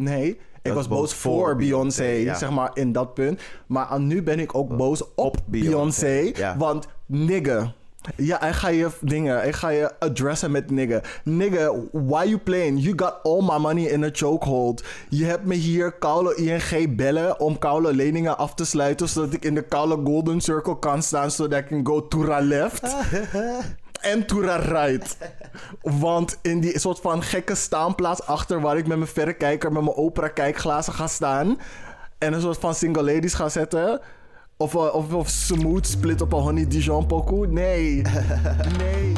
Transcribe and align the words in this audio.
Nee, 0.00 0.38
ik 0.62 0.72
was 0.72 0.88
boos 0.88 1.14
voor 1.14 1.56
Beyoncé, 1.56 2.04
ja. 2.04 2.34
zeg 2.34 2.50
maar, 2.50 2.70
in 2.74 2.92
dat 2.92 3.14
punt. 3.14 3.40
Maar 3.66 3.86
aan 3.86 4.06
nu 4.06 4.22
ben 4.22 4.38
ik 4.38 4.54
ook 4.54 4.76
boos 4.76 5.02
op, 5.02 5.10
op 5.14 5.36
Beyoncé, 5.46 6.30
ja. 6.34 6.56
Want 6.56 6.86
nigga. 7.06 7.72
Ja, 8.16 8.42
ik 8.42 8.54
ga 8.54 8.68
je 8.68 8.88
dingen, 9.00 9.46
ik 9.46 9.54
ga 9.54 9.68
je 9.68 9.98
addressen 9.98 10.50
met 10.50 10.70
nigga. 10.70 11.00
Nigga, 11.24 11.72
why 11.92 12.24
you 12.24 12.38
playing? 12.38 12.82
You 12.82 12.92
got 12.96 13.14
all 13.22 13.42
my 13.42 13.58
money 13.58 13.84
in 13.84 14.04
a 14.04 14.08
chokehold. 14.12 14.84
Je 15.08 15.24
hebt 15.24 15.44
me 15.44 15.54
hier 15.54 15.92
koude 15.92 16.34
ING 16.34 16.96
bellen 16.96 17.40
om 17.40 17.58
koude 17.58 17.94
leningen 17.94 18.38
af 18.38 18.54
te 18.54 18.64
sluiten, 18.64 19.08
zodat 19.08 19.32
ik 19.32 19.44
in 19.44 19.54
de 19.54 19.62
koude 19.62 20.00
golden 20.04 20.40
circle 20.40 20.78
kan 20.78 21.02
staan, 21.02 21.30
zodat 21.30 21.58
ik 21.58 21.66
kan 21.66 21.86
go 21.86 22.08
to 22.08 22.40
left. 22.40 22.82
en 24.00 24.26
Toera 24.26 24.56
right. 24.56 25.16
Want 25.82 26.38
in 26.42 26.60
die 26.60 26.78
soort 26.78 27.00
van 27.00 27.22
gekke 27.22 27.54
staanplaats 27.54 28.26
achter 28.26 28.60
waar 28.60 28.76
ik 28.76 28.86
met 28.86 28.98
mijn 28.98 29.10
verrekijker, 29.10 29.72
met 29.72 29.82
mijn 29.82 29.96
opera 29.96 30.28
kijkglazen 30.28 30.92
ga 30.92 31.06
staan. 31.06 31.58
En 32.18 32.32
een 32.32 32.40
soort 32.40 32.58
van 32.58 32.74
single 32.74 33.02
ladies 33.02 33.34
ga 33.34 33.48
zetten. 33.48 34.00
Of, 34.56 34.74
eh, 34.74 34.94
of, 34.94 35.12
of 35.12 35.28
smooth 35.28 35.86
split 35.86 36.20
op 36.20 36.32
een 36.32 36.40
Honey 36.40 36.66
Dijon 36.68 37.06
pokoe. 37.06 37.46
Nee. 37.46 38.02
nee. 38.78 39.12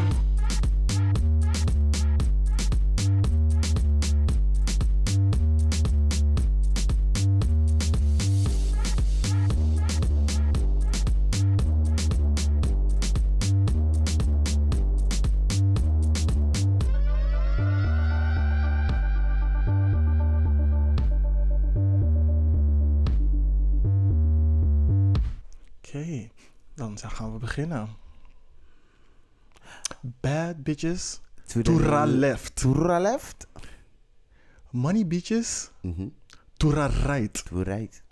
Dan 27.03 27.11
gaan 27.11 27.33
we 27.33 27.39
beginnen. 27.39 27.89
Bad 30.21 30.63
bitches. 30.63 31.21
To 31.47 31.63
the 31.63 31.71
Toera 31.73 32.05
le- 32.07 32.17
left. 32.17 32.61
Toera 32.61 33.01
left? 33.01 33.47
Money 34.71 35.05
bitches. 35.07 35.71
Mhm. 35.83 36.13
Toera 36.57 36.89
right. 37.07 37.45
To 37.45 37.63
right. 37.63 38.03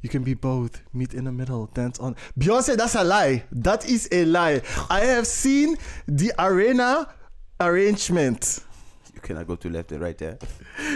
You 0.00 0.10
can 0.10 0.22
be 0.22 0.34
both. 0.36 0.82
Meet 0.90 1.14
in 1.14 1.24
the 1.24 1.30
middle. 1.32 1.68
Dance 1.72 1.98
on. 2.02 2.16
Beyoncé, 2.38 2.76
that's 2.76 2.94
a 2.94 3.04
lie. 3.04 3.44
That 3.62 3.84
is 3.88 4.08
a 4.12 4.24
lie. 4.24 4.60
I 4.90 5.00
have 5.06 5.26
seen 5.26 5.76
the 6.06 6.32
arena 6.38 7.06
arrangement. 7.58 8.60
You 9.14 9.20
cannot 9.20 9.46
go 9.46 9.56
to 9.56 9.68
left 9.70 9.92
and 9.92 10.02
right 10.02 10.18
there. 10.18 10.36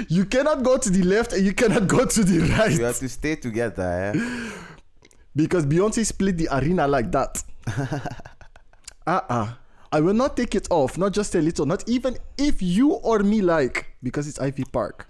You 0.08 0.26
cannot 0.26 0.62
go 0.62 0.76
to 0.76 0.90
the 0.90 1.02
left 1.02 1.32
and 1.32 1.42
you 1.42 1.54
cannot 1.54 1.86
go 1.88 2.04
to 2.04 2.24
the 2.24 2.34
You 2.34 2.54
right. 2.54 2.80
have 2.80 2.98
to 2.98 3.08
stay 3.08 3.36
together, 3.36 3.84
hè? 4.12 4.12
Because 5.38 5.66
Beyoncé 5.66 6.04
split 6.04 6.36
the 6.36 6.48
arena 6.50 6.88
like 6.88 7.12
that. 7.12 7.44
uh-uh. 9.06 9.48
I 9.92 10.00
will 10.00 10.14
not 10.14 10.36
take 10.36 10.56
it 10.56 10.66
off. 10.68 10.98
Not 10.98 11.12
just 11.14 11.34
a 11.36 11.40
little. 11.40 11.64
Not 11.64 11.88
even 11.88 12.18
if 12.36 12.60
you 12.60 12.94
or 12.94 13.20
me 13.20 13.40
like. 13.40 13.86
Because 14.02 14.26
it's 14.26 14.40
Ivy 14.40 14.64
Park. 14.64 15.06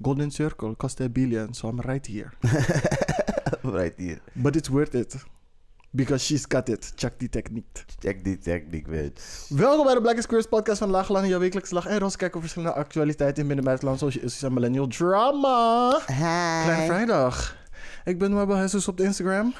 Golden 0.00 0.30
Circle 0.30 0.76
cost 0.76 1.00
a 1.00 1.08
billion, 1.08 1.54
so 1.54 1.66
I'm 1.68 1.80
right 1.80 2.06
here. 2.06 2.30
right 3.64 3.94
here. 3.98 4.20
But 4.36 4.54
it's 4.54 4.70
worth 4.70 4.94
it. 4.94 5.16
Because 5.92 6.22
she's 6.24 6.46
got 6.46 6.68
it. 6.68 6.92
Check 6.96 7.18
die 7.18 7.28
techniek. 7.28 7.84
Check 8.00 8.22
die 8.22 8.38
techniek, 8.38 8.86
bitch. 8.86 9.48
Welkom 9.48 9.84
bij 9.84 9.94
de 9.94 10.00
Black 10.00 10.20
Squares 10.20 10.46
podcast 10.46 10.78
van 10.78 10.90
Laag 10.90 11.08
Lang, 11.08 11.28
jouw 11.28 11.38
wekelijkse 11.38 11.74
lag 11.74 11.86
en 11.86 11.98
roze 11.98 12.16
kijken 12.16 12.36
op 12.36 12.42
verschillende 12.42 12.74
actualiteiten 12.74 13.42
in 13.42 13.48
binnen- 13.48 13.58
en 13.58 13.64
buitenland, 13.64 13.98
zoals 13.98 14.14
je 14.14 14.20
is 14.20 14.42
en 14.42 14.52
millennial 14.52 14.86
drama. 14.86 16.00
Kleine 16.06 16.86
vrijdag. 16.86 17.56
Ik 18.08 18.18
ben 18.18 18.32
Mabel 18.32 18.56
Jesus 18.56 18.88
op 18.88 18.96
de 18.96 19.04
Instagram. 19.04 19.54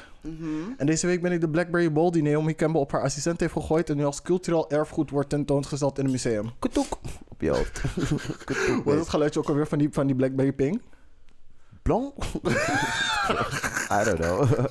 En 0.77 0.85
deze 0.85 1.07
week 1.07 1.21
ben 1.21 1.31
ik 1.31 1.41
de 1.41 1.49
Blackberry 1.49 1.91
Bowl 1.91 2.11
die 2.11 2.23
Naomi 2.23 2.55
Campbell 2.55 2.81
op 2.81 2.91
haar 2.91 3.01
assistent 3.01 3.39
heeft 3.39 3.53
gegooid 3.53 3.89
en 3.89 3.97
nu 3.97 4.05
als 4.05 4.21
cultureel 4.21 4.69
erfgoed 4.69 5.09
wordt 5.09 5.29
tentoongesteld 5.29 5.97
in 5.97 6.05
een 6.05 6.11
museum. 6.11 6.51
Kutuk. 6.59 6.85
Op 7.27 7.41
je 7.41 7.49
hoofd. 7.49 7.81
Wat 8.85 8.93
is 8.93 8.99
het 8.99 9.09
geluidje 9.09 9.39
ook 9.39 9.47
alweer 9.47 9.67
van 9.67 9.77
die, 9.77 9.89
van 9.91 10.07
die 10.07 10.15
Blackberry 10.15 10.53
Ping? 10.53 10.81
Blong? 11.81 12.13
I 13.99 14.03
don't 14.03 14.19
know. 14.19 14.49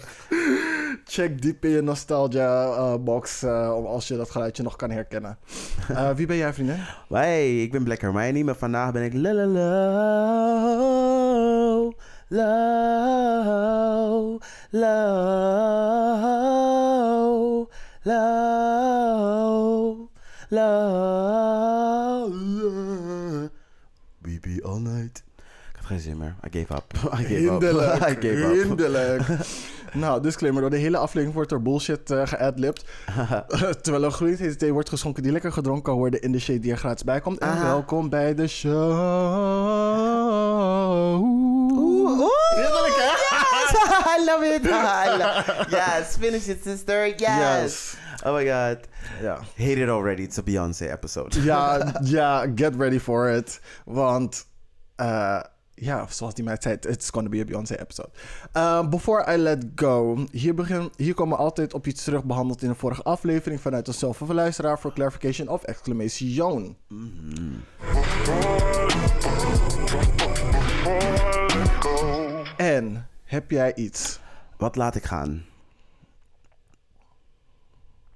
Check 1.04 1.42
diep 1.42 1.64
in 1.64 1.70
je 1.70 1.82
nostalgia 1.82 2.64
eh, 2.64 2.94
box 3.00 3.42
om 3.44 3.86
als 3.86 4.08
je 4.08 4.16
dat 4.16 4.30
geluidje 4.30 4.62
nog 4.62 4.76
kan 4.76 4.90
herkennen. 4.90 5.38
Eh, 5.88 6.10
wie 6.10 6.26
ben 6.26 6.36
jij, 6.36 6.52
vriendin? 6.52 6.78
Hey, 7.08 7.62
ik 7.62 7.72
ben 7.72 7.84
Black 7.84 8.00
Hermione, 8.00 8.44
maar 8.44 8.56
vandaag 8.56 8.92
ben 8.92 9.02
ik 9.02 9.14
la 9.14 9.32
la 9.32 9.46
low, 12.30 12.38
low, 14.70 14.88
low, 18.04 20.08
low. 20.50 22.30
We 24.22 24.38
be 24.40 24.60
all 24.64 24.78
night. 24.80 25.22
Ik 25.70 25.76
had 25.76 25.84
geen 25.86 26.00
zin 26.00 26.16
meer. 26.18 26.34
I 26.46 26.48
gave 26.50 26.74
up. 26.74 26.92
I 26.94 27.22
gave 27.22 27.34
Hinderlijk. 27.50 28.02
up. 28.02 28.08
I 28.08 28.14
gave 28.20 28.44
up. 28.44 28.52
Hinderlijk. 28.52 29.22
nou, 30.04 30.22
disclaimer. 30.22 30.60
Door 30.60 30.70
de 30.70 30.76
hele 30.76 30.96
aflevering 30.96 31.34
wordt 31.34 31.52
er 31.52 31.62
bullshit 31.62 32.12
geadlibbed. 32.24 32.84
Terwijl 33.82 34.04
een 34.04 34.26
hete 34.36 34.56
thee 34.56 34.72
wordt 34.72 34.88
geschonken 34.88 35.22
die 35.22 35.32
lekker 35.32 35.52
gedronken 35.52 35.82
kan 35.82 35.96
worden 35.96 36.20
in 36.20 36.32
de 36.32 36.38
shade 36.38 36.58
die 36.58 36.70
er 36.72 36.78
gratis 36.78 37.04
bij 37.04 37.20
komt. 37.20 37.38
En 37.38 37.48
Aha. 37.48 37.64
welkom 37.64 38.08
bij 38.08 38.34
de 38.34 38.46
show. 38.46 38.90
Oeh, 41.20 42.20
oeh. 42.20 42.28
I 44.18 44.24
love 44.24 44.54
it. 44.54 44.64
I 44.64 45.16
love 45.16 45.66
Yes, 45.70 46.16
finish 46.16 46.48
it, 46.48 46.62
sister. 46.62 47.06
Yes. 47.06 47.38
Yes. 47.38 47.96
Oh 48.24 48.34
my 48.34 48.44
god. 48.44 48.78
Ja. 49.22 49.38
Hate 49.56 49.80
it 49.80 49.88
already. 49.88 50.22
It's 50.22 50.38
a 50.38 50.42
Beyoncé 50.42 50.90
episode. 50.90 51.42
Ja, 51.42 51.92
ja, 52.02 52.46
get 52.54 52.74
ready 52.76 52.98
for 52.98 53.28
it. 53.28 53.60
Want, 53.84 54.46
eh, 54.96 55.40
ja, 55.80 56.06
zoals 56.08 56.34
die 56.34 56.44
meid 56.44 56.62
zei, 56.62 56.76
it's 56.80 57.10
gonna 57.10 57.28
be 57.28 57.40
a 57.40 57.44
Beyoncé 57.44 57.80
episode. 57.80 58.10
Uh, 58.56 58.88
before 58.88 59.34
I 59.34 59.36
let 59.36 59.64
go, 59.74 60.26
hier, 60.30 60.54
begin, 60.54 60.90
hier 60.96 61.14
komen 61.14 61.36
we 61.36 61.42
altijd 61.42 61.74
op 61.74 61.86
iets 61.86 62.04
terug 62.04 62.24
behandeld 62.24 62.62
in 62.62 62.68
de 62.68 62.74
vorige 62.74 63.02
aflevering 63.02 63.60
vanuit 63.60 63.88
onszelf 63.88 64.22
of 64.22 64.28
een 64.28 64.34
luisteraar 64.34 64.78
voor 64.78 64.92
clarification 64.92 65.48
of 65.48 65.62
exclamation. 65.62 66.76
En 72.56 73.08
heb 73.24 73.50
jij 73.50 73.74
iets? 73.74 74.18
Wat 74.56 74.76
laat 74.76 74.94
ik 74.94 75.04
gaan? 75.04 75.44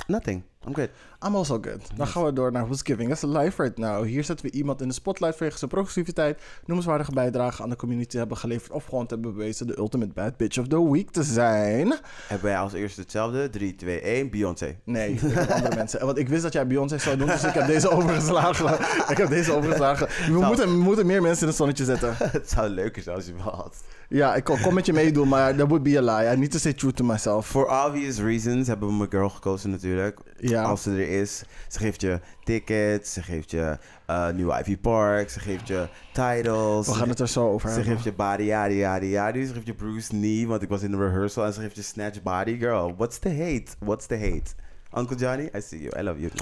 Nothing. 0.07 0.43
I'm 0.67 0.75
good. 0.75 0.89
I'm 1.27 1.35
also 1.37 1.59
good. 1.61 1.81
Dan 1.97 2.07
gaan 2.07 2.25
we 2.25 2.33
door 2.33 2.53
naar 2.53 2.65
Who's 2.65 2.81
Giving 2.83 3.11
Us 3.11 3.23
Life 3.23 3.63
Right 3.63 3.79
Now. 3.79 4.05
Hier 4.05 4.25
zetten 4.25 4.47
we 4.47 4.53
iemand 4.53 4.81
in 4.81 4.89
de 4.89 4.95
spotlight 4.95 5.37
vanwege 5.37 5.59
zijn 5.59 5.71
progressiviteit, 5.71 6.41
noemenswaardige 6.67 7.13
bijdrage 7.13 7.63
aan 7.63 7.69
de 7.69 7.77
community 7.77 8.17
hebben 8.17 8.37
geleverd 8.37 8.73
of 8.73 8.85
gewoon 8.85 9.07
te 9.07 9.15
hebben 9.15 9.33
bewezen 9.35 9.67
de 9.67 9.79
ultimate 9.79 10.13
bad 10.13 10.37
bitch 10.37 10.59
of 10.59 10.67
the 10.67 10.91
week 10.91 11.11
te 11.11 11.23
zijn. 11.23 11.95
Hebben 12.27 12.47
wij 12.47 12.59
als 12.59 12.73
eerste 12.73 13.01
hetzelfde? 13.01 13.51
3, 13.51 13.75
2, 13.75 14.01
1. 14.01 14.31
Beyoncé. 14.31 14.77
Nee, 14.85 15.21
andere 15.55 15.75
mensen. 15.77 16.07
Want 16.07 16.19
ik 16.19 16.29
wist 16.29 16.43
dat 16.43 16.53
jij 16.53 16.67
Beyoncé 16.67 16.99
zou 16.99 17.17
doen, 17.17 17.27
dus 17.27 17.45
ik 17.45 17.55
heb 17.55 17.67
deze 17.67 17.91
overgeslagen. 17.91 18.73
Ik 19.09 19.17
heb 19.17 19.29
deze 19.29 19.53
overgeslagen. 19.53 20.07
We 20.07 20.13
Zou- 20.25 20.45
moeten, 20.45 20.69
we 20.69 20.83
moeten 20.83 21.07
meer 21.07 21.23
mensen 21.23 21.41
in 21.43 21.49
het 21.49 21.57
zonnetje 21.57 21.85
zetten. 21.85 22.15
Het 22.43 22.51
zou 22.51 22.69
leuker 22.69 23.03
zijn 23.03 23.17
als 23.17 23.27
je 23.27 23.33
me 23.35 23.41
had. 23.41 23.77
Ja, 24.13 24.35
ik 24.35 24.45
kom, 24.45 24.75
met 24.75 24.87
je 24.87 24.93
meedoen, 24.93 25.29
maar 25.29 25.57
that 25.57 25.69
would 25.69 25.83
be 25.83 25.99
a 25.99 26.03
lie. 26.03 26.33
I 26.33 26.37
need 26.39 26.51
to 26.51 26.59
stay 26.59 26.73
true 26.73 26.93
to 26.93 27.05
myself. 27.05 27.47
For 27.47 27.87
obvious 27.87 28.19
reasons 28.19 28.67
hebben 28.67 28.89
we 28.89 28.95
mijn 28.95 29.11
girl 29.11 29.29
gekozen 29.29 29.71
natuurlijk. 29.71 30.19
Ja. 30.39 30.63
Als 30.63 30.83
ze 30.83 30.91
er 30.91 31.21
is. 31.21 31.43
Ze 31.69 31.79
geeft 31.79 32.01
je 32.01 32.21
tickets. 32.45 33.13
Ze 33.13 33.23
geeft 33.23 33.51
je 33.51 33.79
eh, 34.07 34.31
nieuwe 34.31 34.59
Ivy 34.61 34.79
Park. 34.79 35.31
Ze 35.31 35.41
geeft 35.41 35.69
je 35.69 35.89
titles. 36.13 36.87
We 36.87 36.95
gaan 36.95 37.09
het 37.09 37.21
er 37.21 37.29
zo 37.29 37.49
over 37.51 37.69
Ze 37.69 37.75
hebben. 37.75 37.93
geeft 37.93 38.05
je 38.05 38.13
body, 38.13 38.43
yadi, 38.43 38.75
yadi, 38.75 39.09
yadi. 39.09 39.47
Ze 39.47 39.53
geeft 39.53 39.67
je 39.67 39.75
Bruce 39.75 40.09
Knee, 40.09 40.47
want 40.47 40.63
ik 40.63 40.69
was 40.69 40.83
in 40.83 40.91
de 40.91 40.97
rehearsal. 40.97 41.45
En 41.45 41.53
ze 41.53 41.61
geeft 41.61 41.77
je 41.77 41.83
Snatch 41.83 42.23
Body. 42.23 42.59
Girl, 42.59 42.95
what's 42.97 43.19
the 43.19 43.29
hate? 43.29 43.67
What's 43.79 44.07
the 44.07 44.19
hate? 44.19 44.55
Uncle 44.99 45.17
Johnny, 45.17 45.49
I 45.57 45.61
see 45.61 45.81
you. 45.81 46.01
I 46.01 46.03
love 46.03 46.21
you. 46.21 46.33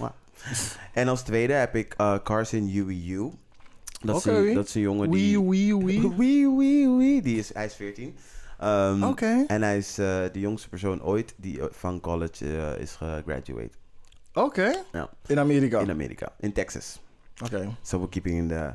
En 0.93 1.08
als 1.08 1.22
tweede 1.22 1.52
heb 1.52 1.76
ik 1.76 1.94
eh, 1.96 2.14
Carson 2.25 2.70
UEU. 2.75 3.31
Dat, 4.00 4.17
is 4.17 4.25
een, 4.25 4.55
dat 4.55 4.67
is 4.67 4.75
een 4.75 4.81
jongen 4.81 5.11
die... 5.11 5.41
Wee, 5.41 5.76
wee, 5.76 5.85
wee. 5.85 6.11
Wee, 6.17 6.56
wee, 6.56 6.88
wee. 6.88 7.23
Die 7.23 7.38
is, 7.38 7.55
hij 7.55 7.64
is 7.64 7.75
14. 7.75 8.17
Ehm, 8.58 9.02
Oké. 9.02 9.44
En 9.47 9.62
hij 9.62 9.76
is 9.76 9.99
eh, 9.99 10.23
de 10.32 10.41
jongste 10.41 10.69
persoon 10.69 11.02
ooit 11.02 11.35
die 11.37 11.61
van 11.70 12.00
college 12.00 12.56
eh, 12.56 12.81
is 12.81 12.93
gegraduate. 12.93 13.70
Oké. 14.32 14.73
Ja. 14.93 15.11
In 15.26 15.38
Amerika. 15.38 15.81
In 15.81 15.91
Amerika. 15.91 16.32
In 16.38 16.52
Texas. 16.52 17.00
Oké. 17.44 17.76
So 17.82 17.99
we're 17.99 18.08
keeping 18.08 18.37
in 18.37 18.49
the... 18.49 18.75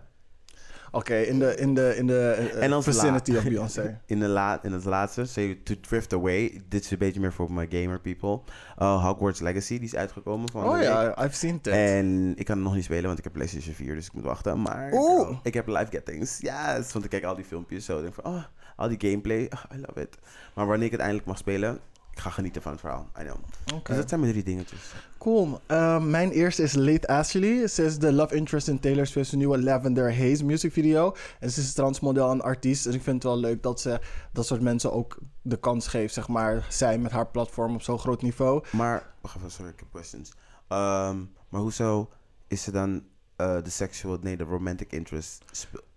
Oké, 0.95 1.15
in 1.15 1.39
de, 1.39 1.55
in 1.55 1.73
de, 1.73 1.93
in 1.97 2.07
de 2.07 2.29
eh, 2.53 2.63
En 2.63 2.71
als 2.73 2.85
vicinity 2.85 3.31
la- 3.31 3.37
of 3.37 3.43
Beyoncé. 3.43 3.99
In, 4.05 4.19
de 4.19 4.27
la 4.27 4.63
in 4.63 4.71
het 4.71 4.83
laatste, 4.85 5.25
Say 5.25 5.59
To 5.63 5.73
Drift 5.81 6.13
Away. 6.13 6.61
Dit 6.69 6.83
is 6.83 6.91
een 6.91 6.97
beetje 6.97 7.19
meer 7.19 7.33
voor 7.33 7.51
mijn 7.53 7.67
gamer 7.71 7.99
people. 7.99 8.39
Uh, 8.81 9.05
Hogwarts 9.05 9.39
Legacy, 9.39 9.75
die 9.75 9.87
is 9.87 9.95
uitgekomen 9.95 10.49
van 10.51 10.63
Oh 10.63 10.73
week. 10.73 10.83
ja, 10.83 11.23
I've 11.23 11.35
seen 11.35 11.55
it. 11.55 11.67
En 11.67 12.33
ik 12.37 12.45
kan 12.45 12.55
het 12.55 12.65
nog 12.65 12.75
niet 12.75 12.83
spelen, 12.83 13.05
want 13.05 13.17
ik 13.17 13.23
heb 13.23 13.33
PlayStation 13.33 13.73
4, 13.75 13.95
dus 13.95 14.05
ik 14.05 14.13
moet 14.13 14.23
wachten. 14.23 14.61
Maar 14.61 14.89
girl, 14.89 15.39
ik 15.43 15.53
heb 15.53 15.67
live 15.67 15.87
gettings. 15.89 16.37
Yes, 16.39 16.91
want 16.93 17.03
ik 17.05 17.09
kijk 17.11 17.23
al 17.23 17.35
die 17.35 17.45
filmpjes 17.45 17.85
zo. 17.85 18.01
Denk 18.01 18.13
van, 18.13 18.25
oh, 18.25 18.43
al 18.75 18.87
die 18.89 19.09
gameplay. 19.09 19.49
Oh, 19.53 19.77
I 19.77 19.79
love 19.87 20.01
it. 20.01 20.17
Maar 20.53 20.65
wanneer 20.67 20.85
ik 20.85 20.91
het 20.91 21.01
eindelijk 21.01 21.27
mag 21.27 21.37
spelen, 21.37 21.79
ik 22.15 22.21
ga 22.21 22.29
genieten 22.29 22.61
van 22.61 22.71
het 22.71 22.79
verhaal. 22.81 23.09
I 23.19 23.23
know. 23.23 23.35
Oké. 23.73 23.87
Dus 23.89 23.95
dat 23.97 24.09
zijn 24.09 24.19
mijn 24.19 24.31
drie 24.31 24.43
dingetjes. 24.43 24.79
Cool. 25.17 25.59
Ehm, 25.65 26.09
mijn 26.09 26.31
eerste 26.31 26.63
is 26.63 26.73
Late 26.73 27.07
Ashley. 27.07 27.67
Ze 27.67 27.83
is 27.83 27.99
de 27.99 28.13
love 28.13 28.35
interest 28.35 28.67
in 28.67 28.79
Taylor 28.79 29.07
Swift's 29.07 29.31
nieuwe 29.33 29.61
Lavender 29.63 30.17
Haze 30.17 30.45
muziekvideo. 30.45 31.15
En 31.39 31.51
ze 31.51 31.61
is 31.61 31.73
transmodel 31.73 32.31
en 32.31 32.41
artiest. 32.41 32.83
Dus 32.83 32.95
ik 32.95 33.01
vind 33.03 33.15
het 33.23 33.31
wel 33.31 33.39
leuk 33.41 33.63
dat 33.63 33.81
ze 33.81 33.99
dat 34.31 34.45
soort 34.45 34.61
mensen 34.61 34.93
ook 34.93 35.17
de 35.41 35.57
kans 35.57 35.87
geeft, 35.87 36.13
zeg 36.13 36.27
maar. 36.27 36.65
Zij 36.69 36.97
met 36.97 37.11
haar 37.11 37.27
platform 37.27 37.73
op 37.75 37.81
zo'n 37.81 37.99
groot 37.99 38.21
niveau. 38.21 38.63
Maar, 38.71 39.13
wacht 39.21 39.35
even, 39.35 39.51
sorry, 39.51 39.71
ik 39.71 39.79
heb 39.79 39.87
questions. 39.91 40.31
Ehm, 40.67 41.17
maar 41.49 41.61
hoezo 41.61 42.09
is 42.47 42.63
ze 42.63 42.71
dan 42.71 43.03
eh, 43.35 43.63
de 43.63 43.69
sexual, 43.69 44.17
nee, 44.21 44.37
de 44.37 44.43
romantic 44.43 44.91
interest? 44.91 45.43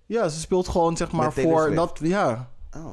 Ja, 0.06 0.28
ze 0.28 0.40
speelt 0.40 0.68
gewoon, 0.68 0.96
zeg 0.96 1.12
maar, 1.12 1.32
voor 1.32 1.60
Swift. 1.62 1.76
dat... 1.76 1.98
Ja, 2.02 2.50
Oh. 2.76 2.92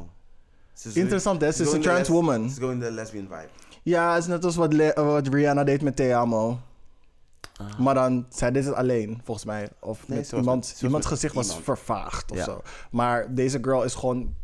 Ze 0.75 0.87
is- 0.89 0.95
interessant 0.95 1.41
hè. 1.41 1.51
Ze 1.51 1.63
is 1.63 1.71
een 1.71 1.81
the 1.81 1.87
trans 1.87 2.07
woman. 2.07 2.49
She's 2.49 2.59
going 2.59 2.81
the 2.83 2.91
lesbian 2.91 3.23
vibe. 3.27 3.47
Ja, 3.83 4.13
het 4.13 4.21
is 4.23 4.29
net 4.29 4.45
als 4.45 4.55
wat, 4.55 4.73
Le- 4.73 4.87
eh, 4.89 5.05
wat 5.05 5.27
Rihanna 5.27 5.63
deed 5.63 5.81
met 5.81 5.95
Te 5.95 6.15
Amo. 6.15 6.59
Ah. 7.57 7.79
Maar 7.79 7.93
dan, 7.93 8.25
zij 8.29 8.51
deed 8.51 8.65
het 8.65 8.73
alleen, 8.73 9.21
volgens 9.23 9.45
mij. 9.45 9.69
Of 9.79 10.07
Nee, 10.07 10.17
met 10.17 10.27
ze 10.27 10.35
iemand, 10.35 10.67
met- 10.67 10.77
ze 10.77 10.85
iemands 10.85 11.07
gezicht 11.07 11.33
was 11.33 11.57
vervaagd 11.63 12.31
of 12.31 12.37
Ja. 12.37 12.43
zo. 12.43 12.61
Maar 12.91 13.33
deze 13.35 13.57
girl 13.61 13.83
is 13.83 13.93
gewoon 13.93 14.35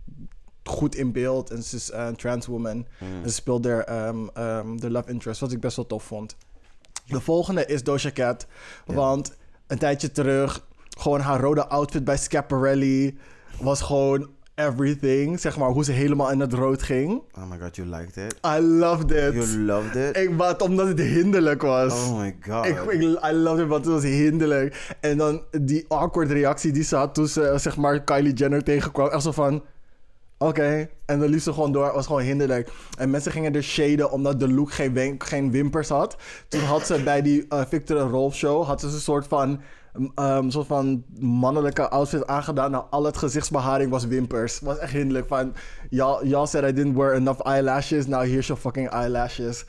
goed 0.64 0.96
in 0.96 1.12
beeld. 1.12 1.50
En 1.50 1.64
ze 1.64 1.76
is 1.76 1.92
eh, 1.92 2.06
een 2.06 2.16
trans 2.16 2.46
woman. 2.46 2.86
Hmm. 2.98 3.24
En 3.24 3.30
ze 3.30 3.36
speelt 3.36 3.64
de, 3.64 3.74
ehm, 3.84 4.28
ehm, 4.34 4.78
de 4.78 4.90
love 4.92 5.10
interest, 5.10 5.40
wat 5.40 5.52
ik 5.52 5.60
best 5.60 5.76
wel 5.76 5.86
tof 5.88 6.04
vond. 6.04 6.36
De 7.06 7.20
volgende 7.22 7.66
is 7.66 7.84
Doja 7.84 8.12
Cat. 8.12 8.46
Ja. 8.86 8.94
Want 8.94 9.34
een 9.68 9.78
tijdje 9.78 10.12
terug, 10.12 10.66
gewoon 11.00 11.20
haar 11.20 11.40
rode 11.40 11.68
outfit 11.68 12.04
bij 12.04 12.18
Schiaparelli 12.18 13.18
was 13.60 13.82
gewoon 13.82 14.30
everything. 14.68 15.40
Zeg 15.40 15.58
maar, 15.58 15.70
hoe 15.70 15.84
ze 15.84 15.92
helemaal 15.92 16.32
in 16.32 16.40
het 16.40 16.54
rood 16.54 16.82
ging. 16.84 17.22
Oh 17.38 17.50
my 17.50 17.58
god, 17.62 17.76
you 17.76 17.88
liked 17.90 18.18
it? 18.18 18.36
I 18.46 18.60
loved 18.62 19.12
it. 19.12 19.34
You 19.34 19.60
loved 19.60 19.96
it? 19.96 20.18
Ik, 20.18 20.32
maar 20.32 20.48
het- 20.48 20.62
omdat 20.62 20.88
het 20.88 21.00
hinderlijk 21.00 21.62
was. 21.62 21.94
Oh 21.94 22.20
my 22.20 22.36
god. 22.48 22.66
Ik, 22.66 22.78
ik, 22.78 23.02
I 23.02 23.32
loved 23.34 23.64
it, 23.64 23.68
want 23.68 23.86
het 23.86 23.94
was 23.94 24.04
hinderlijk. 24.04 24.96
En 25.00 25.18
dan 25.18 25.42
die 25.62 25.86
awkward 25.88 26.32
reactie 26.32 26.72
die 26.72 26.84
ze 26.84 26.96
had 26.96 27.14
toen 27.14 27.28
ze, 27.28 27.54
zeg 27.58 27.78
maar, 27.78 28.04
Kylie 28.04 28.34
Jenner 28.34 28.64
tegenkwam. 28.64 29.08
Echt 29.10 29.24
zo 29.24 29.32
van, 29.32 29.64
oké. 30.38 30.90
En 31.06 31.20
dan 31.20 31.30
liep 31.30 31.40
ze 31.40 31.54
gewoon 31.54 31.72
door. 31.72 31.86
Het 31.86 31.94
was 31.96 32.06
gewoon 32.06 32.22
hinderlijk. 32.22 32.70
En 32.98 33.10
mensen 33.10 33.32
gingen 33.32 33.56
er 33.56 33.64
shaden 33.64 34.12
omdat 34.12 34.40
de 34.40 34.54
look 34.54 34.72
geen, 34.74 35.16
geen 35.18 35.52
wimpers 35.52 35.90
had. 35.90 36.16
Toen 36.48 36.62
had 36.64 36.86
ze 36.86 37.04
bij 37.04 37.22
die 37.22 37.46
eh, 37.50 37.62
Victor 37.70 37.98
Rolf 38.00 38.36
show, 38.36 38.66
had 38.66 38.80
ze 38.80 38.88
een 38.88 38.92
soort 38.94 39.28
van... 39.28 39.62
um, 40.16 40.50
soort 40.52 40.68
van 40.68 41.04
mannelijke 41.20 41.90
outfit 41.90 42.28
aangedaan. 42.28 42.72
Nou, 42.72 42.84
al 42.90 43.04
het 43.04 43.18
gezichtsbeharing 43.18 43.92
was 43.92 44.06
wimpers. 44.06 44.60
Was 44.60 44.78
echt 44.78 44.92
hinderlijk. 44.92 45.28
Van, 45.28 45.54
y'all, 45.90 46.28
y'all 46.28 46.46
said 46.48 46.64
I 46.70 46.74
didn't 46.74 46.96
wear 46.96 47.14
enough 47.14 47.40
eyelashes. 47.48 48.08
Now 48.08 48.22
here's 48.24 48.48
your 48.48 48.62
fucking 48.62 48.90
eyelashes. 48.90 49.66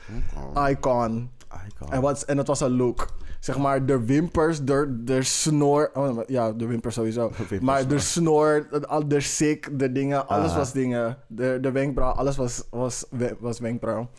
Icon. 0.69 1.29
icon. 1.67 1.91
En, 1.91 2.01
wat, 2.01 2.21
en 2.23 2.35
dat 2.37 2.47
was 2.47 2.59
een 2.59 2.75
look. 2.75 3.07
Zeg 3.39 3.57
maar, 3.57 3.85
de 3.85 4.05
wimpers, 4.05 4.61
de, 4.63 5.01
de 5.03 5.23
snor. 5.23 5.89
Oh, 5.93 6.19
ja, 6.27 6.51
de 6.51 6.65
wimpers 6.65 6.95
sowieso. 6.95 7.21
Wimpers, 7.37 7.59
maar 7.61 7.87
de 7.87 7.99
snor, 7.99 8.67
de, 9.07 9.19
sik, 9.19 9.79
de 9.79 9.91
dingen, 9.91 10.27
alles 10.27 10.51
Ah. 10.51 10.57
was 10.57 10.71
dingen. 10.71 11.17
De, 11.27 11.57
de 11.61 11.71
wenkbrauw, 11.71 12.11
alles 12.11 12.35
was, 12.35 12.63
was, 12.69 13.05
was 13.39 13.59
wenkbrauw. 13.59 14.09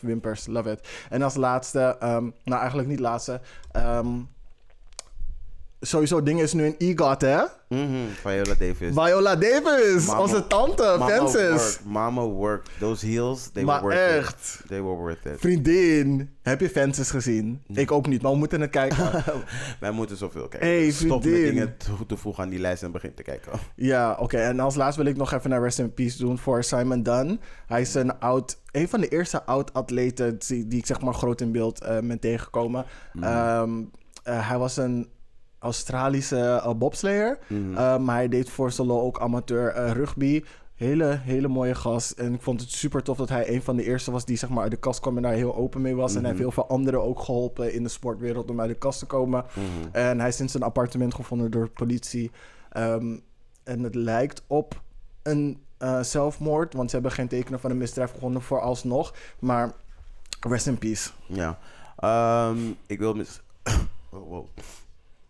Wimpers, 0.00 0.46
love 0.46 0.70
it. 0.70 0.88
En 1.10 1.22
als 1.22 1.34
laatste, 1.34 1.96
ehm, 2.00 2.30
nou 2.44 2.58
eigenlijk 2.60 2.88
niet 2.88 3.00
laatste. 3.00 3.40
ehm, 3.72 4.06
sowieso, 5.86 6.22
ding 6.22 6.40
is 6.40 6.52
nu 6.52 6.64
een 6.64 6.74
EGOT, 6.78 7.20
hè? 7.20 7.42
Mhm, 7.68 8.06
Viola 8.20 8.54
Davis. 8.58 8.94
Viola 8.94 9.36
Davis, 9.36 10.06
Mama- 10.06 10.20
onze 10.20 10.46
tante, 10.46 10.82
Mama 10.98 11.06
Fences. 11.08 11.48
worked. 11.50 11.80
Mama 11.84 12.22
worked. 12.26 12.70
Those 12.78 13.06
heels, 13.06 13.48
they 13.52 13.62
Maar 13.64 13.82
were 13.82 13.94
worth 13.94 14.16
echt. 14.24 14.58
it. 14.62 14.68
They 14.68 14.82
were 14.82 14.94
worth 14.96 15.24
it. 15.24 15.40
Vriendin, 15.40 16.30
heb 16.42 16.60
je 16.60 16.68
Fences 16.70 17.10
gezien? 17.10 17.62
Ik 17.72 17.90
ook 17.92 18.06
niet, 18.06 18.22
maar 18.22 18.32
we 18.32 18.38
moeten 18.38 18.60
het 18.60 18.70
kijken. 18.70 19.24
Wij 19.80 19.90
moeten 19.90 20.16
zoveel 20.16 20.48
kijken. 20.48 20.68
Hey, 20.68 20.90
Stop 20.90 21.24
met 21.24 21.32
dingen 21.32 21.76
toe 21.76 22.06
te 22.06 22.16
voegen 22.16 22.42
aan 22.42 22.50
die 22.50 22.58
lijst 22.60 22.82
en 22.82 22.92
begin 22.92 23.14
te 23.14 23.22
kijken. 23.22 23.52
Ja, 23.76 24.16
oké. 24.20 24.36
En 24.36 24.60
als 24.60 24.74
laatste 24.74 25.02
wil 25.02 25.10
ik 25.10 25.16
nog 25.18 25.32
even 25.32 25.50
naar 25.50 25.62
Rest 25.62 25.78
in 25.78 25.94
Peace 25.94 26.18
doen 26.18 26.38
voor 26.38 26.64
Simon 26.64 27.02
Dunn. 27.02 27.40
Hij 27.66 27.80
is 27.80 27.94
een 27.94 28.18
oud, 28.18 28.58
een 28.70 28.88
van 28.88 29.00
de 29.00 29.08
eerste 29.08 29.42
oud-atleten 29.44 30.38
die, 30.46 30.66
die 30.68 30.78
ik 30.78 30.86
zeg 30.86 31.00
maar 31.00 31.14
groot 31.14 31.40
in 31.40 31.52
beeld 31.52 31.80
eh, 31.82 31.98
ben 31.98 32.18
tegengekomen. 32.18 32.84
Ehm, 33.20 33.70
eh, 34.22 34.48
hij 34.48 34.58
was 34.58 34.76
een 34.76 35.08
Australische 35.66 36.36
eh, 36.36 36.74
bobslayer. 36.74 37.38
Mhm. 37.46 37.76
Eh, 37.76 37.98
maar 37.98 38.14
hij 38.14 38.28
deed 38.28 38.50
voor 38.50 38.72
solo 38.72 39.00
ook 39.00 39.20
amateur 39.20 39.68
eh, 39.68 39.90
rugby. 39.90 40.44
Hele, 40.74 41.18
hele 41.22 41.48
mooie 41.48 41.74
gast. 41.74 42.10
En 42.10 42.34
ik 42.34 42.42
vond 42.42 42.60
het 42.60 42.70
super 42.70 43.02
tof 43.02 43.16
dat 43.16 43.28
hij 43.28 43.54
een 43.54 43.62
van 43.62 43.76
de 43.76 43.84
eerste 43.84 44.10
was 44.10 44.24
die 44.24 44.36
zeg 44.36 44.48
maar 44.48 44.62
uit 44.62 44.70
de 44.70 44.76
kast 44.76 45.00
kwam 45.00 45.16
en 45.16 45.22
daar 45.22 45.32
heel 45.32 45.56
open 45.56 45.80
mee 45.80 45.94
was. 45.94 46.14
En 46.14 46.20
hij 46.20 46.28
heeft 46.28 46.40
heel 46.40 46.50
veel 46.50 46.68
anderen 46.68 47.02
ook 47.02 47.20
geholpen 47.20 47.72
in 47.72 47.82
de 47.82 47.88
sportwereld 47.88 48.50
om 48.50 48.60
uit 48.60 48.68
de 48.68 48.74
kast 48.74 48.98
te 48.98 49.06
komen. 49.06 49.44
Mhm. 49.54 49.88
En 49.92 50.18
hij 50.18 50.28
is 50.28 50.40
in 50.40 50.48
zijn 50.48 50.62
appartement 50.62 51.14
gevonden 51.14 51.50
door 51.50 51.64
de 51.64 51.70
politie. 51.70 52.30
Ehm, 52.70 53.16
en 53.64 53.82
het 53.82 53.94
lijkt 53.94 54.42
op 54.46 54.82
een 55.22 55.60
zelfmoord, 56.00 56.74
want 56.74 56.90
ze 56.90 56.96
hebben 56.96 57.14
geen 57.14 57.28
tekenen 57.28 57.60
van 57.60 57.70
een 57.70 57.78
misdrijf 57.78 58.10
gevonden 58.10 58.42
vooralsnog. 58.42 59.14
Maar 59.38 59.72
rest 60.40 60.66
in 60.66 60.78
peace. 60.78 61.10
Ja. 61.26 61.58
Ehm, 61.96 62.58
ik 62.86 62.98
wil... 62.98 63.14
Mis... 63.14 63.40
oh, 64.10 64.28
wow. 64.28 64.46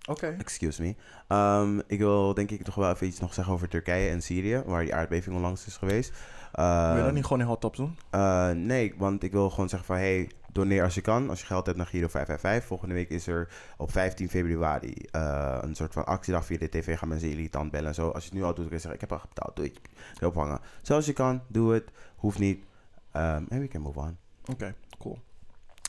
Oké. 0.06 0.36
Excuse 0.38 0.82
me. 0.82 0.94
Ehm, 1.28 1.78
ik 1.86 1.98
wil 1.98 2.34
denk 2.34 2.50
ik 2.50 2.62
toch 2.62 2.74
wel 2.74 2.90
even 2.90 3.06
iets 3.06 3.20
nog 3.20 3.34
zeggen 3.34 3.54
over 3.54 3.68
Turkije 3.68 4.10
en 4.10 4.22
Syrië, 4.22 4.62
waar 4.66 4.82
die 4.82 4.94
aardbeving 4.94 5.36
onlangs 5.36 5.66
is 5.66 5.76
geweest. 5.76 6.10
Wil 6.52 6.64
je 6.64 6.70
Ehm, 6.94 7.04
dat 7.04 7.12
niet 7.12 7.22
gewoon 7.24 7.40
in 7.40 7.46
hot 7.46 7.60
tops 7.60 7.76
doen? 7.78 7.98
Eh, 8.10 8.50
nee, 8.50 8.94
want 8.96 9.22
ik 9.22 9.32
wil 9.32 9.50
gewoon 9.50 9.68
zeggen 9.68 9.88
van... 9.88 9.96
Hey, 9.96 10.30
doneer 10.52 10.82
als 10.82 10.94
je 10.94 11.00
kan. 11.00 11.30
Als 11.30 11.40
je 11.40 11.46
geld 11.46 11.66
hebt 11.66 11.78
naar 11.78 11.86
Giro 11.86 12.08
555. 12.08 12.68
Volgende 12.68 12.94
week 12.94 13.08
is 13.10 13.26
er 13.26 13.48
op 13.76 13.92
15 13.92 14.28
februari... 14.28 14.94
eh, 15.10 15.58
een 15.60 15.74
soort 15.74 15.92
van 15.92 16.06
actiedag 16.06 16.44
via 16.44 16.58
de 16.58 16.68
tv. 16.68 16.98
Gaan 16.98 17.08
mensen 17.08 17.30
irritant 17.30 17.70
bellen 17.70 17.88
en 17.88 17.94
zo. 17.94 18.08
Als 18.08 18.24
je 18.24 18.30
het 18.30 18.38
nu 18.38 18.44
al 18.44 18.54
doet, 18.54 18.64
kan 18.64 18.74
je 18.74 18.80
zeggen... 18.80 18.94
Ik 18.94 19.00
heb 19.08 19.12
al 19.12 19.20
betaald, 19.28 19.56
doe 19.56 19.64
ik. 19.64 19.80
Erop 20.20 20.34
hangen. 20.34 20.60
Zoals 20.82 21.06
je 21.06 21.12
kan, 21.12 21.42
doe 21.48 21.72
het. 21.72 21.90
Hoeft 22.16 22.38
niet. 22.38 22.64
Ehm 23.12 23.42
en 23.48 23.60
we 23.60 23.68
can 23.68 23.80
move 23.80 23.98
on. 23.98 24.16
Oké. 24.52 24.74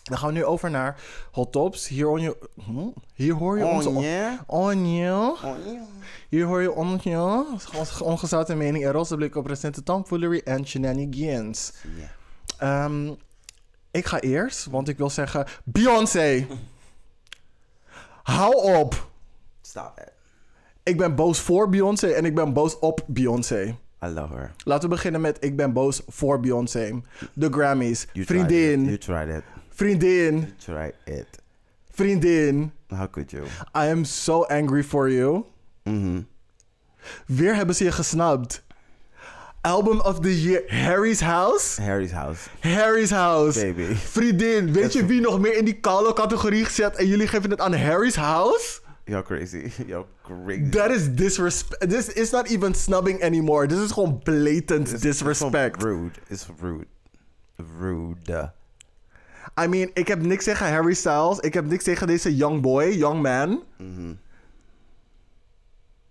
Dan 0.07 0.18
gaan 0.18 0.27
we 0.27 0.33
nu 0.33 0.45
over 0.45 0.71
naar 0.71 1.01
hot 1.31 1.51
tops. 1.51 1.88
Hier 1.88 2.06
hoor 2.06 2.19
je, 2.19 2.38
hm? 2.65 2.88
Hier 3.13 3.33
hoor 3.33 3.57
je 3.57 3.65
onze... 3.65 3.89
Oh 3.89 4.01
yeah. 4.01 5.44
Hier 6.30 6.45
hoor 6.45 6.62
je 6.62 6.71
onze 6.71 8.04
ongezouten 8.04 8.57
mening 8.57 8.86
en 8.86 8.91
roze 8.91 9.15
blik 9.15 9.36
op 9.36 9.46
recente 9.46 9.84
tomfoolery 9.84 10.41
en 10.43 10.67
shenanigans. 10.67 11.74
Yeah. 12.60 13.12
Ik 13.91 14.05
ga 14.05 14.20
eerst, 14.20 14.65
want 14.65 14.88
ik 14.89 14.98
wil 14.98 15.10
zeggen... 15.10 15.46
Beyoncé! 15.63 16.48
Hou 18.24 18.55
op! 18.55 19.10
Stop 19.62 19.93
it. 19.98 20.12
Ik 20.84 20.98
ben 20.98 21.15
boos 21.15 21.39
voor 21.39 21.70
Beyoncé 21.70 22.08
en 22.08 22.25
ik 22.25 22.36
ben 22.36 22.53
boos 22.53 22.79
op 22.79 23.03
Beyoncé. 23.08 23.77
I 24.03 24.08
love 24.08 24.34
her. 24.34 24.53
Laten 24.63 24.89
we 24.89 24.96
beginnen 24.96 25.22
met 25.22 25.38
ik 25.43 25.55
ben 25.55 25.74
boos 25.74 26.01
voor 26.08 26.39
Beyoncé. 26.39 27.01
De 27.34 27.51
Grammys. 27.51 28.08
You 28.13 28.25
tried 28.25 28.41
it. 28.41 28.48
vriendin, 28.48 28.84
You 28.84 28.98
tried 28.98 29.36
it. 29.38 29.43
Vriendin, 29.77 30.53
tried 30.57 30.93
it. 31.05 31.27
vriendin. 31.93 32.72
How 32.89 33.05
could 33.07 33.31
you? 33.31 33.43
I 33.75 33.89
am 33.89 34.05
so 34.05 34.43
angry 34.50 34.84
for 34.84 35.10
you. 35.10 35.46
Mhm. 35.84 36.22
Weer 37.25 37.55
hebben 37.55 37.75
ze 37.75 37.84
je 37.84 37.91
gesnapt. 37.91 38.65
Album 39.62 40.00
of 40.00 40.19
the 40.19 40.41
Year, 40.41 40.63
Harry's 40.67 41.19
House? 41.19 41.81
Harry's 41.81 42.12
house. 42.12 42.50
Harry's 42.60 43.10
House. 43.10 43.60
Baby. 43.60 43.93
Vriendin, 43.96 44.74
weet 44.74 44.93
je 44.93 45.05
wie 45.05 45.22
nog 45.22 45.39
meer 45.39 45.57
in 45.57 45.65
die 45.65 45.79
koude 45.79 46.13
categorie 46.13 46.65
gezet 46.65 46.96
en 46.96 47.07
jullie 47.07 47.27
geven 47.27 47.50
het 47.50 47.60
aan 47.62 47.74
Harry's 47.74 48.15
House? 48.15 48.79
You're 49.05 49.24
crazy. 49.24 49.69
You're 49.88 50.05
crazy. 50.24 50.69
That 50.69 50.91
is 50.91 51.15
disrespect. 51.15 51.89
This 51.89 52.10
is 52.13 52.31
not 52.31 52.48
even 52.48 52.74
snubbing 52.74 53.22
anymore. 53.22 53.67
This 53.67 53.79
is 53.79 53.91
gewoon 53.91 54.19
blatant 54.24 55.01
disrespect. 55.01 55.75
It's 55.75 55.84
rude. 55.84 56.12
It's 56.29 56.46
rude. 56.62 56.88
Rude. 57.79 58.51
I 59.63 59.68
mean, 59.68 59.89
ik 59.94 60.08
heb 60.08 60.22
niks 60.22 60.44
tegen 60.44 60.68
Harry 60.72 60.94
Styles. 60.94 61.39
Ik 61.39 61.54
heb 61.54 61.66
niks 61.66 61.84
tegen 61.84 62.08
deze 62.08 62.36
young 62.36 62.62
boy, 62.62 62.84
young 62.86 63.22
man. 63.22 63.63
Mhm. 63.77 64.13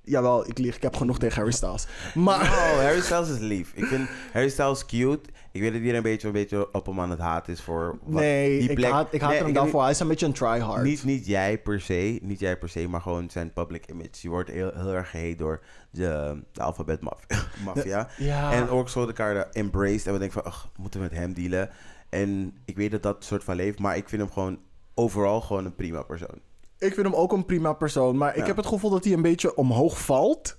Jawel, 0.08 0.48
ik 0.48 0.58
lieg. 0.58 0.76
Ik 0.76 0.82
heb 0.82 0.96
genoeg 0.96 1.18
tegen 1.18 1.36
Harry 1.36 1.52
Styles. 1.52 1.86
Maar... 2.14 2.40
Oh, 2.40 2.78
Harry 2.86 3.00
Styles 3.00 3.28
is 3.30 3.38
lief. 3.38 3.72
Ik 3.74 3.84
vind 3.84 4.08
Harry 4.32 4.48
Styles 4.48 4.86
cute. 4.86 5.20
Ik 5.52 5.60
weet 5.60 5.72
dat 5.72 5.82
hij 5.82 5.94
een 5.96 6.02
beetje, 6.02 6.26
een 6.26 6.32
beetje 6.32 6.72
op 6.72 6.86
hem 6.86 7.00
aan 7.00 7.10
het 7.10 7.18
haat 7.18 7.48
is 7.48 7.60
voor... 7.60 7.98
wat- 8.02 8.20
nee, 8.20 8.58
die 8.58 8.68
ik 8.70 8.74
plek- 8.76 8.90
haat, 8.90 9.08
ik 9.14 9.20
haat 9.20 9.30
Nee, 9.30 9.38
hem 9.38 9.48
ik- 9.48 9.54
daarvoor. 9.54 9.82
Hij 9.82 9.90
is 9.90 10.00
een 10.00 10.08
beetje 10.08 10.26
een 10.26 10.32
tryhard. 10.32 10.82
Niet, 10.82 11.04
niet 11.04 11.26
jij 11.26 11.58
per 11.58 11.80
se, 11.80 12.18
niet 12.22 12.40
jij 12.40 12.58
per 12.58 12.68
se, 12.68 12.88
maar 12.88 13.00
gewoon 13.00 13.30
zijn 13.30 13.52
public 13.52 13.86
image. 13.90 14.08
Die 14.20 14.30
wordt 14.30 14.50
heel, 14.50 14.70
heel 14.74 14.92
erg 14.92 15.10
gehate 15.10 15.34
door 15.36 15.60
de, 15.90 16.42
de 16.52 16.62
alfabet 16.62 17.00
maf- 17.00 17.26
mafia. 17.64 18.08
Ja. 18.16 18.52
En 18.52 18.68
ook 18.68 18.88
zo 18.88 19.06
elkaar 19.06 19.48
embraced. 19.50 20.06
En 20.06 20.12
we 20.12 20.18
denken 20.18 20.42
van, 20.42 20.52
ach, 20.52 20.68
moeten 20.78 21.00
we 21.00 21.06
met 21.10 21.16
hem 21.18 21.32
dealen? 21.32 21.70
En 22.20 22.56
ik 22.64 22.76
weet 22.76 22.90
dat 22.90 23.02
dat 23.02 23.24
soort 23.24 23.44
van 23.44 23.56
leeft, 23.56 23.78
maar 23.78 23.96
ik 23.96 24.08
vind 24.08 24.22
hem 24.22 24.30
gewoon 24.30 24.58
overal 24.94 25.40
gewoon 25.40 25.64
een 25.64 25.74
prima 25.74 26.02
persoon. 26.02 26.40
Ik 26.78 26.94
vind 26.94 27.06
hem 27.06 27.14
ook 27.14 27.32
een 27.32 27.44
prima 27.44 27.72
persoon. 27.72 28.16
Maar 28.16 28.30
ik 28.34 28.40
Ja. 28.40 28.46
heb 28.46 28.56
het 28.56 28.66
gevoel 28.66 28.90
dat 28.90 29.04
hij 29.04 29.12
een 29.12 29.22
beetje 29.22 29.54
omhoog 29.56 30.00
valt. 30.04 30.56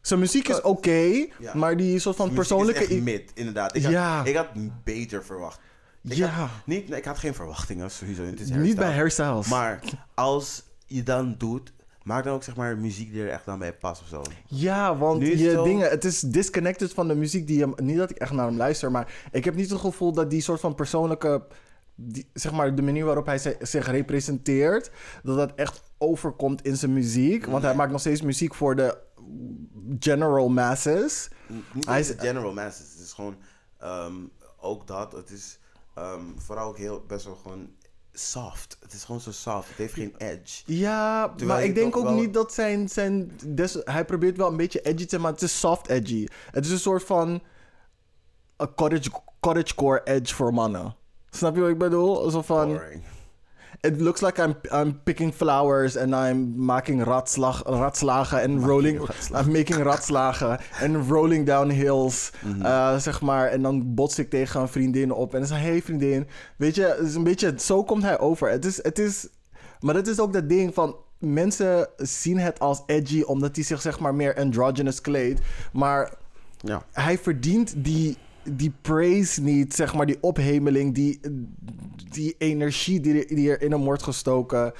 Zijn 0.00 0.20
muziek 0.20 0.48
is 0.48 0.60
oké, 0.60 0.90
Ja. 1.38 1.54
maar 1.54 1.76
die 1.76 1.98
soort 1.98 2.16
van 2.16 2.32
persoonlijke... 2.32 2.82
is 2.82 2.88
echt 2.90 3.02
mid, 3.02 3.30
inderdaad. 3.34 3.74
Ik 3.76 3.82
had, 3.82 3.92
Ja. 3.92 4.24
ik 4.24 4.36
had 4.36 4.48
beter 4.84 5.24
verwacht. 5.24 5.60
Ik 6.02 6.12
Ja. 6.12 6.26
had, 6.28 6.48
niet, 6.64 6.88
nee, 6.88 6.98
ik 6.98 7.04
had 7.04 7.18
geen 7.18 7.34
verwachtingen 7.34 7.90
sowieso. 7.90 8.24
Het 8.24 8.40
is 8.40 8.48
Niet 8.48 8.58
bij 8.58 8.68
Styles. 8.70 8.94
Harry 8.94 9.10
Styles. 9.10 9.48
Maar 9.48 9.80
als 10.14 10.62
je 10.86 11.02
dan 11.02 11.34
doet, 11.38 11.72
maak 12.04 12.24
dan 12.24 12.34
ook 12.34 12.42
zeg 12.42 12.56
maar 12.56 12.78
muziek 12.78 13.12
die 13.12 13.22
er 13.22 13.28
echt 13.30 13.44
dan 13.44 13.58
bij 13.58 13.74
past 13.74 14.02
of 14.02 14.08
zo. 14.08 14.22
Ja, 14.46 14.96
want 14.96 15.20
Nu 15.20 15.36
je 15.38 15.50
zo- 15.50 15.64
dingen, 15.64 15.90
het 15.90 16.04
is 16.04 16.20
disconnected 16.20 16.92
van 16.94 17.08
de 17.08 17.14
muziek 17.14 17.46
die 17.46 17.60
hem. 17.60 17.72
Niet 17.76 17.96
dat 17.96 18.10
ik 18.10 18.16
echt 18.16 18.32
naar 18.32 18.46
hem 18.46 18.56
luister, 18.56 18.90
maar 18.90 19.28
ik 19.32 19.44
heb 19.44 19.54
niet 19.54 19.70
het 19.70 19.80
gevoel 19.80 20.12
dat 20.12 20.30
die 20.30 20.40
soort 20.40 20.60
van 20.60 20.74
persoonlijke. 20.74 21.46
Die, 21.96 22.28
zeg 22.32 22.52
maar 22.52 22.74
de 22.74 22.82
manier 22.82 23.04
waarop 23.04 23.26
hij 23.26 23.38
zi- 23.38 23.56
zich 23.60 23.86
representeert, 23.90 24.90
dat 25.22 25.36
dat 25.36 25.52
echt 25.54 25.82
overkomt 25.98 26.62
in 26.62 26.76
zijn 26.76 26.92
muziek. 26.92 27.46
Want 27.46 27.62
hij 27.62 27.74
maakt 27.74 27.90
nog 27.90 28.00
steeds 28.00 28.22
muziek 28.22 28.54
voor 28.54 28.76
de 28.76 28.98
general 29.98 30.48
masses. 30.48 31.28
Niet 31.72 31.86
Hij 31.86 32.00
is- 32.00 32.14
general 32.18 32.52
masses. 32.52 32.92
Het 32.92 33.00
is 33.02 33.12
gewoon 33.12 33.36
ehm, 33.78 34.14
ook 34.60 34.86
dat. 34.86 35.12
Het 35.12 35.30
is 35.30 35.58
ehm, 35.94 36.24
vooral 36.36 36.68
ook 36.68 36.78
heel 36.78 37.04
best 37.06 37.24
wel 37.24 37.34
gewoon 37.34 37.68
soft. 38.14 38.76
Het 38.80 38.92
is 38.92 39.04
gewoon 39.04 39.20
zo 39.20 39.30
soft. 39.32 39.68
Het 39.68 39.76
heeft 39.78 39.94
geen 39.94 40.14
edge. 40.18 40.62
Ja, 40.66 41.28
Terwijl 41.28 41.48
maar 41.58 41.64
ik 41.68 41.74
denk 41.74 41.96
ook 41.96 42.02
wel- 42.04 42.14
niet 42.14 42.34
dat 42.34 42.52
zijn. 42.54 42.88
zijn 42.88 43.30
des, 43.46 43.78
hij 43.84 44.04
probeert 44.04 44.36
wel 44.36 44.48
een 44.48 44.56
beetje 44.56 44.80
edgy 44.80 45.02
te 45.02 45.08
zijn, 45.08 45.20
maar 45.20 45.32
het 45.32 45.42
is 45.42 45.58
soft 45.60 45.88
edgy. 45.88 46.26
Het 46.50 46.64
is 46.64 46.70
een 46.70 46.78
soort 46.78 47.04
van. 47.04 47.42
Een 48.56 48.74
cottage, 48.74 49.10
cottagecore 49.40 50.00
edge 50.04 50.34
voor 50.34 50.54
mannen. 50.54 50.96
Snap 51.30 51.54
je 51.54 51.60
wat 51.60 51.70
ik 51.70 51.78
bedoel? 51.78 52.30
Zo 52.30 52.42
van. 52.42 52.66
Boring. 52.72 53.02
It 53.80 54.00
looks 54.00 54.20
like 54.20 54.42
I'm, 54.42 54.54
I'm 54.72 55.00
picking 55.04 55.32
flowers 55.34 55.96
and 55.96 56.14
I'm 56.14 56.52
making 56.64 57.02
ratslag, 57.04 57.62
ratslagen 57.64 58.40
en 58.40 58.64
rolling. 58.64 59.00
I'm 59.34 59.50
making 59.52 59.82
ratslagen 59.82 60.58
en 60.80 61.08
rolling 61.08 61.46
down 61.46 61.68
hills, 61.70 62.30
Mhm. 62.42 62.64
eh, 62.64 62.96
zeg 62.98 63.20
maar. 63.20 63.48
En 63.48 63.62
dan 63.62 63.94
bots 63.94 64.18
ik 64.18 64.30
tegen 64.30 64.60
een 64.60 64.68
vriendin 64.68 65.12
op 65.12 65.32
en 65.32 65.38
dan 65.38 65.48
zeg 65.48 65.60
hey 65.60 65.82
vriendin. 65.82 66.26
Weet 66.56 66.74
je, 66.74 66.94
het 66.98 67.06
is 67.08 67.14
een 67.14 67.24
beetje, 67.24 67.54
zo 67.56 67.82
komt 67.84 68.02
hij 68.02 68.18
over. 68.18 68.50
Het 68.50 68.64
is, 68.64 68.82
het 68.82 68.98
is, 68.98 69.28
maar 69.80 69.94
dat 69.94 70.06
is 70.06 70.20
ook 70.20 70.32
dat 70.32 70.48
ding 70.48 70.74
van, 70.74 70.96
mensen 71.18 71.88
zien 71.96 72.38
het 72.38 72.58
als 72.60 72.82
edgy 72.86 73.22
omdat 73.22 73.56
hij 73.56 73.64
zich 73.64 73.80
zeg 73.80 73.98
maar 74.00 74.14
meer 74.14 74.34
androgynous 74.36 75.00
kleedt. 75.00 75.40
Maar 75.72 76.12
Ja. 76.60 76.82
hij 76.92 77.18
verdient 77.18 77.74
die, 77.76 78.16
die 78.52 78.72
praise 78.80 79.42
niet, 79.42 79.74
zeg 79.74 79.94
maar, 79.94 80.06
die 80.06 80.18
ophemeling, 80.20 80.94
die, 80.94 81.20
die 82.10 82.34
energie 82.38 83.00
die, 83.00 83.34
die 83.34 83.50
er 83.50 83.62
in 83.62 83.70
hem 83.72 83.84
wordt 83.84 84.02
gestoken, 84.02 84.72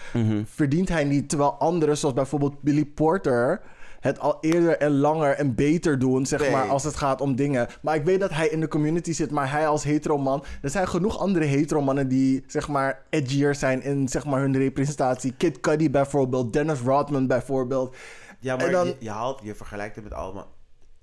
verdient 0.44 0.88
hij 0.88 1.04
niet. 1.04 1.28
Terwijl 1.28 1.52
anderen, 1.54 1.97
zoals 1.97 2.14
bijvoorbeeld 2.14 2.62
Billy 2.62 2.85
Porter, 2.85 3.61
het 4.00 4.18
al 4.18 4.38
eerder 4.40 4.76
en 4.78 4.90
langer 4.97 5.30
en 5.37 5.54
beter 5.54 5.99
doen, 5.99 6.26
zeg 6.26 6.40
Nee. 6.40 6.50
maar, 6.50 6.68
als 6.68 6.85
het 6.85 6.97
gaat 6.97 7.21
om 7.21 7.37
dingen. 7.37 7.66
Maar 7.83 7.94
ik 7.94 8.04
weet 8.04 8.21
dat 8.21 8.30
hij 8.30 8.49
in 8.49 8.61
de 8.61 8.68
community 8.68 9.12
zit, 9.12 9.30
maar 9.30 9.50
hij 9.50 9.68
als 9.68 9.85
hetero 9.85 10.18
man, 10.18 10.44
er 10.62 10.71
zijn 10.71 10.88
genoeg 10.88 11.18
andere 11.18 11.44
hetero 11.44 11.80
mannen 11.80 12.09
die, 12.09 12.44
zeg 12.47 12.68
maar, 12.68 13.02
edgier 13.11 13.54
zijn 13.54 13.83
in, 13.83 14.09
zeg 14.09 14.25
maar, 14.25 14.40
hun 14.40 14.56
representatie. 14.56 15.35
Kid 15.37 15.61
Cudi 15.61 15.90
bijvoorbeeld, 15.90 16.52
Dennis 16.52 16.80
Rodman 16.80 17.26
bijvoorbeeld. 17.26 17.97
Ja, 18.40 18.56
maar 18.56 18.71
dan- 18.71 18.87
je, 18.87 18.97
je 18.99 19.11
haalt, 19.11 19.40
je 19.42 19.54
vergelijkt 19.54 19.94
het 19.94 20.04
met 20.04 20.12
allemaal, 20.12 20.53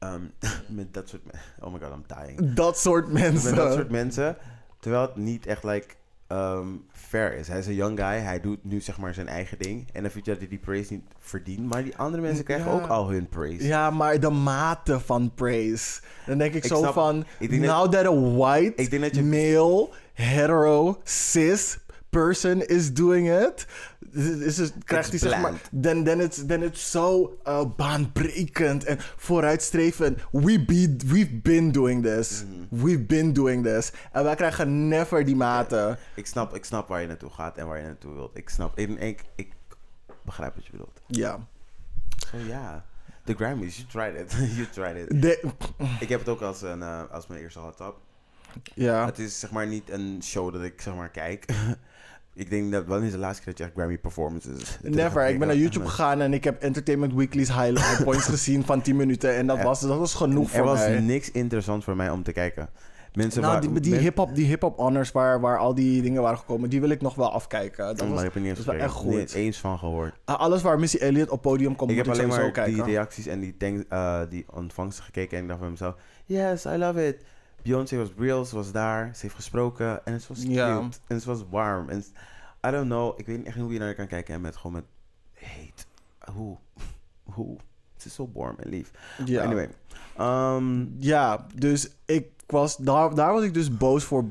ehm, 0.02 0.22
met 0.80 0.94
dat 0.94 1.10
soort, 1.10 1.22
oh 1.60 1.74
my 1.74 1.80
god, 1.80 1.92
I'm 1.92 2.04
dying. 2.26 2.54
Dat 2.54 2.80
soort 2.80 3.12
mensen. 3.12 3.50
Met 3.56 3.60
dat 3.64 3.74
soort 3.74 3.90
mensen, 3.90 4.38
terwijl 4.80 5.02
het 5.02 5.16
niet 5.16 5.46
echt 5.46 5.64
like 5.64 5.88
ehm, 6.28 6.68
fair 6.92 7.34
is. 7.38 7.48
Hij 7.48 7.60
is 7.60 7.68
een 7.68 7.74
young 7.76 8.00
guy, 8.00 8.18
hij 8.20 8.40
doet 8.42 8.64
nu 8.64 8.82
zeg 8.82 8.98
maar 8.98 9.14
zijn 9.14 9.28
eigen 9.28 9.58
ding 9.60 9.88
en 9.94 10.02
dan 10.02 10.12
vind 10.12 10.26
je 10.26 10.32
dat 10.32 10.40
hij 10.40 10.50
die 10.50 10.60
praise 10.60 10.94
niet 10.94 11.04
verdient, 11.20 11.70
maar 11.70 11.84
die 11.84 11.98
andere 11.98 12.22
mensen 12.22 12.44
krijgen 12.46 12.72
Ja. 12.72 12.78
ook 12.78 12.88
al 12.88 13.10
hun 13.10 13.28
praise. 13.30 13.68
Ja, 13.68 13.90
maar 13.90 14.20
de 14.20 14.30
mate 14.30 15.00
van 15.00 15.32
praise. 15.36 16.02
Dan 16.26 16.38
denk 16.38 16.54
ik, 16.54 16.64
Ik 16.64 16.70
zo 16.70 16.78
snap- 16.78 16.94
van... 16.94 17.26
ik 17.40 17.50
denk 17.50 17.66
dat- 17.66 17.76
now 17.76 17.92
that 17.92 18.06
a 18.06 18.16
white, 18.38 19.00
dat 19.00 19.16
je- 19.16 19.24
male, 19.24 19.90
hetero, 20.14 21.00
cis 21.04 21.78
person 22.10 22.66
is 22.68 22.94
doing 22.94 23.32
it... 23.48 23.66
Is 24.14 24.58
het, 24.58 24.74
krijgt 24.84 25.10
hij 25.10 25.20
zeg 25.20 25.42
maar... 25.42 25.54
Dan, 25.72 26.04
dan, 26.04 26.22
it's 26.62 26.92
zo 26.92 27.38
uh, 27.48 27.64
baanbrekend 27.76 28.84
en 28.84 28.98
vooruitstrevend. 29.18 30.20
We 30.32 30.66
be, 30.66 30.96
we've 31.06 31.36
been 31.36 31.72
doing 31.72 32.04
this. 32.04 32.44
Mhm. 32.44 32.84
We've 32.84 33.04
been 33.04 33.34
doing 33.34 33.64
this. 33.64 33.92
En 34.12 34.24
wij 34.24 34.36
krijgen 34.36 34.88
never 34.88 35.26
die 35.26 35.36
mate. 35.36 35.98
Ik 36.16 36.26
snap, 36.26 36.56
ik 36.56 36.66
snap 36.66 36.88
waar 36.88 37.02
je 37.02 37.08
naartoe 37.08 37.30
gaat 37.30 37.58
en 37.58 37.68
waar 37.68 37.78
je 37.78 37.84
naartoe 37.84 38.14
wilt. 38.14 38.38
Ik 38.38 38.50
snap, 38.50 38.78
ik, 38.78 38.90
ik, 39.00 39.24
ik 39.36 39.54
begrijp 40.26 40.56
wat 40.56 40.66
je 40.66 40.72
bedoelt. 40.72 41.02
Ja. 41.08 41.48
Zo 42.32 42.38
ja, 42.38 42.86
de 43.24 43.34
Grammys, 43.34 43.76
you 43.76 43.88
tried 43.88 44.16
it. 44.16 44.32
you 44.58 44.70
tried 44.70 44.96
it. 44.96 45.22
De, 45.22 45.52
Ik 46.00 46.10
heb 46.10 46.20
het 46.20 46.30
ook 46.30 46.42
als, 46.42 46.62
een, 46.62 46.82
eh, 46.82 47.04
als 47.12 47.28
mijn 47.28 47.42
eerste 47.42 47.60
hot 47.60 47.78
top. 47.78 48.00
ja. 48.74 49.06
Het 49.06 49.20
is 49.20 49.40
zeg 49.40 49.52
maar 49.52 49.68
niet 49.68 49.90
een 49.90 50.20
show 50.24 50.54
dat 50.54 50.64
ik 50.64 50.82
zeg 50.82 50.96
maar 50.96 51.10
kijk. 51.10 51.46
ik 52.34 52.50
denk 52.50 52.72
dat 52.72 52.86
wel 52.86 53.00
niet 53.00 53.12
de 53.12 53.18
laatste 53.18 53.44
keer 53.44 53.52
dat 53.54 53.58
je 53.62 53.64
echt 53.68 53.74
Grammy 53.76 53.98
performances. 53.98 54.78
Never. 54.82 55.28
Ik 55.30 55.40
ben 55.40 55.48
naar 55.48 55.58
YouTube 55.58 55.86
gegaan 55.86 56.22
en 56.22 56.34
ik 56.34 56.44
heb 56.44 56.62
Entertainment 56.62 57.14
Weekly's 57.14 57.48
highlight 57.48 58.04
points 58.06 58.26
gezien 58.26 58.64
van 58.66 58.82
10 58.82 58.96
minuten. 58.96 59.36
En 59.36 59.48
dat, 59.48 59.62
was, 59.64 59.80
dat 59.82 59.98
was 59.98 60.14
genoeg 60.14 60.50
Er 60.52 60.56
voor 60.58 60.66
was 60.66 60.80
mij. 60.80 61.00
niks 61.00 61.32
interessant 61.32 61.84
voor 61.84 61.96
mij 61.96 62.10
om 62.10 62.24
te 62.24 62.32
kijken. 62.32 62.70
Mensen 63.14 63.42
Nou, 63.42 63.54
waar- 63.54 63.62
die, 63.62 63.80
die 63.80 63.92
men- 63.92 64.00
hip-hop 64.02 64.36
die 64.36 64.46
hip-hop 64.46 64.78
honors 64.78 65.12
waar, 65.12 65.40
waar 65.40 65.58
al 65.58 65.76
die 65.76 66.02
dingen 66.02 66.22
waren 66.22 66.38
gekomen, 66.38 66.70
die 66.70 66.80
wil 66.82 66.90
ik 66.90 67.02
nog 67.02 67.16
wel 67.16 67.32
afkijken. 67.32 67.86
Dat 67.86 68.02
Oh, 68.02 68.08
was, 68.08 68.16
daar 68.16 68.26
heb 68.26 68.36
ik 68.36 68.42
niet 68.42 68.58
was 68.58 68.66
wel 68.66 68.76
echt 68.76 68.92
goed. 68.94 69.16
niet 69.16 69.34
eens 69.34 69.58
van 69.58 69.78
gehoord. 69.78 70.14
Ah, 70.26 70.40
alles 70.40 70.62
waar 70.62 70.80
Missy 70.80 70.98
Elliott 70.98 71.30
op 71.30 71.42
podium 71.42 71.76
komt, 71.76 71.92
ik 71.92 71.98
heb 71.98 72.06
ik 72.06 72.12
alleen 72.14 72.28
maar 72.28 72.52
kijken. 72.52 72.74
die 72.74 72.84
reacties 72.84 73.26
en 73.28 73.40
die, 73.40 73.58
tank, 73.58 73.86
eh, 73.90 74.20
die 74.30 74.46
ontvangsten 74.54 75.04
gekeken 75.04 75.38
en 75.38 75.44
ik 75.44 75.50
dacht 75.50 75.60
bij 75.62 75.70
mezelf, 75.70 75.96
yes, 76.26 76.66
I 76.66 76.70
love 76.78 77.08
it. 77.08 77.18
Beyoncé 77.64 77.98
was 77.98 78.10
real, 78.18 78.46
ze 78.46 78.56
was 78.56 78.72
daar, 78.72 79.12
ze 79.16 79.22
heeft 79.22 79.36
gesproken 79.36 80.06
en 80.06 80.14
het 80.14 80.28
was 80.28 80.40
cute 80.40 80.52
Ja. 80.52 80.78
en 80.80 80.92
het 81.08 81.24
was 81.24 81.44
warm. 81.50 81.90
En 81.90 82.04
I 82.68 82.72
don't 82.72 82.86
know, 82.86 83.20
ik 83.20 83.26
weet 83.26 83.38
niet 83.38 83.46
echt 83.46 83.58
hoe 83.58 83.74
je 83.74 83.80
naar 83.80 83.96
kan 83.96 84.08
kijken 84.08 84.34
en 84.34 84.42
met 84.42 84.56
gewoon 84.56 84.72
met 84.72 84.86
hate. 85.34 85.84
Hoe? 86.34 86.58
Hoe? 87.36 87.58
Het 87.94 88.06
is 88.06 88.14
zo 88.14 88.30
warm 88.34 88.56
en 88.60 88.70
lief. 88.70 88.92
ja. 89.26 89.44
Anyway. 89.44 89.70
ehm, 90.18 90.86
ja, 90.98 91.46
dus 91.56 91.90
ik 92.06 92.28
was, 92.48 92.78
daar, 92.78 93.16
daar 93.16 93.34
was 93.34 93.44
ik 93.44 93.54
dus 93.54 93.78
boos, 93.78 94.04
voor, 94.04 94.26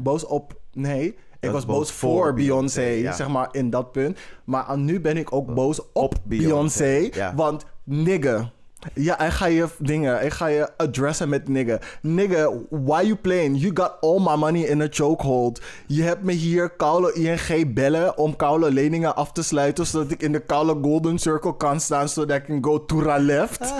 boos 0.00 0.24
op, 0.24 0.60
nee, 0.72 1.16
ik 1.40 1.50
was 1.50 1.66
boos 1.66 1.76
boos 1.76 1.92
voor 1.92 2.34
Beyoncé, 2.34 2.82
ja. 2.82 3.12
zeg 3.12 3.28
maar, 3.28 3.48
in 3.52 3.70
dat 3.70 3.92
punt. 3.92 4.18
Maar 4.44 4.78
nu 4.78 5.00
ben 5.00 5.16
ik 5.16 5.32
ook 5.32 5.54
boos 5.54 5.80
op, 5.80 5.90
op 5.92 6.14
Beyoncé, 6.24 7.08
ja. 7.12 7.34
want 7.34 7.64
nigga... 7.84 8.52
Ja, 8.92 9.20
ik 9.20 9.32
ga 9.32 9.46
je 9.46 9.68
dingen, 9.78 10.24
ik 10.24 10.32
ga 10.32 10.46
je 10.46 10.76
addressen 10.76 11.28
met 11.28 11.48
nigga. 11.48 11.78
Nigga, 12.02 12.50
why 12.70 13.02
you 13.02 13.16
playing? 13.16 13.60
You 13.60 13.70
got 13.74 13.92
all 14.00 14.20
my 14.20 14.36
money 14.36 14.62
in 14.62 14.82
a 14.82 14.86
chokehold. 14.90 15.60
Je 15.86 16.02
hebt 16.02 16.22
me 16.22 16.32
hier 16.32 16.70
koude 16.70 17.12
ING 17.12 17.74
bellen 17.74 18.18
om 18.18 18.36
koude 18.36 18.72
leningen 18.72 19.16
af 19.16 19.32
te 19.32 19.42
sluiten, 19.42 19.86
zodat 19.86 20.10
ik 20.10 20.22
in 20.22 20.32
de 20.32 20.40
koude 20.40 20.78
golden 20.82 21.18
circle 21.18 21.56
kan 21.56 21.80
staan, 21.80 22.08
zodat 22.08 22.36
ik 22.36 22.44
kan 22.44 22.64
go 22.64 22.84
to 22.84 23.18
left 23.18 23.72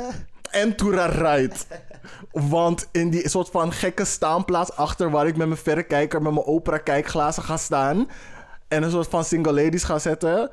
en 0.50 0.76
to 0.76 0.90
right. 0.90 1.66
Want 2.32 2.88
in 2.92 3.10
die 3.10 3.28
soort 3.28 3.48
van 3.48 3.72
gekke 3.72 4.04
staanplaats 4.04 4.76
achter 4.76 5.10
waar 5.10 5.26
ik 5.26 5.36
met 5.36 5.46
mijn 5.46 5.60
verrekijker, 5.60 6.22
met 6.22 6.32
mijn 6.32 6.46
opera 6.46 6.78
kijkglazen 6.78 7.42
ga 7.42 7.56
staan 7.56 8.08
en 8.68 8.82
een 8.82 8.90
soort 8.90 9.08
van 9.08 9.24
single 9.24 9.52
ladies 9.52 9.84
ga 9.84 9.98
zetten. 9.98 10.50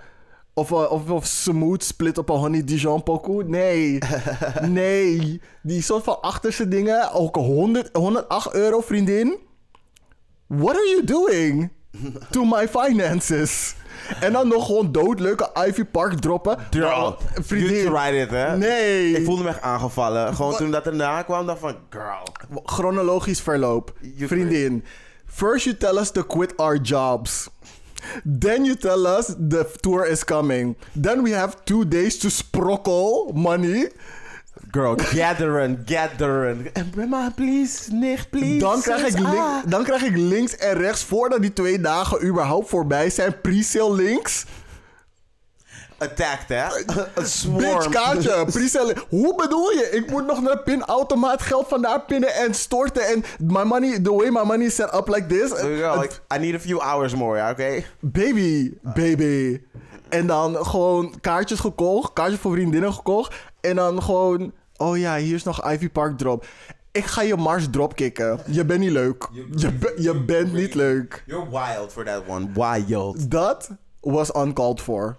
Of, 0.53 0.71
eh, 0.71 0.91
of, 0.91 1.09
of 1.09 1.25
smooth 1.25 1.83
split 1.83 2.17
op 2.17 2.29
een 2.29 2.35
Honey 2.35 2.63
Dijon 2.63 3.03
pokoe. 3.03 3.43
Nee. 3.43 3.97
nee. 4.67 5.41
Die 5.61 5.81
soort 5.81 6.03
van 6.03 6.21
achterste 6.21 6.67
dingen. 6.67 7.11
Ook 7.11 7.35
100, 7.35 7.89
108 7.93 8.53
euro, 8.53 8.81
vriendin. 8.81 9.37
What 10.47 10.75
are 10.75 10.89
you 10.89 11.03
doing 11.03 11.71
to 12.29 12.45
my 12.45 12.67
finances? 12.67 13.75
En 14.19 14.33
dan 14.33 14.47
nog 14.47 14.65
gewoon 14.65 14.91
doodleuke 14.91 15.49
Ivy 15.67 15.83
Park 15.83 16.13
droppen. 16.19 16.57
Girl, 16.69 16.89
Nou, 16.89 17.15
vriendin. 17.33 17.75
you 17.75 17.87
tried 17.89 18.23
it, 18.23 18.29
hè? 18.29 18.57
Nee. 18.57 19.11
Ik 19.11 19.25
voelde 19.25 19.43
me 19.43 19.49
echt 19.49 19.61
aangevallen. 19.61 20.35
Gewoon 20.35 20.55
toen 20.55 20.71
dat 20.71 20.85
erna 20.85 21.21
kwam, 21.21 21.45
dacht 21.45 21.59
van, 21.59 21.75
girl. 21.89 22.27
Chronologisch 22.63 23.41
verloop. 23.41 23.93
You 24.15 24.27
Vriendin. 24.27 24.83
First 25.25 25.63
you 25.65 25.77
tell 25.77 25.97
us 25.97 26.11
to 26.11 26.23
quit 26.23 26.57
our 26.57 26.77
jobs. 26.81 27.49
Then 28.39 28.65
you 28.65 28.75
tell 28.75 29.05
us 29.17 29.25
the 29.49 29.65
tour 29.79 30.05
is 30.07 30.23
coming. 30.23 30.75
Then 31.01 31.23
we 31.23 31.31
have 31.31 31.55
two 31.63 31.87
days 31.87 32.17
to 32.17 32.29
sprokkle 32.29 33.33
money. 33.33 33.89
Girl, 34.71 34.95
gatheren, 34.97 35.83
gatheren. 35.85 36.73
En 36.73 36.89
Brema, 36.89 37.31
please, 37.35 37.91
nicht, 37.93 38.29
please. 38.29 38.57
Dan 38.57 38.81
krijg, 38.81 39.05
ik 39.07 39.19
link- 39.19 39.27
ah. 39.37 39.63
dan 39.65 39.83
krijg 39.83 40.03
ik 40.03 40.17
links 40.17 40.55
en 40.57 40.73
rechts, 40.73 41.03
voordat 41.03 41.41
die 41.41 41.53
twee 41.53 41.81
dagen 41.81 42.25
überhaupt 42.25 42.69
voorbij 42.69 43.09
zijn, 43.09 43.41
pre-sale 43.41 43.93
links. 43.93 44.45
Attacked, 46.03 46.49
hè? 46.49 46.65
Een 47.15 47.25
swarm. 47.39 47.91
Bitch. 48.45 49.05
Hoe 49.09 49.35
bedoel 49.35 49.69
je? 49.71 49.89
Ik 49.91 50.09
moet 50.09 50.25
nog 50.25 50.41
naar 50.41 50.55
de 50.55 50.61
pinautomaat 50.61 51.41
geld 51.41 51.67
vandaar 51.67 52.01
pinnen 52.01 52.33
en 52.33 52.53
storten. 52.53 53.07
En 53.07 53.23
my 53.39 53.63
money, 53.63 53.99
the 53.99 54.13
way 54.13 54.29
my 54.29 54.43
money 54.43 54.65
is 54.65 54.75
set 54.75 54.93
up 54.95 55.07
like 55.07 55.25
this. 55.25 55.51
Girl, 55.59 55.99
like, 55.99 56.13
I 56.35 56.37
need 56.39 56.55
a 56.55 56.59
few 56.59 56.79
hours 56.79 57.15
more, 57.15 57.37
ja, 57.37 57.51
oké? 57.51 57.83
Baby, 57.99 58.71
baby. 58.81 59.61
En 60.09 60.27
dan 60.27 60.65
gewoon 60.65 61.13
kaartjes 61.21 61.59
gekocht, 61.59 62.13
kaartjes 62.13 62.39
voor 62.39 62.51
vriendinnen 62.51 62.93
gekocht. 62.93 63.35
En 63.61 63.75
dan 63.75 64.03
gewoon, 64.03 64.51
oh 64.77 64.97
ja, 64.97 65.15
hier 65.17 65.35
is 65.35 65.43
nog 65.43 65.71
Ivy 65.71 65.89
Park 65.89 66.17
drop. 66.17 66.45
Ik 66.91 67.05
ga 67.05 67.21
je 67.21 67.35
Mars 67.35 67.67
dropkicken. 67.71 68.39
Je 68.47 68.65
bent 68.65 68.79
niet 68.79 68.91
leuk. 68.91 69.27
Je, 69.55 69.71
be- 69.71 69.95
je 69.97 70.23
bent 70.23 70.53
niet 70.53 70.73
leuk. 70.73 71.23
You're 71.25 71.49
wild 71.49 71.91
for 71.91 72.03
that 72.05 72.21
one. 72.27 72.47
Wild. 72.53 73.31
Dat 73.31 73.69
was 74.01 74.35
uncalled 74.35 74.81
for. 74.81 75.17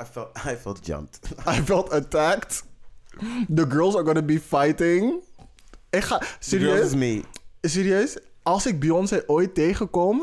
I 0.00 0.04
felt, 0.04 0.36
I 0.52 0.56
felt 0.56 0.86
jumped. 0.86 1.18
I 1.46 1.62
felt 1.62 1.92
attacked. 1.92 2.62
The 3.54 3.66
girls 3.68 3.94
are 3.94 4.04
gonna 4.04 4.22
be 4.22 4.40
fighting. 4.40 5.22
Ik 5.90 6.02
ga, 6.04 6.22
Serieus? 6.38 6.38
serieus, 6.38 6.86
is 6.86 6.94
me. 6.94 7.22
serieus, 7.60 8.16
als 8.42 8.66
ik 8.66 8.80
Beyoncé 8.80 9.22
ooit 9.26 9.54
tegenkom, 9.54 10.22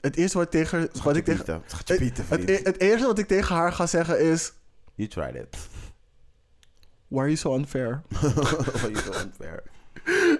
het 0.00 0.16
eerste 0.16 0.38
wat, 0.38 0.46
ik 0.46 0.50
tegen, 0.52 0.90
wat 1.02 1.16
ik 1.16 1.24
tegen, 1.24 1.62
het, 1.66 1.88
het, 2.28 2.48
e- 2.48 2.60
het 2.62 2.80
eerste 2.80 3.06
wat 3.06 3.18
ik 3.18 3.26
tegen 3.26 3.54
haar 3.56 3.72
ga 3.72 3.86
zeggen 3.86 4.20
is, 4.20 4.52
You 4.94 5.08
tried 5.08 5.34
it. 5.34 5.56
why 7.08 7.18
are 7.20 7.26
you 7.28 7.36
so 7.36 7.54
unfair? 7.54 8.02
Why 8.10 8.90
you 8.90 8.96
so 8.96 9.12
unfair? 9.24 9.62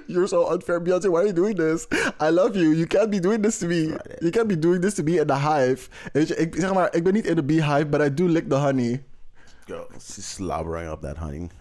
You're 0.07 0.27
so 0.27 0.49
unfair, 0.51 0.81
Beyoncé. 0.81 1.09
Why 1.09 1.21
are 1.21 1.27
you 1.27 1.33
doing 1.33 1.57
this? 1.57 1.87
I 2.21 2.31
love 2.31 2.57
you. 2.57 2.73
You 2.73 2.87
can't 2.87 3.11
be 3.11 3.21
doing 3.21 3.43
this 3.43 3.59
to 3.61 3.67
me. 3.69 3.95
You 4.21 4.31
can't 4.31 4.49
be 4.49 4.57
doing 4.57 4.81
this 4.81 4.95
to 4.95 5.03
me 5.03 5.19
in 5.19 5.27
the 5.27 5.37
hive. 5.37 5.89
Weet 6.13 6.29
je, 6.29 6.37
ik 6.37 6.55
zeg 6.55 6.75
maar, 6.75 6.95
ik 6.95 7.05
ben 7.05 7.13
niet 7.13 7.27
in 7.27 7.35
de 7.35 7.45
beehive, 7.45 7.87
but 7.87 8.01
I 8.01 8.15
do 8.15 8.27
lick 8.27 8.49
the 8.49 8.57
honey. 8.57 9.05
Girl, 9.67 9.87
she's 10.01 10.35
slobbering 10.35 10.91
up 10.91 11.03
that 11.03 11.17
honey. 11.17 11.51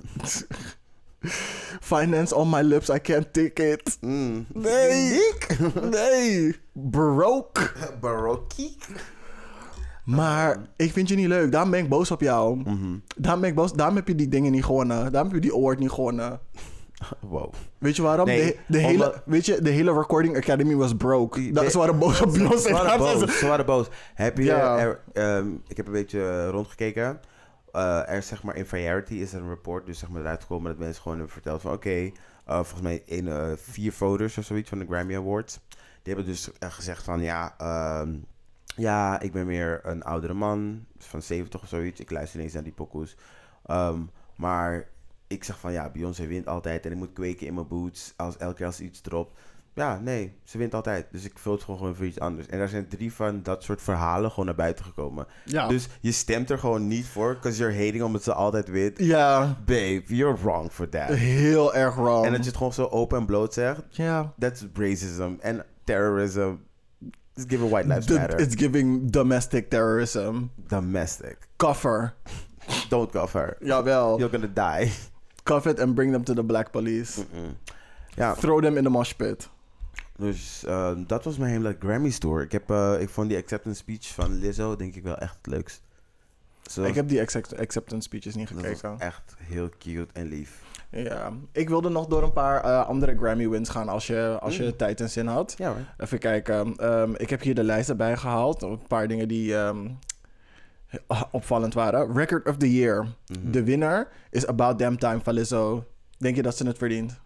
Finance 1.81 2.35
on 2.35 2.49
my 2.49 2.61
lips, 2.61 2.89
I 2.89 2.99
can't 2.99 3.33
take 3.33 3.71
it. 3.71 3.97
Mm. 4.01 4.45
Nee, 4.53 5.19
nee, 5.91 6.55
broke. 6.73 7.71
Baroque. 7.99 8.69
Maar 10.05 10.57
ik 10.75 10.91
vind 10.91 11.09
je 11.09 11.15
niet 11.15 11.27
leuk. 11.27 11.51
Daarom 11.51 11.71
ben 11.71 11.79
ik 11.79 11.89
boos 11.89 12.11
op 12.11 12.21
jou. 12.21 12.63
Daarom 13.15 13.41
ben 13.41 13.49
ik 13.49 13.55
boos. 13.55 13.73
Daarom 13.73 13.95
heb 13.95 14.07
je 14.07 14.15
die 14.15 14.27
dingen 14.27 14.51
niet 14.51 14.65
gewonnen. 14.65 15.11
Daarom 15.11 15.31
heb 15.31 15.43
je 15.43 15.49
die 15.49 15.57
award 15.57 15.79
niet 15.79 15.91
gewonnen. 15.91 16.39
Wow. 17.19 17.53
Weet 17.77 17.95
je 17.95 18.01
waarom? 18.01 18.25
Nee, 18.25 18.45
de, 18.45 18.57
de 18.67 18.77
hele, 18.77 19.21
weet 19.25 19.45
je, 19.45 19.61
de 19.61 19.69
hele 19.69 19.93
Recording 19.93 20.37
Academy 20.37 20.75
was 20.75 20.95
broke. 20.95 21.51
Dat 21.51 21.71
ze 21.71 21.77
waren 21.77 21.99
boos 21.99 22.21
op 22.21 22.33
Beyoncé. 22.33 22.57
Ze 22.67 22.71
waren 22.73 22.97
boos. 22.97 23.39
Ze 23.39 23.47
waren 23.47 23.65
boos. 23.65 23.87
Heb 24.13 24.37
je... 24.37 24.43
Ja. 24.43 24.77
er- 24.79 24.99
ehm, 25.13 25.47
ik 25.67 25.77
heb 25.77 25.85
een 25.85 25.91
beetje 25.91 26.47
rondgekeken. 26.49 27.19
Eh, 27.71 28.09
er 28.09 28.17
is 28.17 28.27
zeg 28.27 28.43
maar 28.43 28.55
in 28.55 28.65
Variety 28.65 29.13
is 29.13 29.33
er 29.33 29.41
een 29.41 29.49
report 29.49 29.85
dus 29.85 29.99
zeg 29.99 30.09
maar 30.09 30.21
eruit 30.21 30.41
gekomen 30.41 30.71
dat 30.71 30.79
mensen 30.79 31.01
gewoon 31.01 31.17
hebben 31.17 31.33
verteld 31.33 31.61
van 31.61 31.71
oké, 31.73 31.89
eh, 31.89 32.11
volgens 32.45 32.81
mij 32.81 33.03
een, 33.05 33.27
eh, 33.27 33.51
vier 33.55 33.93
voters 33.93 34.37
of 34.37 34.45
zoiets 34.45 34.69
van 34.69 34.79
de 34.79 34.85
Grammy 34.85 35.15
Awards. 35.15 35.59
Die 36.03 36.13
hebben 36.13 36.25
dus 36.33 36.49
gezegd 36.59 37.03
van 37.03 37.21
ja, 37.21 37.53
ehm, 37.57 38.13
ja, 38.75 39.19
ik 39.19 39.31
ben 39.31 39.45
meer 39.45 39.79
een 39.83 40.03
oudere 40.03 40.33
man 40.33 40.85
van 40.97 41.21
70 41.21 41.61
of 41.61 41.67
zoiets. 41.67 41.99
Ik 41.99 42.11
luister 42.11 42.39
ineens 42.39 42.53
naar 42.53 42.63
die 42.63 42.73
pokoes. 42.73 43.15
Ehm, 43.65 43.99
maar 44.35 44.87
ik 45.31 45.43
zeg 45.43 45.59
van 45.59 45.71
ja, 45.71 45.89
Beyoncé 45.89 46.27
wint 46.27 46.47
altijd 46.47 46.85
en 46.85 46.91
ik 46.91 46.97
moet 46.97 47.13
kweken 47.13 47.47
in 47.47 47.53
mijn 47.53 47.67
boots 47.67 48.13
als 48.15 48.37
elke 48.37 48.55
keer 48.55 48.65
als 48.65 48.75
ze 48.75 48.83
iets 48.83 49.01
dropt. 49.01 49.39
Ja, 49.73 49.99
nee, 49.99 50.33
ze 50.43 50.57
wint 50.57 50.73
altijd. 50.73 51.07
Dus 51.11 51.23
ik 51.25 51.31
vul 51.39 51.51
het 51.53 51.63
gewoon, 51.63 51.79
gewoon 51.79 51.95
voor 51.95 52.05
iets 52.05 52.19
anders. 52.19 52.47
En 52.47 52.57
daar 52.57 52.67
zijn 52.69 52.87
drie 52.87 53.13
van 53.13 53.43
dat 53.43 53.63
soort 53.63 53.81
verhalen 53.81 54.29
gewoon 54.29 54.45
naar 54.45 54.55
buiten 54.55 54.85
gekomen. 54.85 55.27
Ja. 55.45 55.67
Dus 55.67 55.87
je 56.01 56.11
stemt 56.11 56.49
er 56.49 56.57
gewoon 56.57 56.87
niet 56.87 57.05
voor, 57.05 57.33
because 57.33 57.57
you're 57.59 57.83
hating 57.85 58.03
omdat 58.03 58.23
ze 58.23 58.33
altijd 58.33 58.67
wint. 58.67 58.99
Ja, 58.99 59.57
Babe, 59.65 60.01
you're 60.05 60.37
wrong 60.41 60.71
for 60.71 60.89
that. 60.89 61.09
heel 61.09 61.73
erg 61.75 61.95
wrong. 61.95 62.25
En 62.25 62.31
dat 62.31 62.39
je 62.41 62.47
het 62.47 62.57
gewoon 62.57 62.73
zo 62.73 62.85
open 62.85 63.19
en 63.19 63.25
bloot 63.25 63.53
zegt, 63.53 63.81
Ja. 63.89 64.33
that's 64.39 64.65
racism 64.73 65.31
en 65.39 65.65
terrorism. 65.83 66.51
It's 67.35 67.45
giving 67.47 67.69
white 67.69 67.87
lives 67.87 68.05
The- 68.05 68.13
matter. 68.13 68.39
it's 68.39 68.55
giving 68.55 69.09
domestic 69.11 69.69
terrorism. 69.69 70.35
Domestic. 70.67 71.37
Cover. 71.55 72.13
Don't 72.89 73.11
cover. 73.11 73.57
Jawel. 73.59 74.17
You're 74.19 74.29
gonna 74.39 74.77
die. 74.77 74.91
Cuff 75.43 75.65
it 75.65 75.79
and 75.79 75.95
bring 75.95 76.11
them 76.11 76.23
to 76.23 76.33
the 76.33 76.43
black 76.43 76.71
police. 76.71 77.25
Ja, 78.15 78.33
Throw 78.33 78.61
them 78.61 78.77
in 78.77 78.83
the 78.83 78.89
mosh 78.89 79.11
pit. 79.13 79.49
dus 80.17 80.63
eh, 80.65 80.91
dat 81.07 81.23
was 81.23 81.37
mijn 81.37 81.51
hele 81.51 81.75
Grammy 81.79 82.11
tour. 82.11 82.41
Ik, 82.41 82.51
heb, 82.51 82.69
eh, 82.69 82.93
ik 82.99 83.09
vond 83.09 83.29
die 83.29 83.37
acceptance 83.37 83.79
speech 83.79 84.07
van 84.07 84.39
Lizzo 84.39 84.75
denk 84.75 84.95
ik 84.95 85.03
wel 85.03 85.17
echt 85.17 85.35
het 85.41 85.47
leukst. 85.47 85.81
Ik 86.83 86.95
heb 86.95 87.07
die 87.07 87.21
accept- 87.21 87.57
acceptance 87.57 88.03
speeches 88.07 88.35
niet 88.35 88.47
dat 88.47 88.57
was 88.61 88.65
gekeken. 88.79 88.99
echt 88.99 89.35
heel 89.37 89.69
cute 89.79 90.13
en 90.13 90.25
lief. 90.27 90.61
Ja. 90.89 91.31
Ik 91.51 91.69
wilde 91.69 91.89
nog 91.89 92.07
door 92.07 92.23
een 92.23 92.33
paar 92.33 92.63
eh, 92.63 92.87
andere 92.87 93.17
Grammy 93.17 93.49
wins 93.49 93.69
gaan 93.69 93.89
als 93.89 94.07
je, 94.07 94.37
als 94.41 94.57
je 94.57 94.63
Mm. 94.63 94.75
tijd 94.77 95.01
en 95.01 95.09
zin 95.09 95.27
had. 95.27 95.53
Ja 95.57 95.67
hoor. 95.67 95.77
Even 95.97 96.19
kijken. 96.19 96.75
Ehm, 96.77 97.13
ik 97.17 97.29
heb 97.29 97.41
hier 97.41 97.55
de 97.55 97.63
lijst 97.63 97.89
erbij 97.89 98.17
gehaald. 98.17 98.61
Een 98.61 98.79
paar 98.87 99.07
dingen 99.07 99.27
die 99.27 99.55
ehm, 99.57 99.87
opvallend 101.31 101.73
waren. 101.73 102.13
Record 102.13 102.47
of 102.47 102.57
the 102.57 102.73
Year. 102.73 103.07
Mhm. 103.27 103.51
De 103.51 103.63
winnaar 103.63 104.07
is 104.29 104.47
About 104.47 104.79
Damn 104.79 104.97
Time 104.97 105.19
van 105.23 105.33
Lizzo. 105.33 105.85
Denk 106.17 106.35
je 106.35 106.41
dat 106.41 106.57
ze 106.57 106.67
het 106.67 106.77
verdient? 106.77 107.19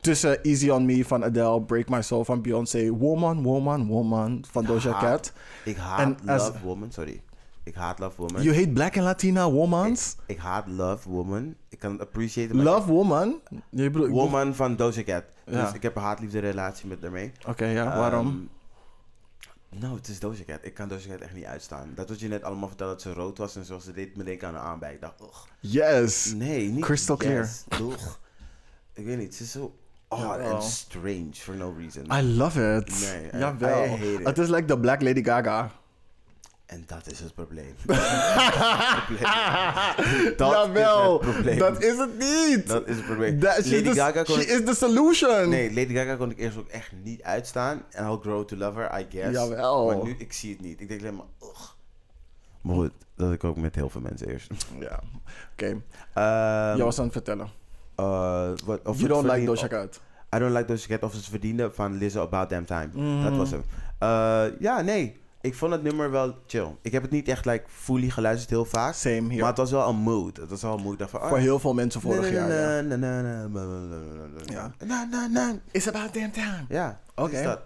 Tussen 0.00 0.42
Easy 0.42 0.70
On 0.70 0.86
Me 0.86 1.04
van 1.04 1.24
Adele, 1.24 1.62
Break 1.62 1.88
My 1.88 2.02
Soul 2.02 2.24
van 2.24 2.42
Beyoncé, 2.42 2.90
Woman, 2.90 3.42
Woman, 3.42 3.86
Woman 3.86 4.44
van 4.50 4.64
Doja 4.64 4.98
Cat. 5.00 5.32
Ik 5.64 5.76
haat 5.76 6.00
En 6.00 6.16
Love 6.24 6.52
Woman, 6.62 6.92
sorry. 6.92 7.22
Ik 7.62 7.74
haat 7.74 7.98
Love 7.98 8.16
Woman. 8.16 8.42
You 8.42 8.54
hate 8.56 8.68
Black 8.68 8.96
and 8.96 9.04
Latina 9.04 9.50
Womans? 9.50 10.16
Ik 10.26 10.38
haat 10.38 10.68
Love 10.68 11.08
Woman. 11.08 11.54
Ik 11.68 11.78
kan 11.78 11.92
het 11.92 12.00
appreciëren. 12.00 12.62
Love 12.62 12.92
Woman? 12.92 13.40
Je 13.70 13.90
bedoelt, 13.90 14.10
Woman 14.10 14.54
van 14.54 14.76
Doja 14.76 15.02
Cat. 15.02 15.24
Ja. 15.46 15.64
Dus 15.64 15.72
ik 15.72 15.82
heb 15.82 15.96
een 15.96 16.02
haatliefde 16.02 16.38
relatie 16.38 16.88
met 16.88 17.00
daarmee. 17.00 17.32
Oké, 17.48 17.64
ja, 17.64 17.84
waarom? 17.98 18.48
Nou, 19.80 19.96
het 19.96 20.08
is 20.08 20.18
Doja 20.20 20.44
Cat. 20.46 20.58
Ik 20.62 20.74
kan 20.74 20.88
Doja 20.88 21.08
Cat 21.08 21.20
echt 21.20 21.34
niet 21.34 21.44
uitstaan. 21.44 21.92
Dat 21.94 22.08
wat 22.08 22.20
je 22.20 22.28
net 22.28 22.42
allemaal 22.42 22.68
vertelde 22.68 22.92
dat 22.92 23.02
ze 23.02 23.12
rood 23.12 23.38
was 23.38 23.56
en 23.56 23.64
zoals 23.64 23.84
ze 23.84 23.92
deed 23.92 24.16
me 24.16 24.24
denken 24.24 24.48
aan 24.48 24.54
een 24.54 24.60
aanbij. 24.60 24.94
Ik 24.94 25.00
dacht, 25.00 25.20
ugh. 25.20 25.38
Yes. 25.60 26.32
Nee, 26.36 26.68
niet 26.68 26.84
Crystal 26.84 27.16
clear. 27.16 27.42
yes. 27.42 27.64
Ugh. 27.80 28.08
Ik 28.92 29.04
weet 29.04 29.18
niet, 29.18 29.34
ze 29.34 29.42
is 29.42 29.50
zo 29.50 29.76
odd 30.08 30.20
Jawel. 30.22 30.52
and 30.54 30.62
strange 30.64 31.32
for 31.32 31.54
no 31.54 31.74
reason. 31.78 32.04
I 32.12 32.22
love 32.36 32.76
it. 32.76 33.00
Nee, 33.00 33.40
Jawel. 33.40 33.84
I 33.84 33.88
hate 33.88 34.12
it. 34.12 34.26
Het 34.26 34.38
is 34.38 34.48
like 34.48 34.64
the 34.64 34.78
Black 34.78 35.02
Lady 35.02 35.24
Gaga. 35.24 35.70
En 36.74 36.82
dat 36.86 37.06
is 37.12 37.20
het 37.20 37.34
probleem. 37.34 37.74
dat 37.86 37.96
is 39.98 40.24
het 40.24 40.38
Jawel, 40.38 41.18
probleem. 41.18 41.58
dat 41.58 41.82
is 41.82 41.98
het 41.98 42.18
niet. 42.18 42.66
Dat 42.66 42.86
is 42.88 42.96
het 42.96 43.04
probleem. 43.04 43.40
That- 43.40 43.56
Lady 43.66 43.82
the- 43.82 43.94
Gaga 43.94 44.22
kon 44.22 44.34
she 44.34 44.40
ik- 44.40 44.48
is 44.48 44.64
the 44.64 44.74
solution. 44.74 45.48
Nee, 45.48 45.68
Lady 45.74 45.94
Gaga 45.94 46.14
kon 46.16 46.30
ik 46.30 46.38
eerst 46.38 46.58
ook 46.58 46.68
echt 46.68 46.92
niet 47.02 47.22
uitstaan. 47.22 47.82
En 47.90 48.04
I'll 48.06 48.18
grow 48.20 48.44
to 48.44 48.56
love 48.56 48.78
her, 48.78 49.00
I 49.00 49.06
guess. 49.10 49.32
Jawel. 49.38 49.86
Maar 49.86 50.04
nu, 50.04 50.14
ik 50.18 50.32
zie 50.32 50.50
het 50.52 50.60
niet. 50.60 50.80
Ik 50.80 50.88
denk 50.88 51.00
alleen 51.00 51.14
maar, 51.16 51.26
ugh. 51.48 51.62
Maar 52.60 52.74
goed, 52.76 52.90
dat 53.16 53.32
ik 53.32 53.44
ook 53.44 53.56
met 53.56 53.74
heel 53.74 53.90
veel 53.90 54.00
mensen 54.00 54.28
eerst. 54.28 54.52
Ja, 54.80 55.00
oké. 55.52 55.66
Ehm, 56.14 56.76
Jij 56.76 56.84
was 56.84 56.98
aan 56.98 57.04
het 57.04 57.12
vertellen. 57.12 57.48
eh, 57.96 58.50
of 58.56 58.66
You 58.66 58.80
het 58.98 59.08
don't 59.08 59.24
like 59.32 59.44
Doja 59.44 59.68
Cat. 59.68 60.00
I 60.34 60.38
don't 60.38 60.52
like 60.52 60.64
Doja 60.66 60.86
Cat 60.86 61.02
of 61.02 61.10
ze 61.10 61.16
het 61.16 61.26
verdienden 61.26 61.74
van 61.74 61.94
Lizzo 61.96 62.20
About 62.22 62.48
Damn 62.50 62.64
Time. 62.64 63.22
Dat 63.22 63.36
was 63.36 63.50
hem. 63.50 63.64
Eh, 63.98 64.44
ja, 64.60 64.80
nee. 64.80 65.22
Ik 65.44 65.54
vond 65.54 65.72
het 65.72 65.82
nummer 65.82 66.10
wel 66.10 66.34
chill. 66.46 66.76
Ik 66.82 66.92
heb 66.92 67.02
het 67.02 67.10
niet 67.10 67.28
echt 67.28 67.44
like, 67.44 67.64
fully 67.68 68.10
geluisterd 68.10 68.50
heel 68.50 68.64
vaak. 68.64 68.94
Same 68.94 69.30
hier. 69.30 69.38
Maar 69.40 69.48
het 69.48 69.56
was 69.56 69.70
wel 69.70 69.88
een 69.88 69.96
mood. 69.96 70.36
Het 70.36 70.50
was 70.50 70.62
wel 70.62 70.76
een 70.76 70.82
mood. 70.82 71.02
Voor 71.06 71.20
ah, 71.20 71.38
heel 71.38 71.58
veel 71.58 71.74
mensen 71.74 72.00
vorig 72.00 72.30
jaar. 72.30 72.48
Ja. 74.44 74.72
It's 75.70 75.88
about 75.88 76.14
damn 76.14 76.32
time. 76.32 76.64
Ja, 76.68 77.00
Oké. 77.14 77.60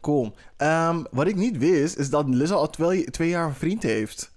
Cool. 0.00 0.34
Ehm, 0.56 1.04
wat 1.10 1.26
ik 1.26 1.36
niet 1.36 1.58
wist, 1.58 1.96
is 1.96 2.10
dat 2.10 2.28
Lizzo 2.28 2.54
al 2.54 2.70
twee, 2.70 3.04
twee 3.04 3.28
jaar 3.28 3.46
een 3.46 3.54
vriend 3.54 3.82
heeft. 3.82 4.32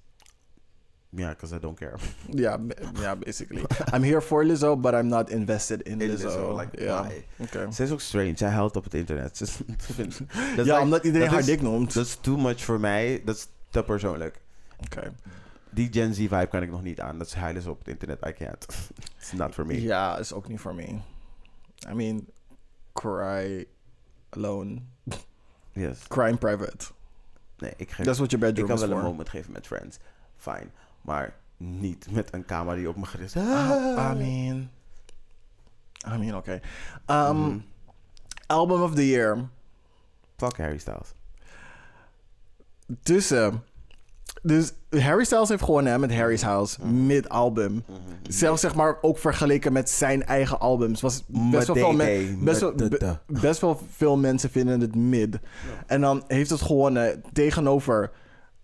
Ja, 1.14 1.30
because 1.30 1.56
I 1.56 1.60
don't 1.60 1.78
care. 1.80 1.96
Ja, 2.30 2.58
b- 2.58 2.72
ja, 3.00 3.16
basically. 3.16 3.64
I'm 3.94 4.04
here 4.04 4.22
for 4.22 4.46
Lizzo, 4.46 4.76
but 4.82 4.94
I'm 4.94 5.08
not 5.08 5.30
invested 5.30 5.82
in, 5.82 6.02
In 6.02 6.08
Lizzo. 6.10 6.28
Lizzo, 6.28 6.60
like, 6.60 6.84
ja. 6.84 7.04
why? 7.04 7.24
Oké. 7.38 7.72
Ze 7.72 7.84
is 7.84 7.92
ook 7.92 8.02
strange. 8.02 8.34
Zij 8.38 8.50
huilt 8.50 8.76
op 8.76 8.84
het 8.84 8.94
internet. 8.94 9.42
Is- 9.42 9.60
ik 9.60 9.68
dat 9.98 10.00
is 10.08 10.56
Ja, 10.56 10.62
like- 10.64 10.80
omdat 10.80 11.04
iedereen 11.04 11.26
dat 11.28 11.30
haar 11.30 11.40
is- 11.40 11.46
dik 11.46 11.62
noemt. 11.62 11.94
Dat 11.94 12.06
is 12.06 12.18
too 12.22 12.38
much 12.38 12.64
voor 12.64 12.80
mij. 12.80 13.22
Dat 13.26 13.36
is 13.36 13.48
te 13.70 13.84
persoonlijk. 13.84 14.42
Oké. 14.84 15.14
Die 15.70 15.88
Gen 15.92 16.14
Z 16.14 16.18
vibe 16.18 16.48
kan 16.48 16.62
ik 16.64 16.70
nog 16.72 16.84
niet 16.84 17.00
aan. 17.00 17.18
Dat 17.18 17.30
ze 17.30 17.40
huilen 17.40 17.68
op 17.70 17.78
het 17.80 17.88
internet. 17.88 18.26
I 18.28 18.34
can't. 18.34 18.66
It's 19.20 19.32
not 19.32 19.54
for 19.54 19.66
me. 19.66 19.82
Ja, 19.82 20.18
is 20.18 20.34
ook 20.34 20.48
niet 20.48 20.60
voor 20.60 20.76
me. 20.76 20.84
I 21.90 21.94
mean, 21.94 22.28
cry 22.94 23.66
alone. 24.30 24.78
Yes. 25.74 26.08
Cry 26.08 26.28
in 26.28 26.38
private. 26.38 26.86
Nee, 27.58 27.74
ik 27.78 27.92
geef... 27.92 28.06
That's 28.06 28.18
what 28.18 28.32
your 28.32 28.48
ik 28.48 28.54
bedroom 28.54 28.68
kan 28.68 28.76
is 28.76 28.82
wel 28.82 28.92
een 28.92 28.98
for. 29.04 29.10
moment 29.10 29.30
geven 29.30 29.52
met 29.52 29.68
friends. 29.68 29.98
Fijn. 30.38 30.72
Maar 31.02 31.34
niet 31.58 32.12
met 32.12 32.34
een 32.34 32.46
camera 32.46 32.76
die 32.76 32.90
op 32.90 32.96
me 32.96 33.06
gericht 33.06 33.36
is. 33.36 33.42
Ah, 33.42 34.12
I 34.14 34.18
mean... 34.24 34.70
I 36.14 36.18
mean, 36.18 36.36
oké. 36.36 36.60
Um, 37.08 37.38
Mhm. 37.38 37.58
Album 38.48 38.82
of 38.82 38.94
the 38.96 39.08
year. 39.10 39.38
Fuck 40.38 40.58
Harry 40.58 40.78
Styles. 40.78 41.14
Tussen... 43.04 43.64
Dus 44.42 44.74
Harry 44.90 45.24
Styles 45.24 45.50
heeft 45.50 45.64
gewonnen 45.64 45.92
hè, 45.92 46.00
met 46.00 46.14
Harry's 46.16 46.42
House. 46.42 46.86
Mid-album. 46.86 47.74
Mhm. 47.74 47.98
Zelfs 48.28 48.62
zeg 48.62 48.76
maar 48.76 48.98
ook 49.02 49.18
vergeleken 49.18 49.74
met 49.74 49.90
zijn 49.90 50.26
eigen 50.26 50.60
albums. 50.60 51.02
Was 51.02 51.24
best 51.28 51.68
wel, 51.68 51.76
veel 51.76 51.92
men- 51.94 52.44
best, 52.44 52.60
wel, 52.62 52.76
be- 52.76 53.20
best 53.28 53.62
wel 53.62 53.82
veel 53.92 54.18
mensen 54.18 54.50
vinden 54.50 54.80
het 54.80 54.96
mid. 54.96 55.40
En 55.88 56.02
dan 56.02 56.24
heeft 56.28 56.50
het 56.50 56.62
gewonnen 56.62 57.24
tegenover 57.34 58.12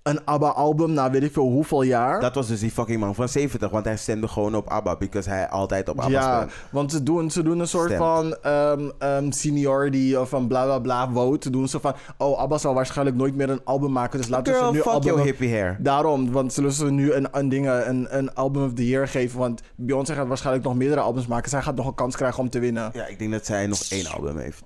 een 0.08 0.26
ABBA-album 0.26 0.94
na 0.94 1.12
weet 1.12 1.24
ik 1.24 1.34
veel 1.34 1.48
hoeveel 1.48 1.82
jaar. 1.82 2.20
Dat 2.22 2.36
was 2.36 2.48
dus 2.48 2.60
die 2.60 2.72
fucking 2.72 3.00
man 3.00 3.16
van 3.16 3.30
70, 3.30 3.70
want 3.70 3.86
hij 3.86 3.98
stemde 3.98 4.28
gewoon 4.28 4.56
op 4.56 4.68
ABBA, 4.68 4.96
because 4.98 5.30
hij 5.30 5.50
altijd 5.50 5.90
op 5.90 6.00
ABBA 6.00 6.12
ja, 6.12 6.48
want 6.72 6.92
ze 6.92 7.04
doen, 7.04 7.32
ze 7.32 7.44
doen 7.44 7.60
een 7.60 7.68
soort 7.68 7.94
van 7.94 8.38
ehm, 8.42 8.90
ehm, 9.00 9.32
seniority 9.32 10.16
of 10.16 10.30
van 10.30 10.48
bla 10.48 10.64
bla 10.64 10.80
bla 10.80 11.10
vote. 11.12 11.50
Doen 11.50 11.68
ze 11.68 11.80
van, 11.80 11.94
oh, 12.18 12.40
ABBA 12.40 12.58
zal 12.58 12.74
waarschijnlijk 12.74 13.18
nooit 13.18 13.36
meer 13.36 13.50
een 13.50 13.62
album 13.64 13.92
maken, 13.92 14.20
dus 14.20 14.28
laten 14.28 14.54
we 14.54 14.60
Girl, 14.60 14.72
ze 14.72 14.76
nu 14.76 14.82
fuck 14.82 14.92
album... 14.92 15.10
your 15.10 15.26
hippie 15.26 15.50
hair. 15.50 15.78
Daarom, 15.80 16.32
want 16.32 16.54
zullen 16.54 16.72
ze 16.72 16.92
nu 16.92 17.14
een, 17.14 17.28
een, 17.32 17.50
dingen, 17.50 17.90
een, 17.90 18.18
een 18.18 18.34
album 18.34 18.64
of 18.64 18.74
the 18.74 18.88
year 18.88 19.08
geven? 19.08 19.40
Want 19.40 19.62
Beyoncé 19.76 20.14
gaat 20.14 20.28
waarschijnlijk 20.28 20.66
nog 20.66 20.76
meerdere 20.76 21.02
albums 21.02 21.28
maken. 21.28 21.50
Zij 21.50 21.62
gaat 21.62 21.76
nog 21.76 21.86
een 21.88 21.96
kans 21.96 22.16
krijgen 22.16 22.40
om 22.40 22.50
te 22.50 22.60
winnen. 22.60 22.90
Ja, 22.94 23.06
ik 23.06 23.20
denk 23.20 23.32
dat 23.32 23.46
zij 23.46 23.68
nog 23.68 23.80
één 23.90 24.08
album 24.08 24.38
heeft. 24.38 24.64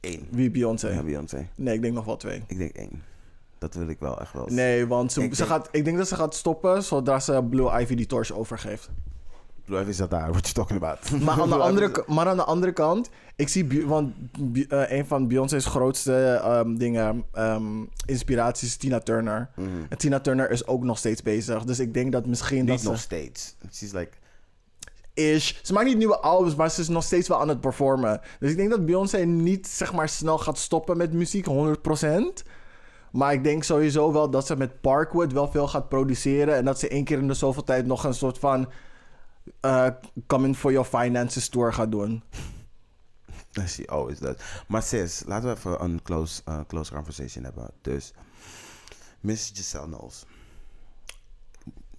Eén. 0.00 0.26
Wie 0.30 0.50
Beyoncé? 0.50 0.88
Ja, 0.88 1.02
Beyoncé. 1.02 1.46
Nee, 1.56 1.74
ik 1.74 1.82
denk 1.82 1.94
nog 1.94 2.04
wel 2.04 2.16
twee. 2.16 2.42
Ik 2.46 2.58
denk 2.58 2.70
één. 2.70 3.13
Dat 3.58 3.74
wil 3.74 3.88
ik 3.88 3.98
wel 3.98 4.20
echt 4.20 4.32
wel. 4.32 4.46
Nee, 4.50 4.86
want 4.86 5.12
ze, 5.12 5.22
Ik 5.22 5.30
ze 5.30 5.36
denk- 5.36 5.48
gaat, 5.48 5.68
ik 5.72 5.84
denk 5.84 5.96
dat 5.96 6.08
ze 6.08 6.14
gaat 6.16 6.34
stoppen 6.34 6.82
zodra 6.82 7.20
ze 7.20 7.44
Blue 7.50 7.80
Ivy 7.80 7.94
die 7.94 8.06
torch 8.06 8.32
overgeeft. 8.32 8.90
Blue 9.64 9.80
Ivy 9.80 9.88
is 9.90 9.96
dat 9.96 10.10
daar, 10.10 10.30
what 10.32 10.48
you 10.48 10.52
talking 10.54 10.82
about? 10.82 11.10
Maar 11.20 11.40
aan 11.40 11.48
de 11.48 11.54
andere, 11.54 12.04
maar 12.06 12.28
aan 12.28 12.36
de 12.36 12.44
andere 12.44 12.72
kant, 12.72 13.10
ik 13.36 13.48
zie, 13.48 13.86
want 13.86 14.14
eh, 14.68 14.90
een 14.90 15.06
van 15.06 15.28
Beyoncé's 15.28 15.66
grootste 15.66 16.40
ehm, 16.42 16.74
dingen, 16.74 17.24
ehm, 17.32 17.64
inspiraties 18.06 18.68
is 18.68 18.76
Tina 18.76 19.00
Turner. 19.00 19.50
Mhm. 19.56 19.68
En 19.88 19.98
Tina 19.98 20.20
Turner 20.20 20.50
is 20.50 20.66
ook 20.66 20.82
nog 20.84 20.98
steeds 20.98 21.22
bezig. 21.22 21.64
Dus 21.64 21.78
ik 21.78 21.94
denk 21.94 22.12
dat 22.12 22.26
misschien 22.26 22.66
dat 22.66 22.82
nog 22.82 22.94
ze 22.96 23.00
steeds. 23.00 23.56
She's 23.72 23.92
like... 23.92 24.10
is. 25.14 25.60
Ze 25.62 25.72
maakt 25.72 25.86
niet 25.86 25.96
nieuwe 25.98 26.18
albums, 26.18 26.54
maar 26.54 26.70
ze 26.70 26.80
is 26.80 26.88
nog 26.88 27.04
steeds 27.04 27.28
wel 27.28 27.40
aan 27.40 27.48
het 27.48 27.60
performen. 27.60 28.20
Dus 28.40 28.50
ik 28.50 28.56
denk 28.56 28.70
dat 28.70 28.86
Beyoncé 28.86 29.18
niet 29.18 29.66
zeg 29.66 29.92
maar 29.92 30.08
snel 30.08 30.38
gaat 30.38 30.58
stoppen 30.58 30.96
met 30.96 31.12
muziek, 31.12 31.46
100%. 31.46 32.42
Maar 33.14 33.32
ik 33.32 33.44
denk 33.44 33.64
sowieso 33.64 34.12
wel 34.12 34.30
dat 34.30 34.46
ze 34.46 34.56
met 34.56 34.80
Parkwood 34.80 35.32
wel 35.32 35.50
veel 35.50 35.68
gaat 35.68 35.88
produceren. 35.88 36.54
En 36.54 36.64
dat 36.64 36.78
ze 36.78 36.88
één 36.88 37.04
keer 37.04 37.18
in 37.18 37.28
de 37.28 37.34
zoveel 37.34 37.62
tijd 37.62 37.86
nog 37.86 38.04
een 38.04 38.14
soort 38.14 38.38
van 38.38 38.70
eh 39.60 39.86
Coming 40.26 40.56
for 40.56 40.72
Your 40.72 40.86
Finances 40.86 41.48
tour 41.48 41.72
gaat 41.72 41.90
doen. 41.90 42.22
She 43.66 43.86
always 43.86 44.18
does. 44.18 44.36
Maar 44.68 44.82
sis, 44.82 45.22
laten 45.26 45.48
we 45.48 45.56
even 45.56 45.84
een 45.84 46.02
close, 46.02 46.42
uh, 46.48 46.60
close 46.66 46.92
conversation 46.92 47.44
hebben. 47.44 47.70
Dus, 47.80 48.12
Miss 49.20 49.50
Giselle 49.54 49.86
Knowles. 49.86 50.24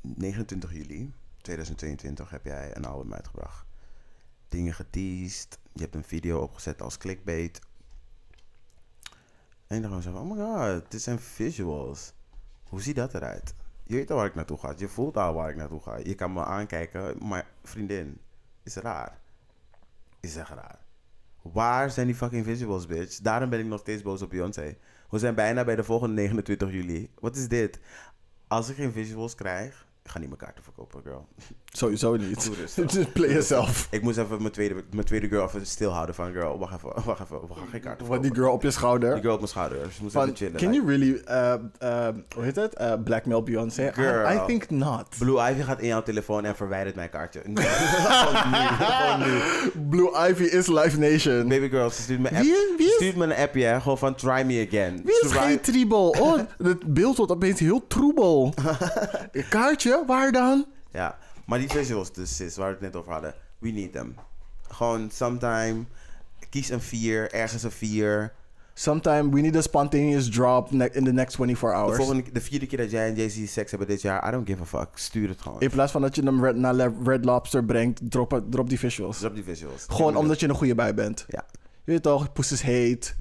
29 0.01 0.73
juli 0.73 1.13
2022 1.41 2.29
heb 2.29 2.45
jij 2.45 2.75
een 2.75 2.85
album 2.85 3.13
uitgebracht. 3.13 3.65
Dingen 4.49 4.73
geteased. 4.73 5.59
Je 5.73 5.81
hebt 5.81 5.95
een 5.95 6.03
video 6.03 6.39
opgezet 6.39 6.81
als 6.81 6.97
clickbait. 6.97 7.59
En 9.67 9.81
dan 9.81 10.01
zo 10.01 10.11
van, 10.11 10.21
oh 10.21 10.37
my 10.37 10.43
god, 10.43 10.91
dit 10.91 11.01
zijn 11.01 11.19
visuals. 11.19 12.13
Hoe 12.69 12.81
ziet 12.81 12.95
dat 12.95 13.13
eruit? 13.13 13.55
Je 13.83 13.95
weet 13.95 14.11
al 14.11 14.17
waar 14.17 14.25
ik 14.25 14.35
naartoe 14.35 14.57
ga. 14.57 14.73
Je 14.77 14.87
voelt 14.87 15.17
al 15.17 15.33
waar 15.33 15.49
ik 15.49 15.55
naartoe 15.55 15.81
ga. 15.81 15.97
Je 15.97 16.15
kan 16.15 16.33
me 16.33 16.43
aankijken, 16.43 17.27
maar 17.27 17.47
vriendin, 17.63 18.19
is 18.63 18.75
raar. 18.75 19.19
Is 20.19 20.35
echt 20.35 20.49
raar. 20.49 20.79
Waar 21.41 21.91
zijn 21.91 22.07
die 22.07 22.15
fucking 22.15 22.45
visuals, 22.45 22.85
bitch? 22.85 23.19
Daarom 23.19 23.49
ben 23.49 23.59
ik 23.59 23.65
nog 23.65 23.79
steeds 23.79 24.01
boos 24.01 24.21
op 24.21 24.29
Beyoncé. 24.29 24.77
We 25.09 25.19
zijn 25.19 25.35
bijna 25.35 25.63
bij 25.63 25.75
de 25.75 25.83
volgende 25.83 26.15
29 26.15 26.71
juli. 26.71 27.11
Wat 27.19 27.35
is 27.35 27.47
dit? 27.47 27.79
Als 28.47 28.69
ik 28.69 28.75
geen 28.75 28.91
visuals 28.91 29.35
krijg, 29.35 29.87
ga 30.03 30.19
niet 30.19 30.27
mijn 30.27 30.39
kaarten 30.39 30.63
verkopen, 30.63 31.01
girl. 31.01 31.27
Sowieso 31.77 32.15
niet. 32.15 32.45
Doe 32.45 32.55
rustig. 32.55 32.91
Just 32.93 33.13
play 33.13 33.29
yourself. 33.29 33.87
Ik 33.91 34.01
moest 34.01 34.17
even 34.17 34.37
mijn 34.41 34.51
tweede, 34.51 34.75
mijn 34.91 35.05
tweede 35.05 35.27
girl 35.27 35.45
even 35.45 35.65
stilhouden 35.65 36.15
van, 36.15 36.31
girl, 36.31 36.59
wacht 36.59 36.73
even, 36.75 36.89
wacht 37.05 37.19
even, 37.21 37.39
we 37.47 37.53
gaan 37.53 37.67
geen 37.71 37.81
Van 37.81 37.95
verkopen. 37.97 38.21
die 38.21 38.33
girl 38.35 38.51
op 38.51 38.61
je 38.63 38.71
schouder. 38.71 39.11
Die 39.13 39.21
girl 39.21 39.33
op 39.33 39.39
mijn 39.39 39.51
schouder. 39.51 39.77
Ze 39.95 40.01
moest 40.01 40.13
Van, 40.13 40.23
even 40.23 40.35
chillen. 40.35 40.55
can 40.59 40.73
you 40.73 40.87
really, 40.87 41.21
uh, 41.29 41.53
uh, 41.83 42.07
hoe 42.35 42.43
heet 42.43 42.55
het? 42.55 42.75
Uh, 42.81 42.93
blackmail 43.03 43.43
Beyoncé? 43.43 43.87
I, 43.87 43.91
Girl. 43.93 44.31
I 44.31 44.39
think 44.47 44.69
not. 44.69 45.05
Blue 45.17 45.49
Ivy 45.51 45.61
gaat 45.61 45.79
in 45.79 45.87
jouw 45.87 46.03
telefoon 46.03 46.45
en 46.45 46.55
verwijdert 46.55 46.95
mijn 46.95 47.09
kaartje. 47.09 47.41
Nee, 47.55 48.67
gewoon 48.67 49.19
nu. 49.29 49.39
Blue 49.89 50.27
Ivy 50.29 50.43
is 50.43 50.67
Live 50.67 50.99
Nation. 50.99 51.47
Baby 51.47 51.69
girl, 51.69 51.89
ze 51.89 52.01
stuurt 52.01 52.19
me, 52.19 52.29
app, 52.29 52.41
Wie 52.41 52.55
wie 52.77 52.87
is- 52.87 52.93
stuurt 52.93 53.15
me 53.15 53.23
een 53.23 53.35
appje, 53.35 53.63
hè, 53.63 53.81
gewoon 53.81 53.97
van 53.97 54.15
try 54.15 54.43
me 54.45 54.65
again. 54.67 55.01
Wie 55.03 55.19
is 55.21 55.29
Try- 55.29 55.39
geen 55.39 55.59
tribal? 55.61 56.09
Oh, 56.19 56.37
het 56.63 56.93
beeld 56.93 57.17
wordt 57.17 57.31
opeens 57.31 57.59
heel 57.59 57.87
troebel. 57.87 58.53
Kaartje, 59.49 60.03
waar 60.07 60.31
dan? 60.31 60.65
Ja, 60.91 61.17
maar 61.45 61.59
die 61.59 61.69
visuals 61.69 62.13
dus, 62.13 62.35
sis, 62.35 62.55
waar 62.55 62.67
we 62.67 62.73
het 62.73 62.81
net 62.81 62.95
over 62.95 63.11
hadden. 63.11 63.33
We 63.57 63.69
need 63.69 63.91
them. 63.91 64.15
Gewoon 64.67 65.09
sometime, 65.11 65.83
kies 66.49 66.69
een 66.69 66.81
4, 66.81 67.31
ergens 67.33 67.63
een 67.63 67.71
4. 67.71 68.33
Sometime 68.73 69.29
we 69.29 69.41
need 69.41 69.55
a 69.55 69.61
spontaneous 69.61 70.29
drop 70.29 70.71
in 70.71 71.03
the 71.03 71.11
next 71.11 71.35
24 71.35 71.59
De, 71.69 71.75
hours. 71.75 71.97
volgende, 71.97 72.31
de 72.31 72.41
vierde 72.41 72.65
keer 72.65 72.77
dat 72.77 72.91
jij 72.91 73.07
en 73.07 73.15
Jay-Z 73.15 73.51
seks 73.51 73.69
hebben 73.69 73.87
dit 73.87 74.01
jaar, 74.01 74.27
I 74.27 74.31
don't 74.31 74.47
give 74.47 74.61
a 74.61 74.65
fuck. 74.65 74.87
Stuur 74.93 75.29
het 75.29 75.41
gewoon. 75.41 75.59
In 75.59 75.69
plaats 75.69 75.91
van 75.91 76.01
dat 76.01 76.15
je 76.15 76.23
hem 76.23 76.43
red, 76.43 76.55
naar 76.55 76.91
Red 77.03 77.25
Lobster 77.25 77.65
brengt, 77.65 78.01
drop, 78.03 78.43
drop 78.49 78.69
die 78.69 78.79
visuals. 78.79 79.17
Drop 79.17 79.35
die 79.35 79.43
visuals. 79.43 79.85
Gewoon 79.89 80.15
omdat 80.15 80.39
je 80.39 80.47
een 80.47 80.55
goede 80.55 80.75
bij 80.75 80.93
bent. 80.93 81.25
Ja. 81.27 81.45
Je 81.83 81.91
weet 81.91 82.03
toch, 82.03 82.33
poes 82.33 82.51
is 82.51 82.61
heet. 82.61 83.15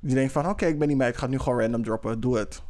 Je 0.00 0.14
denkt 0.14 0.32
van, 0.32 0.48
oké, 0.48 0.66
ik 0.66 0.78
ben 0.78 0.88
niet 0.88 0.96
mee, 0.96 1.08
ik 1.08 1.14
ga 1.14 1.22
het 1.22 1.30
nu 1.30 1.38
gewoon 1.38 1.60
random 1.60 1.82
droppen. 1.84 2.20
Doe 2.20 2.38
het. 2.38 2.62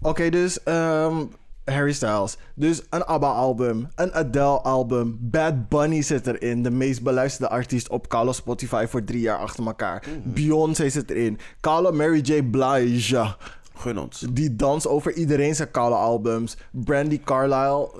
Oké, 0.00 0.28
dus 0.30 0.62
ehm, 0.62 1.24
Harry 1.64 1.92
Styles. 1.92 2.36
Dus 2.54 2.82
een 2.90 3.04
ABBA-album, 3.04 3.88
een 3.94 4.12
Adele-album. 4.14 5.18
Bad 5.20 5.68
Bunny 5.68 6.02
zit 6.02 6.26
erin. 6.26 6.62
De 6.62 6.70
meest 6.70 7.02
beluisterde 7.02 7.48
artiest 7.54 7.88
op 7.88 8.08
Kalo 8.08 8.32
Spotify 8.32 8.86
voor 8.88 9.04
drie 9.04 9.20
jaar 9.20 9.38
achter 9.38 9.66
elkaar. 9.66 10.02
Beyoncé 10.24 10.88
zit 10.88 11.10
erin. 11.10 11.38
Kalo 11.60 11.92
Mary 11.92 12.20
J. 12.20 12.42
Blige. 12.42 13.34
Gun 13.76 13.98
ons. 13.98 14.26
Die 14.32 14.56
dans 14.56 14.86
over 14.86 15.12
iedereen 15.12 15.54
zijn 15.54 15.70
koude 15.70 15.96
albums. 15.96 16.56
Brandy 16.70 17.20
Carlisle. 17.24 17.90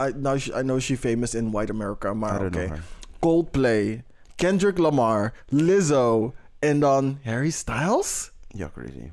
I, 0.00 0.12
now 0.16 0.38
she- 0.38 0.58
I 0.58 0.62
know 0.62 0.80
she 0.80 0.96
famous 0.96 1.34
in 1.34 1.50
white 1.50 1.72
America, 1.72 2.14
maar 2.14 2.40
oké. 2.40 2.48
know 2.50 2.68
her. 2.68 2.82
Coldplay. 3.18 4.04
Kendrick 4.34 4.78
Lamar. 4.78 5.32
Lizzo. 5.48 6.34
En 6.58 6.80
dan 6.80 7.18
Harry 7.24 7.50
Styles? 7.50 8.32
Ja, 8.48 8.70
crazy. 8.74 9.10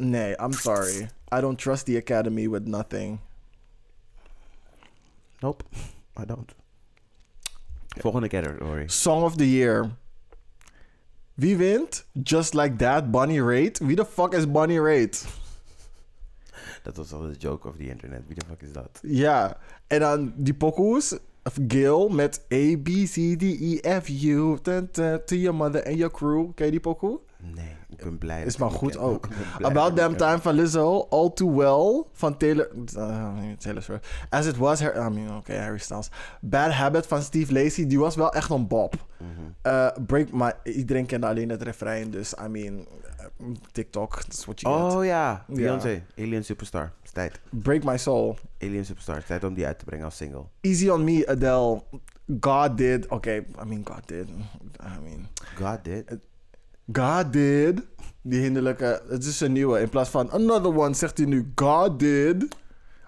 Nee, 0.00 0.34
I'm 0.38 0.52
sorry. 0.54 1.08
I 1.30 1.40
don't 1.42 1.58
trust 1.58 1.86
the 1.86 1.96
Academy 1.98 2.48
with 2.48 2.66
nothing. 2.66 3.20
Nope, 5.42 5.62
I 6.16 6.24
don't. 6.24 6.52
Volgende 8.00 8.30
category. 8.30 8.88
Song 8.88 9.24
of 9.24 9.36
the 9.36 9.46
Year. 9.46 9.90
Wie 11.36 11.54
wint? 11.54 12.04
Just 12.22 12.54
Like 12.54 12.78
That, 12.78 13.12
Bonnie 13.12 13.38
Raitt. 13.38 13.80
Wie 13.80 13.94
the 13.94 14.04
fuck 14.04 14.34
is 14.34 14.46
Bonnie 14.46 14.78
Raitt? 14.78 15.26
Dat 16.82 16.96
was 16.96 17.12
al 17.12 17.28
de 17.28 17.34
joke 17.38 17.68
of 17.68 17.76
the 17.76 17.90
internet. 17.90 18.22
Wie 18.26 18.34
de 18.34 18.46
fuck 18.46 18.62
is 18.62 18.72
dat? 18.72 19.00
Ja, 19.02 19.56
en 19.86 20.00
dan 20.00 20.32
die 20.36 20.54
pokoes. 20.54 21.18
Of 21.44 21.58
Gil 21.68 22.08
met 22.08 22.44
A, 22.52 22.76
B, 22.82 22.88
C, 23.06 23.36
D, 23.36 23.42
E, 23.42 23.80
F, 24.00 24.08
U. 24.08 24.58
To 25.26 25.34
your 25.36 25.54
mother 25.54 25.86
and 25.86 25.96
your 25.96 26.10
crew. 26.12 26.50
Ken 26.54 26.64
je 26.64 26.70
die 26.70 26.80
pokoe? 26.80 27.20
Nee, 27.54 27.76
ik 27.88 27.96
ben 27.96 28.18
blij. 28.18 28.44
Is 28.44 28.56
maar 28.56 28.70
goed 28.70 28.96
ook. 28.98 29.28
About 29.62 29.96
Damn. 29.96 30.16
Time 30.16 30.38
van 30.38 30.54
Lizzo. 30.54 31.06
All 31.10 31.30
Too 31.34 31.54
Well 31.54 32.04
van 32.12 32.36
Taylor... 32.36 32.70
Uh, 32.96 33.28
Taylor 33.58 33.82
Swift. 33.82 34.06
As 34.28 34.46
It 34.46 34.56
Was... 34.56 34.80
Har- 34.82 35.06
I 35.06 35.14
mean, 35.14 35.36
oké, 35.36 35.54
Harry 35.56 35.78
Styles. 35.78 36.08
Bad 36.40 36.70
Habit 36.72 37.06
van 37.06 37.22
Steve 37.22 37.52
Lacey. 37.52 37.86
Die 37.86 37.98
was 37.98 38.14
wel 38.16 38.32
echt 38.32 38.50
een 38.50 38.66
bop. 38.68 38.94
Mhm. 39.18 39.30
Uh, 39.74 39.88
break... 40.06 40.30
Maar 40.30 40.56
iedereen 40.64 41.06
kende 41.06 41.26
alleen 41.26 41.48
het 41.48 41.62
refrein. 41.62 42.10
Dus, 42.10 42.34
I 42.44 42.48
mean... 42.48 42.86
TikTok. 43.72 44.22
That's 44.22 44.44
what 44.44 44.60
you 44.60 44.74
get. 44.74 44.96
Oh 44.96 45.04
ja, 45.04 45.44
Beyoncé. 45.48 46.02
Alien 46.18 46.44
Superstar. 46.44 46.92
Is 47.04 47.10
tijd. 47.10 47.40
Break 47.50 47.84
My 47.84 47.98
Soul. 47.98 48.38
Alien 48.58 48.84
Superstar. 48.84 49.16
Is 49.16 49.26
tijd 49.26 49.44
om 49.44 49.54
die 49.54 49.66
uit 49.66 49.78
te 49.78 49.84
brengen 49.84 50.04
als 50.04 50.16
single. 50.16 50.44
Easy 50.60 50.88
on 50.88 51.04
Me, 51.04 51.28
Adele. 51.28 51.82
God 52.40 52.76
Did. 52.76 53.08
Oké, 53.08 53.36
I 53.36 53.64
mean, 53.66 53.82
God 53.84 54.08
Did. 54.08 54.28
I 54.28 55.00
mean... 55.02 55.28
God 55.56 55.84
did. 55.84 56.18
God 56.92 57.32
did. 57.32 57.82
Die 58.22 58.40
hinderlijke. 58.40 59.02
Het 59.08 59.24
is 59.24 59.40
een 59.40 59.52
nieuwe. 59.52 59.80
In 59.80 59.88
plaats 59.88 60.10
van 60.10 60.30
another 60.30 60.78
one 60.78 60.94
zegt 60.94 61.18
hij 61.18 61.26
nu 61.26 61.52
God 61.54 61.98
did. 61.98 62.56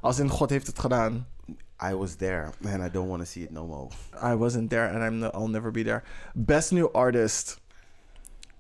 Als 0.00 0.18
in 0.18 0.28
God 0.28 0.50
heeft 0.50 0.66
het 0.66 0.78
gedaan. 0.78 1.26
I 1.90 1.94
was 1.94 2.14
there. 2.14 2.50
Man, 2.60 2.84
I 2.84 2.90
don't 2.90 3.08
want 3.08 3.20
to 3.20 3.26
see 3.26 3.42
it 3.42 3.50
no 3.50 3.66
more. 3.66 3.88
I 4.32 4.36
wasn't 4.36 4.70
there 4.70 4.88
and 4.88 5.02
I'm, 5.02 5.22
I'll 5.22 5.50
never 5.50 5.70
be 5.70 5.82
there. 5.82 6.02
Best 6.34 6.70
new 6.70 6.88
artist. 6.92 7.60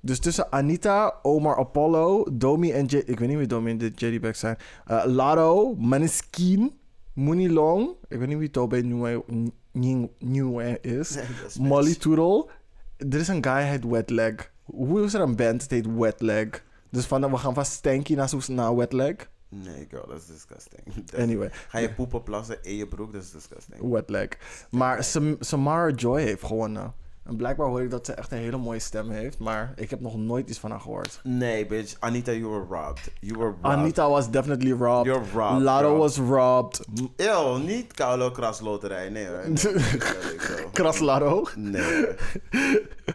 Dus 0.04 0.18
tussen 0.18 0.52
Anita, 0.52 1.18
Omar 1.22 1.56
Apollo, 1.58 2.26
Domi 2.32 2.70
en 2.72 2.84
J... 2.86 2.94
Ik 2.96 3.18
weet 3.18 3.28
niet 3.28 3.38
wie 3.38 3.46
Domi 3.46 3.70
en 3.70 3.78
de 3.78 3.92
JD 3.94 4.20
Back 4.20 4.34
zijn. 4.34 4.56
Eh 4.86 5.02
Lado, 5.06 5.74
Maneskin, 5.74 6.72
Mooney 7.12 7.48
Long. 7.48 7.90
Ik 8.08 8.18
weet 8.18 8.28
niet 8.28 8.38
wie 8.38 8.50
Tobe 8.50 8.76
Nieuwe 8.82 9.24
Nieuw- 9.72 10.10
Nieuwe 10.18 10.80
is. 10.80 11.18
Molly 11.60 11.94
Toodle. 11.94 12.46
Er 12.96 13.14
is 13.18 13.28
een 13.28 13.44
guy, 13.44 13.62
heet 13.62 13.84
Wet 13.84 14.10
Leg. 14.10 14.52
Hoe 14.64 15.02
is 15.02 15.14
er 15.14 15.20
een 15.20 15.36
band, 15.36 15.62
het 15.62 15.70
heet 15.70 15.94
Wet 15.96 16.20
Leg? 16.20 16.64
Dus 16.90 17.06
van, 17.06 17.30
we 17.30 17.36
gaan 17.36 17.54
van 17.54 17.64
Stanky 17.64 18.14
naar, 18.14 18.30
naar 18.48 18.76
Wet 18.76 18.92
Leg. 18.92 19.14
Nee, 19.48 19.86
girl, 19.90 20.06
dat 20.08 20.16
is 20.18 20.26
disgusting. 20.26 20.82
Anyway, 21.22 21.50
Ga 21.68 21.78
je 21.78 21.92
poepen 21.92 22.22
plassen 22.22 22.58
in 22.62 22.76
je 22.76 22.86
broek? 22.86 23.12
Dat 23.12 23.22
is 23.22 23.30
disgusting. 23.30 23.90
Wet 23.90 24.10
Leg. 24.10 24.28
Maar 24.70 25.04
Sam- 25.04 25.36
Samara 25.40 25.90
Joy 25.94 26.22
heeft 26.22 26.44
gewonnen. 26.44 26.94
En 27.24 27.36
blijkbaar 27.36 27.66
hoor 27.66 27.82
ik 27.82 27.90
dat 27.90 28.06
ze 28.06 28.12
echt 28.12 28.32
een 28.32 28.38
hele 28.38 28.56
mooie 28.56 28.78
stem 28.78 29.10
heeft. 29.10 29.38
Maar 29.38 29.72
ik 29.76 29.90
heb 29.90 30.00
nog 30.00 30.16
nooit 30.16 30.48
iets 30.48 30.58
van 30.58 30.70
haar 30.70 30.80
gehoord. 30.80 31.20
Nee, 31.22 31.66
bitch. 31.66 31.96
Anita, 31.98 32.32
you 32.32 32.50
were 32.50 32.64
robbed. 32.80 33.10
You 33.20 33.38
were 33.38 33.50
robbed. 33.50 33.64
Anita 33.64 34.08
was 34.08 34.30
definitely 34.30 34.70
robbed. 34.72 35.04
You're 35.04 35.24
robbed, 35.34 35.62
Lado 35.62 35.96
was 35.96 36.16
robbed. 36.16 36.86
Eeuw, 37.16 37.56
niet 37.56 37.92
koude 37.92 38.30
krasloterij. 38.30 39.08
Nee 39.08 39.26
dat. 39.52 39.72
Kras 40.72 40.98
Lado. 40.98 41.44
Nee. 41.56 42.06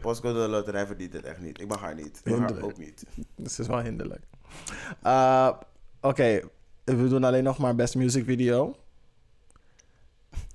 Postcode 0.01 0.47
loterij 0.47 0.85
verdient 0.85 1.13
het 1.13 1.25
echt 1.25 1.39
niet. 1.39 1.61
Ik 1.61 1.67
mag 1.67 1.81
haar 1.81 1.95
niet. 1.95 2.21
Ik 2.23 2.37
mag 2.37 2.51
haar 2.51 2.61
ook 2.63 2.77
niet. 2.77 3.03
Dus 3.35 3.59
is 3.59 3.67
wel 3.67 3.81
hinderlijk. 3.81 4.21
Uh, 5.03 5.49
Oké, 6.01 6.41
we 6.83 7.07
doen 7.07 7.23
alleen 7.23 7.43
nog 7.43 7.57
maar 7.57 7.75
best 7.75 7.95
music 7.95 8.25
video. 8.25 8.75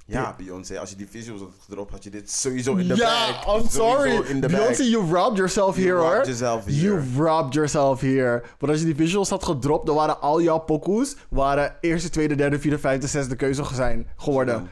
Ja, 0.06 0.34
Beyoncé, 0.38 0.78
als 0.78 0.90
je 0.90 0.96
die 0.96 1.08
visuals 1.08 1.40
had 1.40 1.50
gedropt, 1.64 1.90
had 1.90 2.04
je 2.04 2.10
dit 2.10 2.30
sowieso 2.30 2.74
in 2.74 2.88
de 2.88 2.96
ja, 2.96 3.26
bag. 3.26 3.56
I'm 3.56 3.68
Sowieso 3.68 4.22
sorry. 4.22 4.40
Beyoncé, 4.40 4.82
you 4.82 5.10
robbed 5.12 5.36
yourself 5.36 5.76
You 5.76 5.86
here, 5.86 5.98
robbed 5.98 6.16
hoor. 6.16 6.24
yourself 6.26 6.64
here. 6.64 6.76
You 6.76 7.02
robbed 7.16 7.54
yourself 7.54 8.00
here. 8.00 8.42
Want 8.58 8.72
als 8.72 8.80
je 8.80 8.86
die 8.86 8.94
visuals 8.94 9.30
had 9.30 9.44
gedropt, 9.44 9.86
dan 9.86 9.94
waren 9.94 10.20
al 10.20 10.42
jouw 10.42 10.58
pokoes... 10.58 11.16
waren 11.30 11.76
eerste, 11.80 12.10
tweede, 12.10 12.34
derde, 12.34 12.58
vierde, 12.58 12.78
vijfde, 12.78 13.06
zesde 13.06 13.36
keuze 13.36 13.64
zijn 13.74 14.08
geworden. 14.16 14.70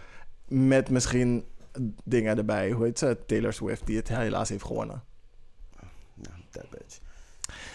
Met 0.48 0.90
misschien 0.90 1.44
dingen 2.04 2.38
erbij. 2.38 2.70
Hoe 2.70 2.84
heet 2.84 2.98
ze? 2.98 3.18
Taylor 3.26 3.52
Swift, 3.52 3.86
die 3.86 3.96
het 3.96 4.08
helaas 4.08 4.48
heeft 4.48 4.64
gewonnen. 4.64 5.02
Ja, 6.22 6.30
that 6.50 6.70
bitch. 6.70 6.98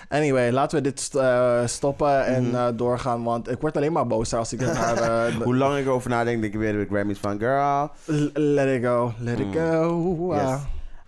Anyway, 0.09 0.51
laten 0.51 0.77
we 0.77 0.83
dit 0.83 1.11
eh, 1.15 1.65
stoppen 1.65 2.25
en 2.25 2.45
Mhm. 2.47 2.55
eh, 2.55 2.67
doorgaan. 2.75 3.23
Want 3.23 3.49
ik 3.51 3.61
word 3.61 3.75
alleen 3.77 3.91
maar 3.91 4.07
boos 4.07 4.33
als 4.33 4.53
ik 4.53 4.59
naar... 4.59 4.97
eh, 5.27 5.35
Hoe 5.43 5.55
lang 5.55 5.77
ik 5.77 5.85
erover 5.85 6.09
nadenk, 6.09 6.41
denk 6.41 6.53
ik 6.53 6.59
weer 6.59 6.73
de 6.73 6.85
Grammys 6.89 7.17
van 7.19 7.39
girl. 7.39 7.91
L- 8.05 8.29
Let 8.39 8.77
it 8.77 8.85
go, 8.85 9.13
let 9.19 9.39
it 9.39 9.45
Mm. 9.45 9.53
go. 9.53 10.33
Yes. 10.35 10.59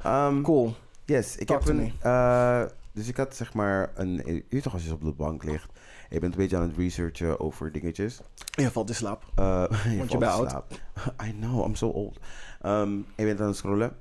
Um, 0.05 0.43
Cool. 0.43 0.75
Yes, 1.05 1.35
ik 1.37 1.47
Talk 1.47 1.63
heb 1.65 1.75
een. 2.01 2.69
dus 2.93 3.07
ik 3.07 3.17
had 3.17 3.35
zeg 3.35 3.53
maar 3.53 3.89
een. 3.95 4.43
Weet 4.49 4.63
toch 4.63 4.73
als 4.73 4.83
je 4.85 4.93
op 4.93 5.03
de 5.03 5.11
bank 5.11 5.43
ligt. 5.43 5.67
en 6.09 6.15
Je 6.15 6.19
bent 6.19 6.33
een 6.33 6.39
beetje 6.39 6.55
aan 6.57 6.61
het 6.61 6.77
researchen 6.77 7.39
over 7.39 7.71
dingetjes. 7.71 8.19
Je 8.51 8.71
valt 8.71 8.89
in 8.89 8.95
slaap. 8.95 9.23
Je 9.35 9.97
Want 9.97 10.11
je 10.11 10.17
bent 10.17 10.31
oud. 10.31 10.53
I 11.27 11.31
know, 11.39 11.65
I'm 11.65 11.75
so 11.75 11.87
old. 11.87 12.19
Um, 12.65 13.05
je 13.15 13.23
bent 13.25 13.41
aan 13.41 13.47
het 13.47 13.55
scrollen. 13.55 13.91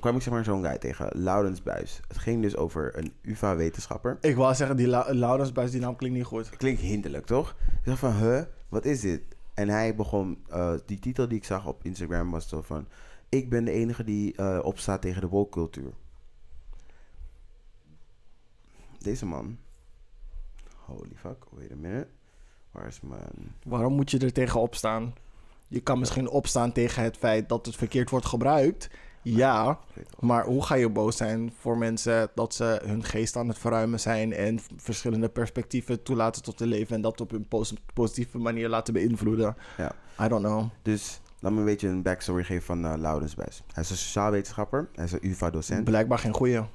Kwam 0.00 0.16
ik 0.16 0.22
zeg 0.22 0.32
maar 0.32 0.44
zo'n 0.44 0.64
guy 0.64 0.78
tegen, 0.78 1.10
Laurens 1.12 1.62
Buis. 1.62 2.00
Het 2.08 2.18
ging 2.18 2.42
dus 2.42 2.56
over 2.56 2.98
een 2.98 3.12
UvA-wetenschapper. 3.22 4.18
Ik 4.20 4.36
wou 4.36 4.54
zeggen, 4.54 4.76
die 4.76 4.88
La 4.88 5.14
Laurensbuis, 5.14 5.70
die 5.70 5.80
naam 5.80 5.96
klinkt 5.96 6.16
niet 6.16 6.26
goed. 6.26 6.50
Klinkt 6.50 6.80
hinderlijk, 6.80 7.26
toch? 7.26 7.56
Ik 7.68 7.84
dacht 7.84 7.98
van, 7.98 8.12
huh, 8.12 8.42
wat 8.68 8.84
is 8.84 9.00
dit? 9.00 9.22
En 9.54 9.68
hij 9.68 9.94
begon, 9.94 10.44
eh, 10.48 10.74
die 10.86 10.98
titel 10.98 11.28
die 11.28 11.38
ik 11.38 11.44
zag 11.44 11.66
op 11.66 11.84
Instagram 11.84 12.30
was 12.30 12.48
zo 12.48 12.62
van... 12.62 12.88
Ik 13.28 13.50
ben 13.50 13.64
de 13.64 13.70
enige 13.70 14.04
die 14.04 14.36
eh, 14.36 14.58
opstaat 14.62 15.00
tegen 15.00 15.20
de 15.20 15.28
woke-cultuur. 15.28 15.92
Deze 18.98 19.26
man... 19.26 19.58
Holy 20.74 21.16
fuck, 21.16 21.44
wait 21.50 21.72
a 21.72 21.76
minute. 21.76 22.08
Waar 22.70 22.86
is 22.86 23.00
mijn... 23.00 23.54
Waarom 23.64 23.92
moet 23.92 24.10
je 24.10 24.18
er 24.18 24.32
tegen 24.32 24.60
opstaan? 24.60 25.14
Je 25.68 25.80
kan 25.80 25.98
misschien 25.98 26.28
opstaan 26.28 26.72
tegen 26.72 27.02
het 27.02 27.16
feit 27.16 27.48
dat 27.48 27.66
het 27.66 27.76
verkeerd 27.76 28.10
wordt 28.10 28.26
gebruikt. 28.26 28.90
Ja, 29.34 29.78
maar 30.20 30.44
hoe 30.44 30.64
ga 30.64 30.74
je 30.74 30.88
boos 30.88 31.16
zijn 31.16 31.52
voor 31.58 31.78
mensen 31.78 32.28
dat 32.34 32.54
ze 32.54 32.80
hun 32.84 33.04
geest 33.04 33.36
aan 33.36 33.48
het 33.48 33.58
verruimen 33.58 34.00
zijn 34.00 34.32
en 34.32 34.60
verschillende 34.76 35.28
perspectieven 35.28 36.02
toelaten 36.02 36.42
tot 36.42 36.56
te 36.56 36.66
leven 36.66 36.96
en 36.96 37.00
dat 37.02 37.20
op 37.20 37.32
een 37.32 37.48
pos- 37.48 37.74
positieve 37.94 38.38
manier 38.38 38.68
laten 38.68 38.92
beïnvloeden? 38.92 39.56
Ja. 39.76 39.92
I 40.24 40.28
don't 40.28 40.44
know. 40.44 40.68
Dus 40.82 41.20
laat 41.40 41.52
me 41.52 41.58
een 41.58 41.64
beetje 41.64 41.88
een 41.88 42.02
backstory 42.02 42.44
geven 42.44 42.64
van 42.64 42.86
eh 42.86 42.98
Laurens 42.98 43.34
Buis. 43.34 43.62
Hij 43.72 43.82
is 43.82 43.90
een 43.90 43.96
sociaal 43.96 44.30
wetenschapper. 44.30 44.88
Hij 44.94 45.04
is 45.04 45.12
een 45.12 45.26
UvA-docent. 45.26 45.84
Blijkbaar 45.84 46.18
geen 46.18 46.34
goeie. 46.34 46.60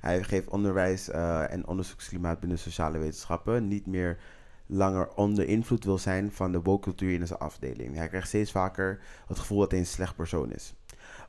Hij 0.00 0.22
geeft 0.22 0.48
onderwijs 0.48 1.08
eh, 1.08 1.52
en 1.52 1.66
onderzoeksklimaat 1.66 2.40
binnen 2.40 2.58
sociale 2.58 2.98
wetenschappen. 2.98 3.68
Niet 3.68 3.86
meer 3.86 4.18
langer 4.66 5.08
onder 5.14 5.48
invloed 5.48 5.84
wil 5.84 5.98
zijn 5.98 6.32
van 6.32 6.52
de 6.52 6.62
woke-cultuur 6.62 7.12
in 7.12 7.26
zijn 7.26 7.38
afdeling. 7.38 7.96
Hij 7.96 8.08
krijgt 8.08 8.28
steeds 8.28 8.50
vaker 8.50 9.00
het 9.26 9.38
gevoel 9.38 9.58
dat 9.58 9.70
hij 9.70 9.80
een 9.80 9.86
slecht 9.86 10.16
persoon 10.16 10.52
is. 10.52 10.74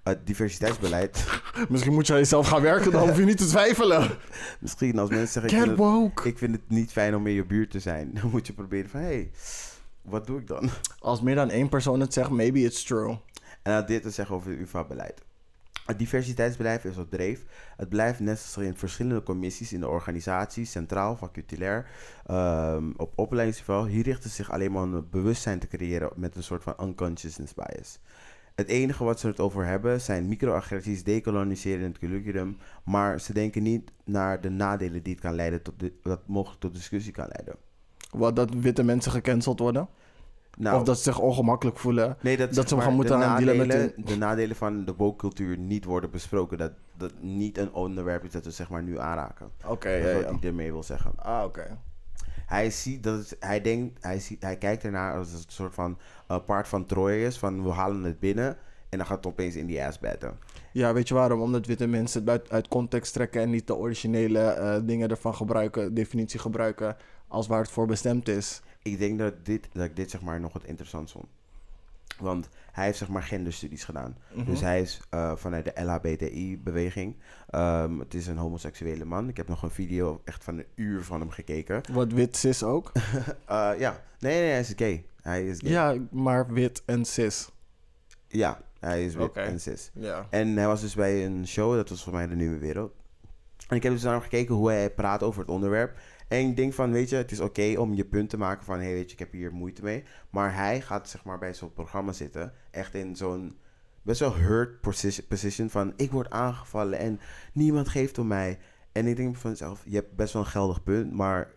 Het 0.03 0.27
diversiteitsbeleid. 0.27 1.41
Misschien 1.69 1.93
moet 1.93 2.07
je 2.07 2.13
aan 2.13 2.19
jezelf 2.19 2.47
gaan 2.47 2.61
werken, 2.61 2.91
dan 2.91 3.07
hoef 3.07 3.17
je 3.17 3.25
niet 3.25 3.37
te 3.37 3.47
twijfelen. 3.47 4.09
Misschien 4.59 4.99
als 4.99 5.09
mensen 5.09 5.27
zeggen: 5.27 5.59
ik 5.59 5.75
vind, 5.75 5.79
het, 6.15 6.25
ik 6.25 6.37
vind 6.37 6.51
het 6.51 6.69
niet 6.69 6.91
fijn 6.91 7.15
om 7.15 7.27
in 7.27 7.33
je 7.33 7.45
buurt 7.45 7.71
te 7.71 7.79
zijn. 7.79 8.13
Dan 8.21 8.29
moet 8.29 8.47
je 8.47 8.53
proberen 8.53 8.89
van: 8.89 8.99
hé, 8.99 9.05
hey, 9.05 9.31
wat 10.01 10.27
doe 10.27 10.39
ik 10.39 10.47
dan? 10.47 10.69
Als 10.99 11.21
meer 11.21 11.35
dan 11.35 11.49
één 11.49 11.69
persoon 11.69 11.99
het 11.99 12.13
zegt, 12.13 12.29
maybe 12.29 12.59
it's 12.59 12.83
true. 12.83 13.17
En 13.61 13.73
had 13.73 13.87
dit 13.87 14.01
te 14.01 14.09
zeggen 14.09 14.35
over 14.35 14.51
het 14.51 14.59
UvA-beleid. 14.59 15.21
Het 15.85 15.99
diversiteitsbeleid 15.99 16.85
is 16.85 16.97
op 16.97 17.09
dreef. 17.09 17.45
Het 17.77 17.89
blijft 17.89 18.19
net 18.19 18.39
zoals 18.39 18.67
in 18.67 18.77
verschillende 18.77 19.23
commissies 19.23 19.73
in 19.73 19.79
de 19.79 19.87
organisatie, 19.87 20.65
centraal, 20.65 21.15
faculair, 21.15 21.87
ehm, 22.25 22.91
op 22.97 23.13
opleidingsniveau. 23.15 23.89
Hier 23.89 24.03
richten 24.03 24.29
ze 24.29 24.35
zich 24.35 24.51
alleen 24.51 24.71
maar 24.71 24.83
om 24.83 24.93
een 24.93 25.09
bewustzijn 25.09 25.59
te 25.59 25.67
creëren 25.67 26.09
met 26.15 26.35
een 26.35 26.43
soort 26.43 26.63
van 26.63 26.75
unconsciousness 26.81 27.53
bias. 27.53 27.99
Het 28.55 28.67
enige 28.67 29.03
wat 29.03 29.19
ze 29.19 29.27
het 29.27 29.39
over 29.39 29.65
hebben 29.65 30.01
zijn 30.01 30.27
microagressies, 30.27 31.03
decoloniseren 31.03 31.79
in 31.79 31.89
het 31.89 31.99
curriculum, 31.99 32.57
maar 32.83 33.19
ze 33.19 33.33
denken 33.33 33.63
niet 33.63 33.91
naar 34.03 34.41
de 34.41 34.49
nadelen 34.49 35.03
die 35.03 35.13
het 35.13 35.21
kan 35.21 35.35
leiden 35.35 35.61
tot 35.61 35.79
de, 35.79 35.93
dat 36.03 36.27
mogelijk 36.27 36.61
tot 36.61 36.73
discussie 36.73 37.11
kan 37.11 37.27
leiden. 37.27 37.55
Wat 38.11 38.35
dat 38.35 38.53
witte 38.53 38.83
mensen 38.83 39.11
gecanceld 39.11 39.59
worden. 39.59 39.87
Nou, 40.57 40.79
of 40.79 40.83
dat 40.83 40.97
ze 40.97 41.03
zich 41.03 41.19
ongemakkelijk 41.19 41.77
voelen. 41.77 42.17
Nee, 42.21 42.37
dat, 42.37 42.53
Dat 42.53 42.69
ze 42.69 42.75
maar, 42.75 42.83
gaan 42.83 42.93
moeten 42.93 43.19
de 43.19 43.25
aan 43.25 43.37
dealen 43.37 43.57
met 43.57 43.67
nadelen, 43.67 44.05
de 44.05 44.17
nadelen 44.17 44.55
van 44.55 44.85
de 44.85 44.93
woke-cultuur 44.95 45.57
niet 45.57 45.85
worden 45.85 46.11
besproken. 46.11 46.57
Dat 46.57 46.71
dat 46.97 47.13
niet 47.19 47.57
een 47.57 47.73
onderwerp 47.73 48.23
is 48.23 48.31
dat 48.31 48.45
we 48.45 48.51
zeg 48.51 48.69
maar 48.69 48.83
nu 48.83 48.99
aanraken. 48.99 49.51
Oké, 49.65 50.01
Dat 50.01 50.11
ja, 50.11 50.31
wat 50.31 50.41
ja. 50.41 50.47
ermee 50.47 50.71
wil 50.71 50.83
zeggen. 50.83 51.11
Ah, 51.15 51.43
oké. 51.43 51.77
Hij 52.51 52.69
ziet 52.69 53.03
dat 53.03 53.17
het, 53.17 53.35
hij 53.39 53.61
denkt, 53.61 54.03
hij, 54.03 54.19
ziet, 54.19 54.41
hij 54.41 54.57
kijkt 54.57 54.83
ernaar 54.83 55.17
als 55.17 55.33
een 55.33 55.43
soort 55.47 55.73
van 55.73 55.97
uh, 56.31 56.37
paard 56.45 56.67
van 56.67 56.85
Troje 56.85 57.25
is. 57.25 57.37
Van 57.37 57.63
we 57.63 57.69
halen 57.69 58.03
het 58.03 58.19
binnen 58.19 58.57
en 58.89 58.97
dan 58.97 59.07
gaat 59.07 59.17
het 59.17 59.25
opeens 59.25 59.55
in 59.55 59.65
die 59.65 59.83
ass 59.83 59.99
batten. 59.99 60.37
Ja, 60.71 60.93
weet 60.93 61.07
je 61.07 61.13
waarom? 61.13 61.41
Omdat 61.41 61.65
witte 61.65 61.87
mensen 61.87 62.21
het 62.21 62.29
uit, 62.29 62.51
uit 62.51 62.67
context 62.67 63.13
trekken 63.13 63.41
en 63.41 63.49
niet 63.49 63.67
de 63.67 63.75
originele 63.75 64.39
eh, 64.39 64.79
dingen 64.83 65.09
ervan 65.09 65.35
gebruiken, 65.35 65.93
definitie 65.93 66.39
gebruiken, 66.39 66.95
als 67.27 67.47
waar 67.47 67.61
het 67.61 67.71
voor 67.71 67.87
bestemd 67.87 68.27
is. 68.27 68.61
Ik 68.81 68.99
denk 68.99 69.19
dat, 69.19 69.45
dit, 69.45 69.67
dat 69.73 69.83
ik 69.83 69.95
dit 69.95 70.09
zeg 70.09 70.21
maar 70.21 70.39
nog 70.39 70.53
wat 70.53 70.63
interessant 70.63 71.11
vond. 71.11 71.25
Want 72.19 72.49
hij 72.71 72.85
heeft 72.85 72.97
zeg 72.97 73.07
maar 73.07 73.23
genderstudies 73.23 73.83
gedaan. 73.83 74.17
Mhm. 74.33 74.45
Dus 74.45 74.61
hij 74.61 74.81
is 74.81 75.01
uh, 75.13 75.35
vanuit 75.35 75.65
de 75.65 75.83
LHBTI-beweging. 75.83 77.15
Um, 77.55 77.99
het 77.99 78.13
is 78.13 78.27
een 78.27 78.37
homoseksuele 78.37 79.05
man. 79.05 79.29
Ik 79.29 79.37
heb 79.37 79.47
nog 79.47 79.63
een 79.63 79.71
video 79.71 80.21
echt 80.25 80.43
van 80.43 80.57
een 80.57 80.65
uur 80.75 81.03
van 81.03 81.19
hem 81.19 81.29
gekeken. 81.29 81.81
Wat 81.91 82.11
wit 82.11 82.37
cis 82.37 82.63
ook? 82.63 82.91
uh, 83.49 83.71
ja, 83.79 84.03
nee, 84.19 84.39
nee, 84.39 84.49
hij 84.49 84.59
is 84.59 84.73
gay. 84.75 85.05
Hij 85.21 85.47
is 85.47 85.59
gay. 85.59 85.71
Ja, 85.71 85.95
maar 86.11 86.53
wit 86.53 86.81
en 86.85 87.05
cis. 87.05 87.49
Ja, 88.27 88.61
hij 88.79 89.05
is 89.05 89.15
wit 89.15 89.33
en 89.33 89.59
cis. 89.59 89.91
Ja. 89.93 90.27
En 90.29 90.57
hij 90.57 90.67
was 90.67 90.81
dus 90.81 90.95
bij 90.95 91.25
een 91.25 91.47
show, 91.47 91.75
dat 91.75 91.89
was 91.89 92.03
voor 92.03 92.13
mij 92.13 92.27
de 92.27 92.35
Nieuwe 92.35 92.57
Wereld. 92.57 92.93
En 93.67 93.75
ik 93.77 93.83
heb 93.83 93.91
dus 93.91 94.03
naar 94.03 94.13
hem 94.13 94.21
gekeken 94.21 94.55
hoe 94.55 94.69
hij 94.69 94.89
praat 94.89 95.23
over 95.23 95.41
het 95.41 95.49
onderwerp. 95.49 95.97
En 96.31 96.47
ik 96.47 96.55
denk 96.55 96.73
van, 96.73 96.91
weet 96.91 97.09
je, 97.09 97.15
het 97.15 97.31
is 97.31 97.39
oké 97.39 97.75
om 97.77 97.93
je 97.93 98.05
punt 98.05 98.29
te 98.29 98.37
maken 98.37 98.65
van... 98.65 98.79
hé, 98.79 98.85
hey, 98.85 98.93
weet 98.93 99.05
je, 99.05 99.13
ik 99.13 99.19
heb 99.19 99.31
hier 99.31 99.53
moeite 99.53 99.83
mee. 99.83 100.03
Maar 100.29 100.55
hij 100.55 100.81
gaat 100.81 101.09
zeg 101.09 101.23
maar 101.23 101.37
bij 101.37 101.53
zo'n 101.53 101.73
programma 101.73 102.11
zitten. 102.11 102.53
Echt 102.71 102.93
in 102.93 103.15
zo'n 103.15 103.57
best 104.01 104.19
wel 104.19 104.35
hurt 104.35 104.81
position, 104.81 105.27
position 105.27 105.69
van... 105.69 105.93
ik 105.95 106.11
word 106.11 106.29
aangevallen 106.29 106.99
en 106.99 107.19
niemand 107.53 107.87
geeft 107.89 108.17
om 108.17 108.27
mij. 108.27 108.59
En 108.91 109.07
ik 109.07 109.15
denk 109.15 109.35
van 109.35 109.49
mezelf, 109.49 109.83
je 109.85 109.95
hebt 109.95 110.15
best 110.15 110.33
wel 110.33 110.41
een 110.41 110.47
geldig 110.47 110.83
punt... 110.83 111.13
maar 111.13 111.53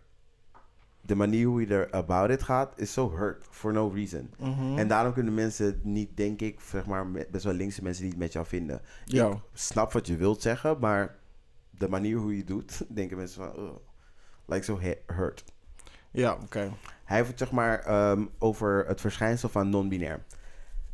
de 1.01 1.15
manier 1.15 1.47
hoe 1.47 1.61
je 1.61 1.67
er 1.67 1.93
about 1.93 2.31
it 2.31 2.43
gaat 2.43 2.79
is 2.79 2.93
zo 2.93 3.17
hurt 3.17 3.47
for 3.51 3.73
no 3.73 3.89
reason. 3.89 4.31
Mhm. 4.39 4.79
En 4.79 4.89
daarom 4.89 5.13
kunnen 5.13 5.35
mensen 5.35 5.81
niet, 5.83 6.17
denk 6.17 6.41
ik, 6.41 6.61
zeg 6.61 6.87
maar, 6.87 7.11
best 7.11 7.45
wel 7.45 7.55
linkse 7.55 7.83
mensen 7.83 8.05
niet 8.05 8.19
met 8.19 8.33
jou 8.33 8.47
vinden. 8.47 8.81
Ja. 9.05 9.31
Ik 9.31 9.39
snap 9.53 9.93
wat 9.93 10.07
je 10.07 10.17
wilt 10.17 10.43
zeggen, 10.43 10.79
maar 10.81 11.19
de 11.71 11.89
manier 11.89 12.17
hoe 12.17 12.33
je 12.33 12.39
het 12.39 12.47
doet, 12.47 12.85
denken 12.97 13.17
mensen 13.17 13.43
van, 13.43 13.65
"Ugh, 13.65 13.77
like 14.47 14.65
so 14.65 14.81
he- 14.81 15.03
hurt. 15.07 15.45
Ja, 16.11 16.39
oké. 16.43 16.73
Hij 17.05 17.17
heeft 17.17 17.29
het 17.29 17.39
zeg 17.39 17.51
maar 17.51 17.79
ehm, 17.79 18.25
over 18.39 18.85
het 18.87 19.01
verschijnsel 19.01 19.49
van 19.49 19.69
non-binair. 19.69 20.25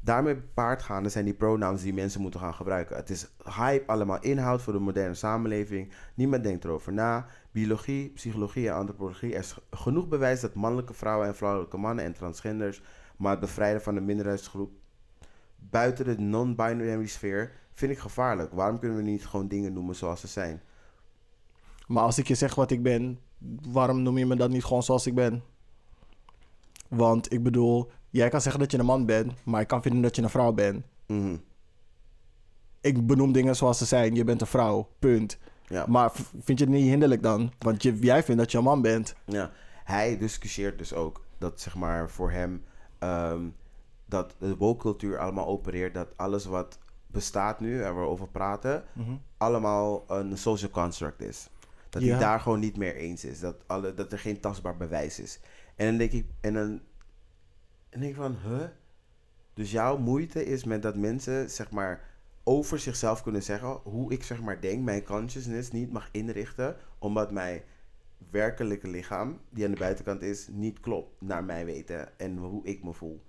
Daarmee 0.00 0.36
paard 0.36 0.82
gaande 0.82 1.08
zijn 1.08 1.24
die 1.24 1.34
pronouns 1.34 1.82
die 1.82 1.94
mensen 1.94 2.20
moeten 2.20 2.40
gaan 2.40 2.54
gebruiken. 2.54 2.96
Het 2.96 3.10
is 3.10 3.30
hype, 3.44 3.86
allemaal 3.86 4.20
inhoud 4.20 4.62
voor 4.62 4.72
de 4.72 4.78
moderne 4.78 5.14
samenleving. 5.14 5.92
Niemand 6.14 6.42
denkt 6.42 6.64
erover 6.64 6.92
na. 6.92 7.26
Biologie, 7.50 8.08
psychologie 8.10 8.68
en 8.68 8.74
antropologie. 8.74 9.32
Er 9.32 9.38
is 9.38 9.58
genoeg 9.70 10.08
bewijs 10.08 10.40
dat 10.40 10.54
mannelijke 10.54 10.94
vrouwen 10.94 11.26
en 11.26 11.36
vrouwelijke 11.36 11.76
mannen 11.76 12.04
en 12.04 12.12
transgenders, 12.12 12.82
maar 13.16 13.30
het 13.30 13.40
bevrijden 13.40 13.82
van 13.82 13.94
de 13.94 14.00
minderheidsgroep 14.00 14.72
buiten 15.56 16.04
de 16.04 16.18
non-binary 16.18 17.06
sfeer 17.06 17.52
vind 17.72 17.92
ik 17.92 17.98
gevaarlijk. 17.98 18.52
Waarom 18.52 18.78
kunnen 18.78 18.96
we 18.96 19.02
niet 19.02 19.26
gewoon 19.26 19.48
dingen 19.48 19.72
noemen 19.72 19.94
zoals 19.94 20.20
ze 20.20 20.26
zijn? 20.26 20.62
Maar 21.86 22.02
als 22.02 22.18
ik 22.18 22.28
je 22.28 22.34
zeg 22.34 22.54
wat 22.54 22.70
ik 22.70 22.82
ben, 22.82 23.20
waarom 23.68 24.02
noem 24.02 24.18
je 24.18 24.26
me 24.26 24.36
dan 24.36 24.50
niet 24.50 24.64
gewoon 24.64 24.82
zoals 24.82 25.06
ik 25.06 25.14
ben? 25.14 25.42
Want 26.88 27.32
ik 27.32 27.42
bedoel, 27.42 27.90
jij 28.10 28.28
kan 28.28 28.40
zeggen 28.40 28.60
dat 28.60 28.70
je 28.70 28.78
een 28.78 28.84
man 28.84 29.06
bent, 29.06 29.32
maar 29.44 29.60
ik 29.60 29.66
kan 29.66 29.82
vinden 29.82 30.02
dat 30.02 30.16
je 30.16 30.22
een 30.22 30.30
vrouw 30.30 30.52
bent. 30.52 30.84
Mhm. 31.06 31.36
Ik 32.80 33.06
benoem 33.06 33.32
dingen 33.32 33.56
zoals 33.56 33.78
ze 33.78 33.84
zijn. 33.84 34.14
Je 34.14 34.24
bent 34.24 34.40
een 34.40 34.46
vrouw, 34.46 34.88
punt. 34.98 35.38
Ja. 35.66 35.84
Maar 35.88 36.12
vind 36.40 36.58
je 36.58 36.64
het 36.64 36.74
niet 36.74 36.88
hinderlijk 36.88 37.22
dan? 37.22 37.52
Want 37.58 37.82
je, 37.82 37.98
jij 37.98 38.22
vindt 38.22 38.40
dat 38.40 38.52
je 38.52 38.58
een 38.58 38.64
man 38.64 38.82
bent. 38.82 39.14
Ja, 39.24 39.50
hij 39.84 40.18
discussieert 40.18 40.78
dus 40.78 40.94
ook 40.94 41.24
dat 41.38 41.60
zeg 41.60 41.74
maar 41.74 42.10
voor 42.10 42.30
hem 42.30 42.64
ehm, 42.98 43.48
dat 44.06 44.34
de 44.38 44.56
woke 44.56 44.82
cultuur 44.82 45.18
allemaal 45.18 45.46
opereert 45.46 45.94
dat 45.94 46.08
alles 46.16 46.44
wat 46.44 46.78
bestaat 47.06 47.60
nu 47.60 47.82
en 47.82 47.94
waar 47.94 48.02
we 48.02 48.10
over 48.10 48.28
praten 48.28 48.84
allemaal 49.36 50.04
een 50.08 50.38
social 50.38 50.70
construct 50.70 51.22
is. 51.22 51.48
Dat 51.90 52.02
Ja. 52.02 52.08
hij 52.10 52.18
daar 52.18 52.40
gewoon 52.40 52.60
niet 52.60 52.76
meer 52.76 52.94
eens 52.94 53.24
is. 53.24 53.40
Dat, 53.40 53.56
alle, 53.66 53.94
dat 53.94 54.12
er 54.12 54.18
geen 54.18 54.40
tastbaar 54.40 54.76
bewijs 54.76 55.18
is. 55.18 55.40
En 55.76 55.86
dan 55.86 55.96
denk 55.96 56.12
ik, 56.12 56.26
en 56.40 56.54
dan, 56.54 56.62
en 56.70 56.80
dan 57.90 58.00
denk 58.00 58.12
ik 58.12 58.20
van, 58.20 58.36
huh? 58.44 58.64
Dus 59.54 59.70
jouw 59.70 59.98
moeite 59.98 60.44
is 60.44 60.64
met 60.64 60.82
dat 60.82 60.96
mensen, 60.96 61.50
zeg 61.50 61.70
maar, 61.70 62.08
over 62.44 62.78
zichzelf 62.78 63.22
kunnen 63.22 63.42
zeggen 63.42 63.68
hoe 63.68 64.12
ik, 64.12 64.22
zeg 64.22 64.40
maar, 64.40 64.60
denk, 64.60 64.82
mijn 64.84 65.04
consciousness 65.04 65.70
niet 65.70 65.92
mag 65.92 66.08
inrichten, 66.12 66.76
omdat 66.98 67.30
mijn 67.30 67.62
werkelijke 68.30 68.88
lichaam, 68.88 69.40
die 69.50 69.64
aan 69.64 69.70
de 69.70 69.78
buitenkant 69.78 70.22
is, 70.22 70.48
niet 70.50 70.80
klopt, 70.80 71.20
naar 71.20 71.44
mijn 71.44 71.66
weten 71.66 72.18
en 72.18 72.36
hoe 72.36 72.64
ik 72.64 72.84
me 72.84 72.92
voel. 72.92 73.24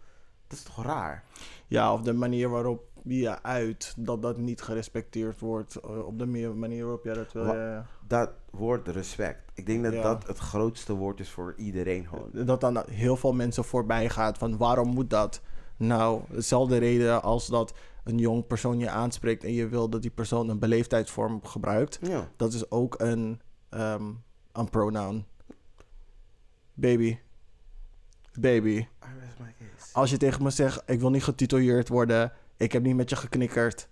Dat 0.47 0.58
is 0.58 0.63
toch 0.65 0.84
raar? 0.86 1.24
Ja, 1.67 1.93
of 1.93 2.02
de 2.02 2.13
manier 2.13 2.50
waarop 2.50 2.89
je 3.04 3.44
uit 3.44 3.94
dat 3.98 4.22
dat 4.22 4.38
niet 4.38 4.62
gerespecteerd 4.62 5.40
wordt. 5.40 5.76
eh, 5.76 6.06
Op 6.06 6.20
de 6.20 6.26
meer- 6.26 6.56
manier 6.56 6.84
waarop 6.84 7.04
jij 7.04 7.14
dat 7.14 7.32
wil. 7.34 7.46
Ja, 7.46 7.72
ja. 7.74 7.86
Dat 8.08 8.30
woord 8.50 8.88
respect. 8.88 9.52
Ik 9.54 9.66
denk 9.66 9.84
dat 9.84 9.94
Ja. 9.94 10.02
dat 10.02 10.28
het 10.28 10.38
grootste 10.38 10.94
woord 10.94 11.20
is 11.20 11.30
voor 11.30 11.54
iedereen 11.58 12.08
gewoon. 12.08 12.30
Dat 12.46 12.62
dan 12.62 12.84
heel 12.90 13.16
veel 13.16 13.34
mensen 13.34 13.64
voorbij 13.64 14.10
gaat 14.10 14.38
van 14.38 14.58
waarom 14.58 14.88
moet 14.88 15.10
dat? 15.10 15.42
Nou, 15.78 16.22
dezelfde 16.30 16.78
reden 16.78 17.24
als 17.24 17.48
dat 17.48 17.74
een 18.04 18.18
jong 18.18 18.48
persoon 18.48 18.80
je 18.80 18.90
aanspreekt 18.90 19.44
en 19.44 19.54
je 19.54 19.68
wil 19.68 19.90
dat 19.90 20.02
die 20.02 20.12
persoon 20.12 20.50
een 20.50 20.60
beleefdheidsvorm 20.60 21.46
gebruikt. 21.46 22.00
Ja. 22.02 22.30
Dat 22.36 22.54
is 22.54 22.72
ook 22.72 22.96
een, 23.02 23.42
ehm, 23.70 24.04
een 24.52 24.70
pronoun. 24.70 25.26
Baby. 26.74 27.18
Baby. 28.40 28.88
Als 29.94 30.10
je 30.10 30.18
tegen 30.18 30.44
me 30.44 30.50
zegt, 30.50 30.82
ik 30.86 31.00
wil 31.00 31.10
niet 31.10 31.24
getituleerd 31.24 31.90
worden, 31.90 32.32
ik 32.62 32.71
heb 32.71 32.84
niet 32.84 32.95
met 32.95 33.10
je 33.10 33.15
geknikkerd. 33.15 33.89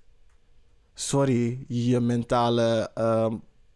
Sorry, 0.93 1.65
je 1.67 1.99
mentale 1.99 2.91
ehm, 2.93 3.35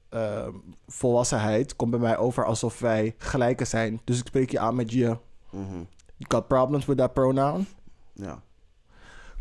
ehm, 0.10 0.54
volwassenheid 0.88 1.76
komt 1.76 1.92
bij 1.92 2.00
mij 2.00 2.18
over 2.18 2.46
alsof 2.46 2.80
wij 2.80 3.16
gelijken 3.18 3.68
zijn. 3.68 4.02
Dus 4.04 4.20
ik 4.20 4.28
spreek 4.28 4.50
je 4.52 4.60
aan 4.60 4.76
met 4.76 4.92
je. 4.92 5.18
Mhm. 5.50 5.84
You 6.18 6.28
got 6.28 6.48
problems 6.48 6.86
with 6.86 6.98
that 6.98 7.14
pronoun? 7.14 7.66
Ja. 8.14 8.42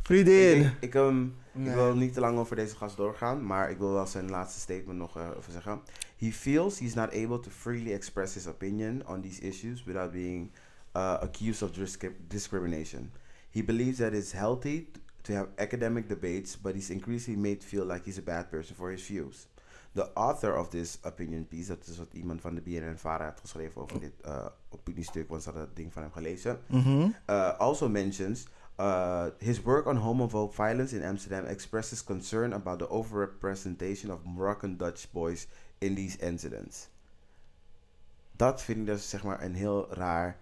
Vriendin. 0.02 0.60
Ik, 0.64 0.72
ik, 0.80 0.94
ehm, 0.94 1.26
Nee. 1.54 1.68
ik 1.68 1.74
wil 1.74 1.94
niet 1.94 2.12
te 2.12 2.20
lang 2.20 2.38
over 2.38 2.56
deze 2.56 2.76
gast 2.76 2.96
doorgaan, 2.96 3.46
maar 3.46 3.70
ik 3.70 3.78
wil 3.78 3.92
wel 3.92 4.06
zijn 4.06 4.30
laatste 4.30 4.60
statement 4.60 4.98
nog 4.98 5.16
eh, 5.16 5.28
even 5.38 5.52
zeggen. 5.52 5.80
He 6.16 6.30
feels 6.32 6.78
he's 6.78 6.94
not 6.94 7.08
able 7.12 7.40
to 7.40 7.50
freely 7.50 7.92
express 7.92 8.34
his 8.34 8.46
opinion 8.46 9.02
on 9.08 9.20
these 9.20 9.40
issues 9.40 9.84
without 9.84 10.12
being 10.12 10.50
uh, 10.96 11.12
accused 11.12 11.62
of 11.62 11.70
discri- 11.70 12.16
discrimination. 12.28 13.12
He 13.50 13.64
believes 13.64 13.96
that 13.96 14.12
it's 14.12 14.32
healthy 14.32 14.86
to 15.22 15.32
have 15.32 15.48
academic 15.58 16.08
debates, 16.08 16.56
but 16.56 16.74
he's 16.74 16.90
increasingly 16.90 17.40
made 17.40 17.64
feel 17.64 17.84
like 17.84 18.04
he's 18.04 18.18
a 18.18 18.22
bad 18.22 18.50
person 18.50 18.76
for 18.76 18.90
his 18.90 19.06
views. 19.06 19.46
The 19.94 20.10
author 20.14 20.56
of 20.56 20.70
this 20.70 20.98
opinion 21.02 21.44
piece, 21.44 21.68
dat 21.68 21.86
is 21.86 21.98
wat 21.98 22.12
iemand 22.12 22.40
van 22.40 22.54
de 22.54 22.60
BNN-Vara 22.60 23.24
heeft 23.24 23.40
geschreven 23.40 23.82
over 23.82 24.00
dit 24.00 24.12
uh, 24.26 24.46
opiniestuk, 24.70 25.28
want 25.28 25.42
ze 25.42 25.48
hadden 25.48 25.66
het 25.66 25.76
ding 25.76 25.92
van 25.92 26.02
hem 26.02 26.12
gelezen. 26.12 26.58
Mhm. 26.66 27.08
uh, 27.30 27.58
also 27.58 27.88
mentions 27.88 28.46
uh, 28.80 29.26
his 29.38 29.62
work 29.62 29.86
on 29.86 29.96
homophobe 29.96 30.52
violence 30.52 30.96
in 30.96 31.04
Amsterdam 31.04 31.44
expresses 31.44 32.04
concern 32.04 32.52
about 32.52 32.78
the 32.78 32.88
overrepresentation 32.88 34.12
of 34.12 34.24
Moroccan 34.24 34.76
Dutch 34.76 35.10
boys 35.10 35.46
in 35.78 35.94
these 35.94 36.18
incidents. 36.18 36.88
Dat 38.36 38.62
vind 38.62 38.78
ik 38.78 38.86
dus 38.86 39.08
zeg 39.08 39.24
maar 39.24 39.42
een 39.42 39.54
heel 39.54 39.94
raar 39.94 40.36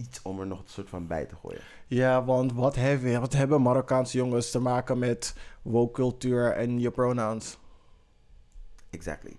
iets 0.00 0.22
om 0.22 0.40
er 0.40 0.46
nog 0.46 0.58
een 0.58 0.68
soort 0.68 0.88
van 0.88 1.06
bij 1.06 1.26
te 1.26 1.34
gooien. 1.36 1.62
Ja, 1.86 2.24
want 2.24 2.52
wat 2.52 2.74
hebben, 2.74 3.20
wat 3.20 3.32
hebben 3.32 3.62
Marokkaanse 3.62 4.16
jongens 4.16 4.50
te 4.50 4.58
maken 4.58 4.98
met 4.98 5.34
woke 5.62 5.92
cultuur 5.92 6.52
en 6.52 6.80
je 6.80 6.90
pronouns? 6.90 7.58
Exactly. 8.90 9.36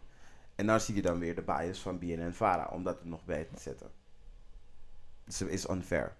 En 0.56 0.65
daar 0.65 0.80
zie 0.82 0.95
je 0.95 1.02
dan 1.02 1.19
weer 1.19 1.36
de 1.36 1.41
bias 1.41 1.80
van 1.80 2.00
BNN 2.00 2.32
Vara 2.32 2.69
om 2.71 2.84
dat 2.84 3.00
er 3.00 3.08
nog 3.08 3.26
bij 3.26 3.47
te 3.54 3.60
zetten. 3.62 3.89
Dus 5.26 5.39
het 5.39 5.50
is 5.50 5.69
unfair. 5.69 6.15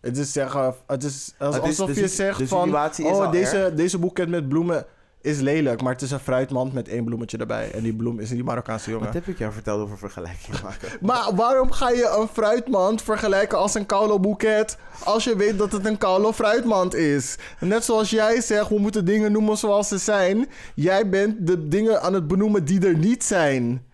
Het 0.00 0.16
is 0.16 0.32
zeggen, 0.32 0.74
het 0.86 1.04
is 1.04 1.34
alsof 1.38 1.94
je 1.94 2.08
zegt 2.08 2.42
van, 2.48 2.74
oh 2.74 3.30
deze, 3.30 3.72
deze 3.74 3.98
boeket 3.98 4.28
met 4.28 4.48
bloemen 4.48 4.86
is 5.26 5.40
lelijk, 5.40 5.82
maar 5.82 5.92
het 5.92 6.02
is 6.02 6.10
een 6.10 6.18
fruitmand 6.18 6.72
met 6.72 6.88
één 6.88 7.04
bloemetje 7.04 7.38
erbij. 7.38 7.70
En 7.70 7.82
die 7.82 7.94
bloem 7.94 8.20
is 8.20 8.28
die 8.28 8.44
Marokkaanse 8.44 8.90
jongen. 8.90 9.04
Wat 9.04 9.14
heb 9.14 9.26
ik 9.26 9.38
jou 9.38 9.52
verteld 9.52 9.80
over 9.80 9.98
vergelijking 9.98 10.62
maken? 10.62 10.88
Maar 11.06 11.34
waarom 11.34 11.70
ga 11.70 11.90
je 11.90 12.16
een 12.20 12.28
fruitmand 12.28 13.02
vergelijken 13.02 13.58
als 13.58 13.74
een 13.74 13.86
kaulo 13.86 14.20
boeket 14.20 14.78
als 15.04 15.24
je 15.24 15.36
weet 15.36 15.58
dat 15.58 15.72
het 15.72 15.86
een 15.86 15.98
kaulo 15.98 16.32
fruitmand 16.32 16.94
is? 16.94 17.36
Net 17.60 17.84
zoals 17.84 18.10
jij 18.10 18.40
zegt, 18.40 18.68
we 18.68 18.78
moeten 18.78 19.04
dingen 19.04 19.32
noemen 19.32 19.56
zoals 19.56 19.88
ze 19.88 19.98
zijn. 19.98 20.48
Jij 20.74 21.08
bent 21.08 21.46
de 21.46 21.68
dingen 21.68 22.02
aan 22.02 22.14
het 22.14 22.28
benoemen 22.28 22.64
die 22.64 22.86
er 22.86 22.96
niet 22.96 23.24
zijn. 23.24 23.85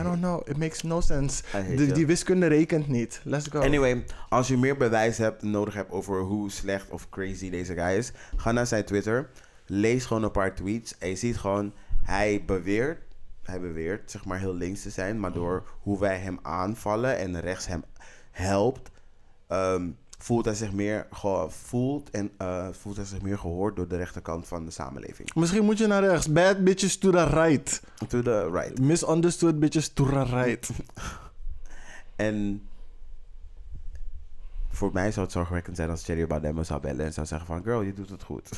I 0.00 0.02
don't 0.02 0.20
know, 0.20 0.48
it 0.48 0.56
makes 0.56 0.82
no 0.82 1.00
sense. 1.00 1.42
De, 1.76 1.92
die 1.92 2.06
wiskunde 2.06 2.46
rekent 2.46 2.88
niet. 2.88 3.20
Let's 3.24 3.48
go. 3.48 3.60
Anyway, 3.60 4.04
als 4.28 4.48
je 4.48 4.56
meer 4.56 4.76
bewijs 4.76 5.18
hebt, 5.18 5.42
nodig 5.42 5.74
hebt 5.74 5.90
over 5.90 6.20
hoe 6.20 6.50
slecht 6.50 6.90
of 6.90 7.08
crazy 7.08 7.50
deze 7.50 7.74
guy 7.74 7.96
is, 7.96 8.12
ga 8.36 8.52
naar 8.52 8.66
zijn 8.66 8.84
Twitter. 8.84 9.30
Lees 9.66 10.04
gewoon 10.04 10.22
een 10.22 10.30
paar 10.30 10.54
tweets. 10.54 10.98
En 10.98 11.08
je 11.08 11.16
ziet 11.16 11.36
gewoon, 11.36 11.72
hij 12.02 12.42
beweert, 12.46 12.98
hij 13.42 13.60
beweert 13.60 14.10
zeg 14.10 14.24
maar 14.24 14.38
heel 14.38 14.54
links 14.54 14.82
te 14.82 14.90
zijn, 14.90 15.20
maar 15.20 15.32
door 15.32 15.68
hoe 15.80 16.00
wij 16.00 16.18
hem 16.18 16.38
aanvallen 16.42 17.18
en 17.18 17.40
rechts 17.40 17.66
hem 17.66 17.84
helpt, 18.30 18.90
ehm, 19.48 19.88
voelt 20.22 20.44
hij 20.44 20.54
zich 20.54 20.72
meer 20.72 21.06
ge- 21.10 21.46
voelt 21.48 22.10
en 22.10 22.30
eh, 22.38 22.66
voelt 22.72 22.96
hij 22.96 23.04
zich 23.04 23.22
meer 23.22 23.38
gehoord 23.38 23.76
door 23.76 23.88
de 23.88 23.96
rechterkant 23.96 24.48
van 24.48 24.64
de 24.64 24.70
samenleving. 24.70 25.34
Misschien 25.34 25.64
moet 25.64 25.78
je 25.78 25.86
naar 25.86 26.04
rechts. 26.04 26.32
Bad 26.32 26.64
bitches 26.64 26.96
to 26.98 27.10
the 27.10 27.26
right. 27.26 27.82
To 28.08 28.22
the 28.22 28.50
right. 28.50 28.80
Misunderstood 28.80 29.58
bitches 29.58 29.88
to 29.88 30.04
the 30.04 30.24
right. 30.24 30.70
En 32.16 32.62
voor 34.68 34.90
mij 34.92 35.10
zou 35.12 35.24
het 35.24 35.34
zorgwekkend 35.34 35.76
zijn 35.76 35.90
als 35.90 36.04
Cherry 36.04 36.26
Baudet 36.26 36.54
me 36.54 36.64
zou 36.64 36.80
bellen 36.80 37.04
en 37.06 37.12
zou 37.12 37.26
zeggen 37.26 37.46
van, 37.46 37.62
girl, 37.62 37.80
je 37.82 37.92
doet 37.92 38.10
het 38.10 38.22
goed. 38.22 38.48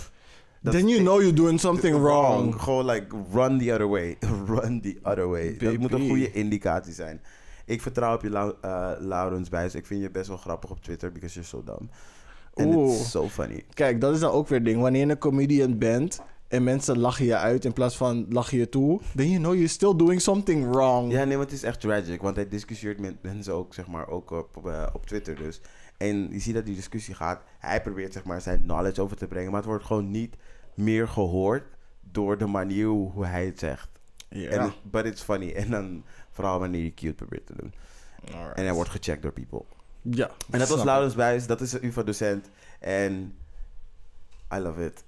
Then 0.62 0.88
you 0.88 1.00
know 1.00 1.20
you're 1.20 1.36
doing 1.36 1.60
something 1.60 1.96
wrong. 2.04 2.62
Gewoon 2.62 2.84
like 2.86 3.16
run 3.32 3.58
the 3.58 3.72
other 3.72 3.88
way. 3.88 4.16
run 4.46 4.80
the 4.80 4.98
other 5.02 5.28
way. 5.28 5.56
Dat 5.56 5.76
moet 5.76 5.92
een 5.92 6.08
goede 6.08 6.32
indicatie 6.32 6.92
zijn. 6.92 7.20
Ik 7.64 7.82
vertrouw 7.82 8.14
op 8.14 8.22
je, 8.22 8.30
Lau 8.30 8.54
eh, 8.60 8.90
Laurens 8.98 9.48
Buijs. 9.48 9.74
Ik 9.74 9.86
vind 9.86 10.02
je 10.02 10.10
best 10.10 10.28
wel 10.28 10.36
grappig 10.36 10.70
op 10.70 10.82
Twitter 10.82 11.12
because 11.12 11.34
you're 11.34 11.48
so 11.48 11.62
dumb. 11.64 11.90
En 12.54 12.72
it's 12.72 13.10
so 13.10 13.28
funny. 13.28 13.64
Kijk, 13.74 14.00
dat 14.00 14.14
is 14.14 14.20
dan 14.20 14.30
ook 14.30 14.48
weer 14.48 14.58
het 14.58 14.66
ding. 14.66 14.80
Wanneer 14.80 15.06
je 15.06 15.12
een 15.12 15.18
comedian 15.18 15.78
bent 15.78 16.20
en 16.48 16.64
mensen 16.64 16.98
lachen 16.98 17.24
je 17.24 17.36
uit 17.36 17.64
in 17.64 17.72
plaats 17.72 17.96
van 17.96 18.26
lachen 18.28 18.58
je 18.58 18.68
toe, 18.68 19.00
then 19.14 19.28
you 19.28 19.38
know 19.38 19.52
you're 19.52 19.68
still 19.68 19.96
doing 19.96 20.20
something 20.20 20.70
wrong. 20.70 21.12
Ja, 21.12 21.24
nee, 21.24 21.36
want 21.36 21.50
het 21.50 21.58
is 21.58 21.64
echt 21.64 21.80
tragic. 21.80 22.22
Want 22.22 22.36
hij 22.36 22.48
discussieert 22.48 23.00
met 23.00 23.22
mensen 23.22 23.54
ook, 23.54 23.74
zeg 23.74 23.86
maar, 23.86 24.08
ook 24.08 24.30
op, 24.30 24.56
op, 24.56 24.68
eh, 24.68 24.86
op 24.92 25.06
Twitter 25.06 25.36
dus. 25.36 25.60
En 25.96 26.28
je 26.30 26.38
ziet 26.38 26.54
dat 26.54 26.66
die 26.66 26.74
discussie 26.74 27.14
gaat. 27.14 27.42
Hij 27.58 27.82
probeert, 27.82 28.12
zeg 28.12 28.24
maar, 28.24 28.40
zijn 28.40 28.62
knowledge 28.62 29.02
over 29.02 29.16
te 29.16 29.26
brengen. 29.26 29.50
Maar 29.50 29.60
het 29.60 29.68
wordt 29.68 29.84
gewoon 29.84 30.10
niet 30.10 30.36
meer 30.74 31.08
gehoord 31.08 31.64
door 32.00 32.38
de 32.38 32.46
manier 32.46 32.86
hoe 32.86 33.26
hij 33.26 33.46
het 33.46 33.58
zegt. 33.58 33.88
Ja. 34.28 34.72
But 34.82 35.04
it's 35.04 35.22
funny. 35.22 35.52
En 35.52 35.70
dan 35.70 36.04
vooral 36.34 36.58
wanneer 36.58 36.80
hij 36.80 36.92
cute 36.94 37.14
probeert 37.14 37.46
te 37.46 37.54
doen. 37.56 37.74
Alright. 38.32 38.56
En 38.56 38.64
hij 38.64 38.72
wordt 38.72 38.90
gecheckt 38.90 39.22
door 39.22 39.32
people. 39.32 39.64
Ja. 40.02 40.30
En 40.50 40.58
dat 40.58 40.68
was. 40.68 40.84
Laurens 40.84 41.14
Buijs, 41.14 41.46
dat 41.46 41.60
is 41.60 41.72
een 41.72 41.84
UvA-docent. 41.84 42.50
En 42.80 43.36
I 44.54 44.58
love 44.58 44.84
it. 44.84 45.04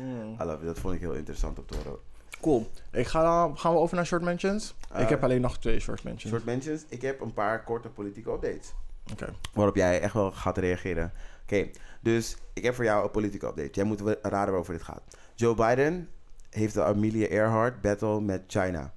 Mm. 0.00 0.36
I 0.40 0.44
love 0.44 0.58
it. 0.58 0.66
Dat 0.66 0.78
vond 0.78 0.94
ik 0.94 1.00
heel 1.00 1.14
interessant 1.14 1.58
om 1.58 1.66
te 1.66 1.76
horen. 1.76 1.98
Cool. 2.40 2.70
Ik 2.92 3.06
ga, 3.06 3.50
gaan 3.54 3.72
we 3.72 3.78
over 3.78 3.96
naar 3.96 4.06
short 4.06 4.22
mentions? 4.22 4.74
Eh, 4.92 5.00
ik 5.00 5.08
heb 5.08 5.24
alleen 5.24 5.40
nog 5.40 5.58
twee 5.58 5.80
short 5.80 6.04
mentions. 6.04 6.32
Short 6.32 6.44
mentions. 6.44 6.84
Ik 6.88 7.02
heb 7.02 7.20
een 7.20 7.32
paar 7.32 7.64
korte 7.64 7.88
politieke 7.88 8.30
updates. 8.30 8.72
Oké. 9.12 9.34
Waarop 9.52 9.76
jij 9.76 10.00
echt 10.00 10.14
wel 10.14 10.32
gaat 10.32 10.58
reageren. 10.58 11.12
Oké, 11.42 11.70
dus 12.00 12.36
ik 12.52 12.64
heb 12.64 12.74
voor 12.74 12.84
jou 12.84 13.04
een 13.04 13.10
politieke 13.10 13.46
update. 13.46 13.70
Jij 13.72 13.84
moet 13.84 14.00
raden 14.00 14.30
waarover 14.30 14.72
dit 14.72 14.82
gaat. 14.82 15.02
Joe 15.34 15.54
Biden 15.54 16.08
heeft 16.50 16.74
de 16.74 16.84
Amelia 16.84 17.26
Earhart 17.26 17.80
battle 17.80 18.20
met 18.20 18.42
China. 18.46 18.92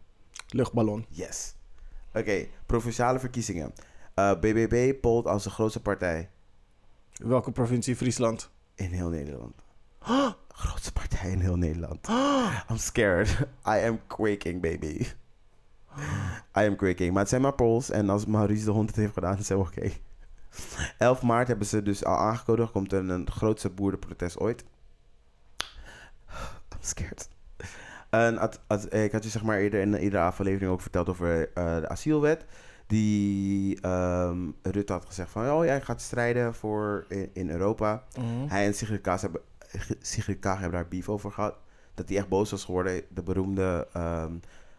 Luchtballon. 0.53 1.05
Yes. 1.09 1.55
Oké, 2.13 2.47
provinciale 2.65 3.19
verkiezingen. 3.19 3.73
Eh, 4.13 4.31
BBB 4.39 5.01
polt 5.01 5.27
als 5.27 5.43
de 5.43 5.49
grootste 5.49 5.81
partij 5.81 6.29
Welke 7.13 7.51
provincie? 7.51 7.95
Friesland. 7.95 8.49
in 8.75 8.91
heel 8.91 9.09
Nederland. 9.09 9.53
grootste 10.47 10.91
partij 10.91 11.31
in 11.31 11.39
heel 11.39 11.55
Nederland. 11.55 12.07
I'm 12.69 12.77
scared. 12.77 13.29
I 13.67 13.85
am 13.87 13.99
quaking, 14.07 14.61
baby. 14.61 15.05
I 16.59 16.67
am 16.67 16.75
quaking. 16.75 17.11
Maar 17.11 17.21
het 17.21 17.29
zijn 17.29 17.41
maar 17.41 17.53
polls. 17.53 17.89
En 17.89 18.09
als 18.09 18.25
Maurice 18.25 18.65
de 18.65 18.71
hond 18.71 18.89
het 18.89 18.97
heeft 18.97 19.13
gedaan, 19.13 19.37
is 19.37 19.49
het 19.49 19.57
oké. 19.57 19.91
11 20.97 21.21
maart 21.21 21.47
hebben 21.47 21.67
ze 21.67 21.83
dus 21.83 22.05
al 22.05 22.17
aangekondigd. 22.17 22.71
Komt 22.71 22.91
er 22.91 23.09
een 23.09 23.31
grootste 23.31 23.69
boerenprotest 23.69 24.39
ooit. 24.39 24.63
I'm 26.73 26.79
scared. 26.81 27.29
En 28.13 28.37
ad- 28.37 28.93
ik 28.93 29.11
had 29.11 29.23
je 29.23 29.29
zeg 29.29 29.43
maar 29.43 29.57
eerder 29.57 29.81
in 29.81 29.97
iedere 29.99 30.23
aflevering 30.23 30.71
ook 30.71 30.81
verteld 30.81 31.09
over 31.09 31.51
eh, 31.53 31.79
de 31.79 31.87
asielwet. 31.89 32.45
Die 32.87 33.81
ehm 33.81 34.49
Rutte 34.61 34.93
had 34.93 35.05
gezegd 35.05 35.29
van... 35.29 35.51
Oh, 35.51 35.65
jij 35.65 35.81
gaat 35.81 36.01
strijden 36.01 36.53
voor 36.53 37.05
in, 37.07 37.29
in 37.33 37.49
Europa. 37.49 38.03
Mhm. 38.19 38.47
Hij 38.47 38.65
en 38.65 38.73
Sigrid 38.73 39.01
Kaag 39.01 39.21
hebben, 39.21 39.41
Sigrid 40.01 40.39
Kaag 40.39 40.59
hebben 40.59 40.79
daar 40.79 40.87
beef 40.89 41.09
over 41.09 41.31
gehad. 41.31 41.55
Dat 41.93 42.09
hij 42.09 42.17
echt 42.17 42.27
boos 42.29 42.51
was 42.51 42.65
geworden. 42.65 43.01
De 43.09 43.23
beroemde 43.23 43.87
ehm 43.93 44.33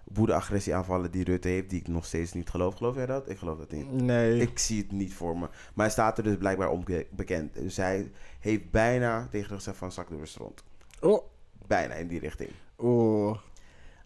woede-agressie-aanvallen 0.05 1.11
die 1.11 1.25
Rutte 1.25 1.49
heeft, 1.49 1.71
die 1.71 1.81
ik 1.81 1.89
nog 1.89 2.05
steeds 2.07 2.33
niet 2.33 2.51
geloof. 2.51 2.75
Geloof 2.75 2.95
jij 2.95 3.07
dat? 3.07 3.31
Ik 3.31 3.39
geloof 3.39 3.59
dat 3.59 3.71
niet. 3.71 3.93
Nee. 3.93 4.41
Ik 4.41 4.59
zie 4.59 4.83
het 4.83 4.93
niet 4.93 5.15
voor 5.15 5.35
me. 5.39 5.49
Maar 5.75 5.85
hij 5.87 5.91
staat 5.91 6.19
er 6.19 6.25
dus 6.25 6.37
blijkbaar 6.37 6.69
onbekend. 6.71 7.55
Dus 7.55 7.77
hij 7.77 8.11
heeft 8.41 8.71
bijna 8.71 9.27
tegen 9.31 9.49
haar 9.49 9.59
gezegd 9.59 9.77
van 9.77 9.93
zak 9.93 10.09
door 10.09 10.21
de 10.21 10.27
stront. 10.27 10.65
Oh. 11.01 11.23
Bijna 11.67 11.95
in 11.95 12.09
die 12.09 12.21
richting. 12.21 12.51
Oh. 12.77 13.37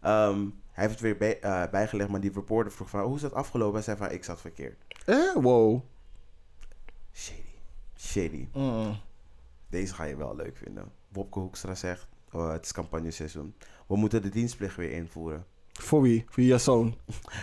Ehm, 0.01 0.41
hij 0.73 0.85
heeft 0.87 0.91
het 0.91 1.01
weer 1.01 1.16
bij- 1.16 1.41
eh, 1.41 1.71
bijgelegd, 1.71 2.09
maar 2.11 2.21
die 2.21 2.33
reporter 2.33 2.73
vroeg 2.73 2.91
van 2.91 3.01
hoe 3.01 3.16
is 3.16 3.21
dat 3.23 3.33
afgelopen? 3.33 3.75
Hij 3.75 3.83
zei 3.83 3.97
van 3.97 4.11
ik 4.11 4.25
zat 4.25 4.41
verkeerd. 4.41 4.85
Eh, 5.07 5.35
wow. 5.35 5.81
Shady. 7.12 7.41
Shady. 7.99 8.49
Mm. 8.55 8.97
Deze 9.69 9.95
ga 9.95 10.05
je 10.05 10.16
wel 10.16 10.37
leuk 10.37 10.57
vinden. 10.57 10.93
Wopke 11.09 11.39
Hoekstra 11.39 11.75
zegt, 11.75 12.07
oh, 12.33 12.51
het 12.53 12.64
is 12.64 12.73
campagneseizoen. 12.73 13.55
We 13.87 13.97
moeten 13.97 14.23
de 14.23 14.29
dienstplicht 14.29 14.77
weer 14.77 14.91
invoeren. 14.91 15.47
Voor 15.79 16.03
wie? 16.03 16.24
Voor 16.29 16.43
je 16.43 16.59
zoon. 16.59 16.95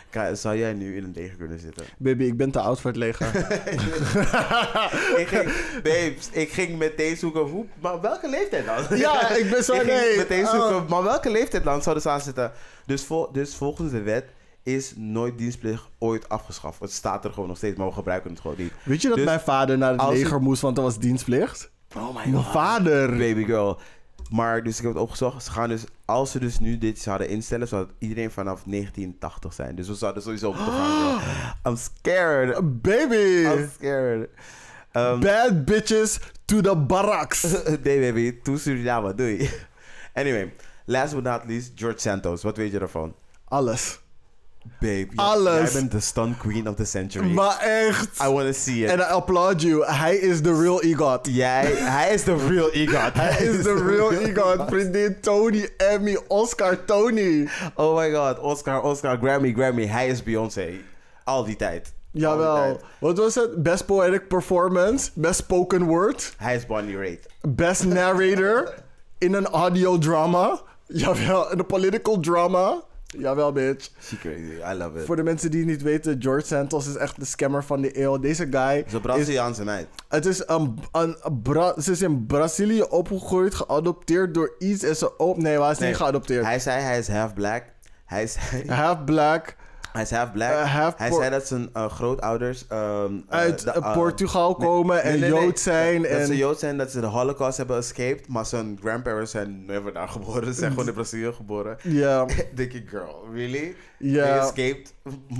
Ka- 0.09 0.35
Zou 0.35 0.57
jij 0.57 0.73
nu 0.73 0.95
in 0.97 1.03
een 1.03 1.11
leger 1.15 1.37
kunnen 1.37 1.59
zitten? 1.59 1.85
Baby, 1.97 2.23
ik 2.23 2.37
ben 2.37 2.51
te 2.51 2.59
oud 2.59 2.81
voor 2.81 2.89
het 2.91 2.99
leger. 2.99 3.27
ik 5.21 5.27
ging, 5.27 5.51
babes, 5.83 6.29
ik 6.31 6.49
ging 6.51 6.77
meteen 6.77 7.17
zoeken, 7.17 7.41
hoe, 7.41 7.65
maar 7.79 8.01
welke 8.01 8.29
leeftijd 8.29 8.65
dan? 8.65 8.97
Ja, 8.97 9.29
ik 9.35 9.49
ben 9.49 9.63
zo 9.63 9.73
ik 9.73 9.81
ging 9.81 9.91
nee. 9.99 10.17
meteen 10.17 10.45
zoeken, 10.45 10.75
Oh. 10.75 10.89
maar 10.89 11.03
welke 11.03 11.29
leeftijd 11.31 11.63
dan 11.63 11.81
zouden 11.81 12.03
ze 12.03 12.09
aanzetten? 12.09 12.51
Dus, 12.85 13.03
vol, 13.03 13.31
dus 13.31 13.55
volgens 13.55 13.91
de 13.91 14.01
wet 14.01 14.25
is 14.63 14.93
nooit 14.95 15.37
dienstplicht 15.37 15.83
ooit 15.99 16.29
afgeschaft. 16.29 16.79
Het 16.79 16.91
staat 16.91 17.25
er 17.25 17.31
gewoon 17.33 17.47
nog 17.47 17.57
steeds, 17.57 17.77
maar 17.77 17.87
we 17.87 17.93
gebruiken 17.93 18.29
het 18.31 18.39
gewoon 18.39 18.57
niet. 18.59 18.71
Weet 18.83 19.01
je 19.01 19.07
dat 19.07 19.17
Dus 19.17 19.25
mijn 19.25 19.39
vader 19.39 19.77
naar 19.77 19.91
het 19.91 19.99
als 20.01 20.13
leger 20.17 20.41
moest, 20.41 20.61
want 20.61 20.77
er 20.77 20.83
was 20.83 20.99
dienstplicht? 20.99 21.71
Oh 21.95 22.15
my 22.15 22.31
Mijn 22.31 22.43
vader. 22.43 23.09
Baby 23.09 23.43
girl. 23.45 23.79
Maar 24.29 24.63
dus 24.63 24.77
ik 24.77 24.83
heb 24.83 24.93
het 24.93 25.01
opgezocht. 25.01 25.43
Ze 25.43 25.51
gaan 25.51 25.69
dus, 25.69 25.83
als 26.05 26.31
ze 26.31 26.39
dus 26.39 26.59
nu 26.59 26.77
dit 26.77 26.99
zouden 26.99 27.29
instellen, 27.29 27.67
zou 27.67 27.85
het 27.85 27.93
iedereen 27.99 28.31
vanaf 28.31 28.63
1980 28.63 29.53
zijn. 29.53 29.75
Dus 29.75 29.87
we 29.87 29.95
zouden 29.95 30.23
sowieso 30.23 30.53
moeten 30.53 30.73
gaan. 30.73 31.19
girl. 31.19 31.53
I'm 31.73 31.77
scared. 31.77 32.81
Baby. 32.81 33.47
I'm 33.47 33.69
scared. 33.73 34.29
Um, 34.93 35.19
Bad 35.19 35.65
bitches 35.65 36.19
to 36.45 36.61
the 36.61 36.75
barracks. 36.75 37.43
nee, 37.83 37.99
baby. 37.99 38.39
Toe 38.43 38.57
Suriname. 38.57 39.15
Doei. 39.15 39.49
Anyway, 40.13 40.53
last 40.85 41.13
but 41.13 41.23
not 41.23 41.45
least, 41.45 41.71
George 41.75 41.99
Santos. 41.99 42.43
Wat 42.43 42.57
weet 42.57 42.71
je 42.71 42.79
ervan? 42.79 43.15
Alles. 43.43 43.99
Babe, 44.79 44.95
jij- 44.95 45.07
Alles. 45.15 45.71
Jij 45.71 45.81
bent 45.81 45.91
de 45.91 45.99
stunt 45.99 46.37
queen 46.37 46.69
of 46.69 46.75
the 46.75 46.85
century. 46.85 47.31
Maar 47.33 47.59
echt. 47.59 48.19
I 48.23 48.27
want 48.29 48.45
to 48.45 48.51
see 48.53 48.83
it. 48.83 48.89
En 48.89 48.99
I 48.99 49.01
applaud 49.01 49.61
you. 49.61 49.85
Hij 49.85 50.15
is 50.15 50.41
the 50.41 50.61
real 50.61 50.81
EGOT. 50.81 51.27
Jij, 51.31 51.65
hij 51.75 52.13
is 52.13 52.23
de 52.23 52.35
real 52.47 52.69
EGOT. 52.71 53.13
Hij 53.13 53.45
is 53.45 53.63
the 53.63 53.83
real 53.87 54.11
EGOT. 54.11 54.61
Vriendin 54.69 55.17
Tony, 55.21 55.69
Emmy, 55.77 56.17
Oscar, 56.27 56.85
Tony. 56.85 57.47
Oh 57.75 57.97
my 57.97 58.11
god, 58.13 58.39
Oscar, 58.39 58.81
Oscar, 58.81 59.17
Grammy, 59.17 59.53
Grammy. 59.53 59.85
Hij 59.87 60.07
is 60.07 60.23
Beyoncé. 60.23 60.69
Al 61.23 61.43
die 61.45 61.55
tijd. 61.55 61.93
Jawel. 62.11 62.81
Wat 62.99 63.17
was 63.17 63.35
het? 63.35 63.63
Best 63.63 63.85
Poetic 63.85 64.27
Performance. 64.27 65.09
Best 65.13 65.39
Spoken 65.39 65.83
Word. 65.83 66.33
Hij 66.37 66.55
is 66.55 66.65
Bonnie 66.65 66.97
Raitt. 66.97 67.27
Best 67.41 67.85
Narrator. 67.85 68.73
In 69.17 69.33
een 69.33 69.47
audio 69.47 69.97
drama. 69.97 70.59
Jawel. 70.87 71.51
In 71.51 71.59
een 71.59 71.65
political 71.65 72.19
drama. 72.19 72.81
Jawel, 73.17 73.51
bitch. 73.51 73.89
She 74.01 74.17
crazy. 74.17 74.71
I 74.71 74.73
love 74.77 74.99
it. 74.99 75.05
Voor 75.05 75.15
de 75.15 75.23
mensen 75.23 75.51
die 75.51 75.59
het 75.59 75.69
niet 75.69 75.81
weten, 75.81 76.21
George 76.21 76.45
Santos 76.45 76.87
is 76.87 76.95
echt 76.95 77.19
de 77.19 77.25
scammer 77.25 77.63
van 77.63 77.81
de 77.81 78.01
eeuw. 78.01 78.19
Deze 78.19 78.47
guy 78.49 78.83
is 78.87 78.99
Braziliaanse 79.01 79.63
meid. 79.63 79.87
Het 80.09 80.25
is 80.25 80.43
een, 80.45 80.79
een 80.91 81.17
Bra- 81.43 81.81
ze 81.81 81.91
is 81.91 82.01
in 82.01 82.25
Brazilië 82.25 82.81
opgegroeid, 82.81 83.55
geadopteerd 83.55 84.33
door 84.33 84.55
iets 84.59 84.83
en 84.83 84.95
ze 84.95 85.17
op. 85.17 85.37
Nee, 85.37 85.61
hij 85.61 85.71
is 85.71 85.77
Nee, 85.77 85.89
niet 85.89 85.97
geadopteerd. 85.97 86.45
Hij 86.45 86.59
zei 86.59 86.81
hij 86.81 86.97
is 86.97 87.07
half 87.07 87.33
black. 87.33 87.63
Hij 88.05 88.27
zei 88.27 88.69
Half 88.71 89.03
black, 89.03 89.55
hij 89.95 90.03
is 90.03 90.11
half 90.11 90.31
black. 90.31 90.51
Eh, 90.51 90.75
half 90.75 90.93
hij 90.97 91.11
zei 91.11 91.29
dat 91.29 91.47
zijn 91.47 91.69
grootouders 91.73 92.65
uit 93.29 93.63
de, 93.63 93.91
Portugal 93.93 94.55
komen 94.55 95.03
en 95.03 95.11
nee, 95.11 95.19
nee, 95.19 95.31
nee. 95.31 95.41
Jood 95.41 95.59
zijn. 95.59 96.01
Dat, 96.01 96.11
en 96.11 96.17
dat 96.17 96.27
ze 96.27 96.37
Jood 96.37 96.59
zijn, 96.59 96.77
dat 96.77 96.91
ze 96.91 96.99
de 96.99 97.05
Holocaust 97.05 97.57
hebben 97.57 97.77
escaped. 97.77 98.27
Maar 98.27 98.45
zijn 98.45 98.77
grandparents 98.81 99.31
zijn 99.31 99.65
never 99.65 99.93
daar 99.93 100.07
geboren. 100.07 100.45
Ze 100.45 100.59
zijn 100.59 100.71
gewoon 100.71 100.87
in 100.87 100.93
Brazilië 100.93 101.31
geboren. 101.33 101.77
Ja, 101.83 102.25
denk 102.55 102.73
ik, 102.73 102.89
girl, 102.89 103.27
really? 103.33 103.75
Ja. 103.97 104.23
They 104.23 104.39
escaped 104.39 104.93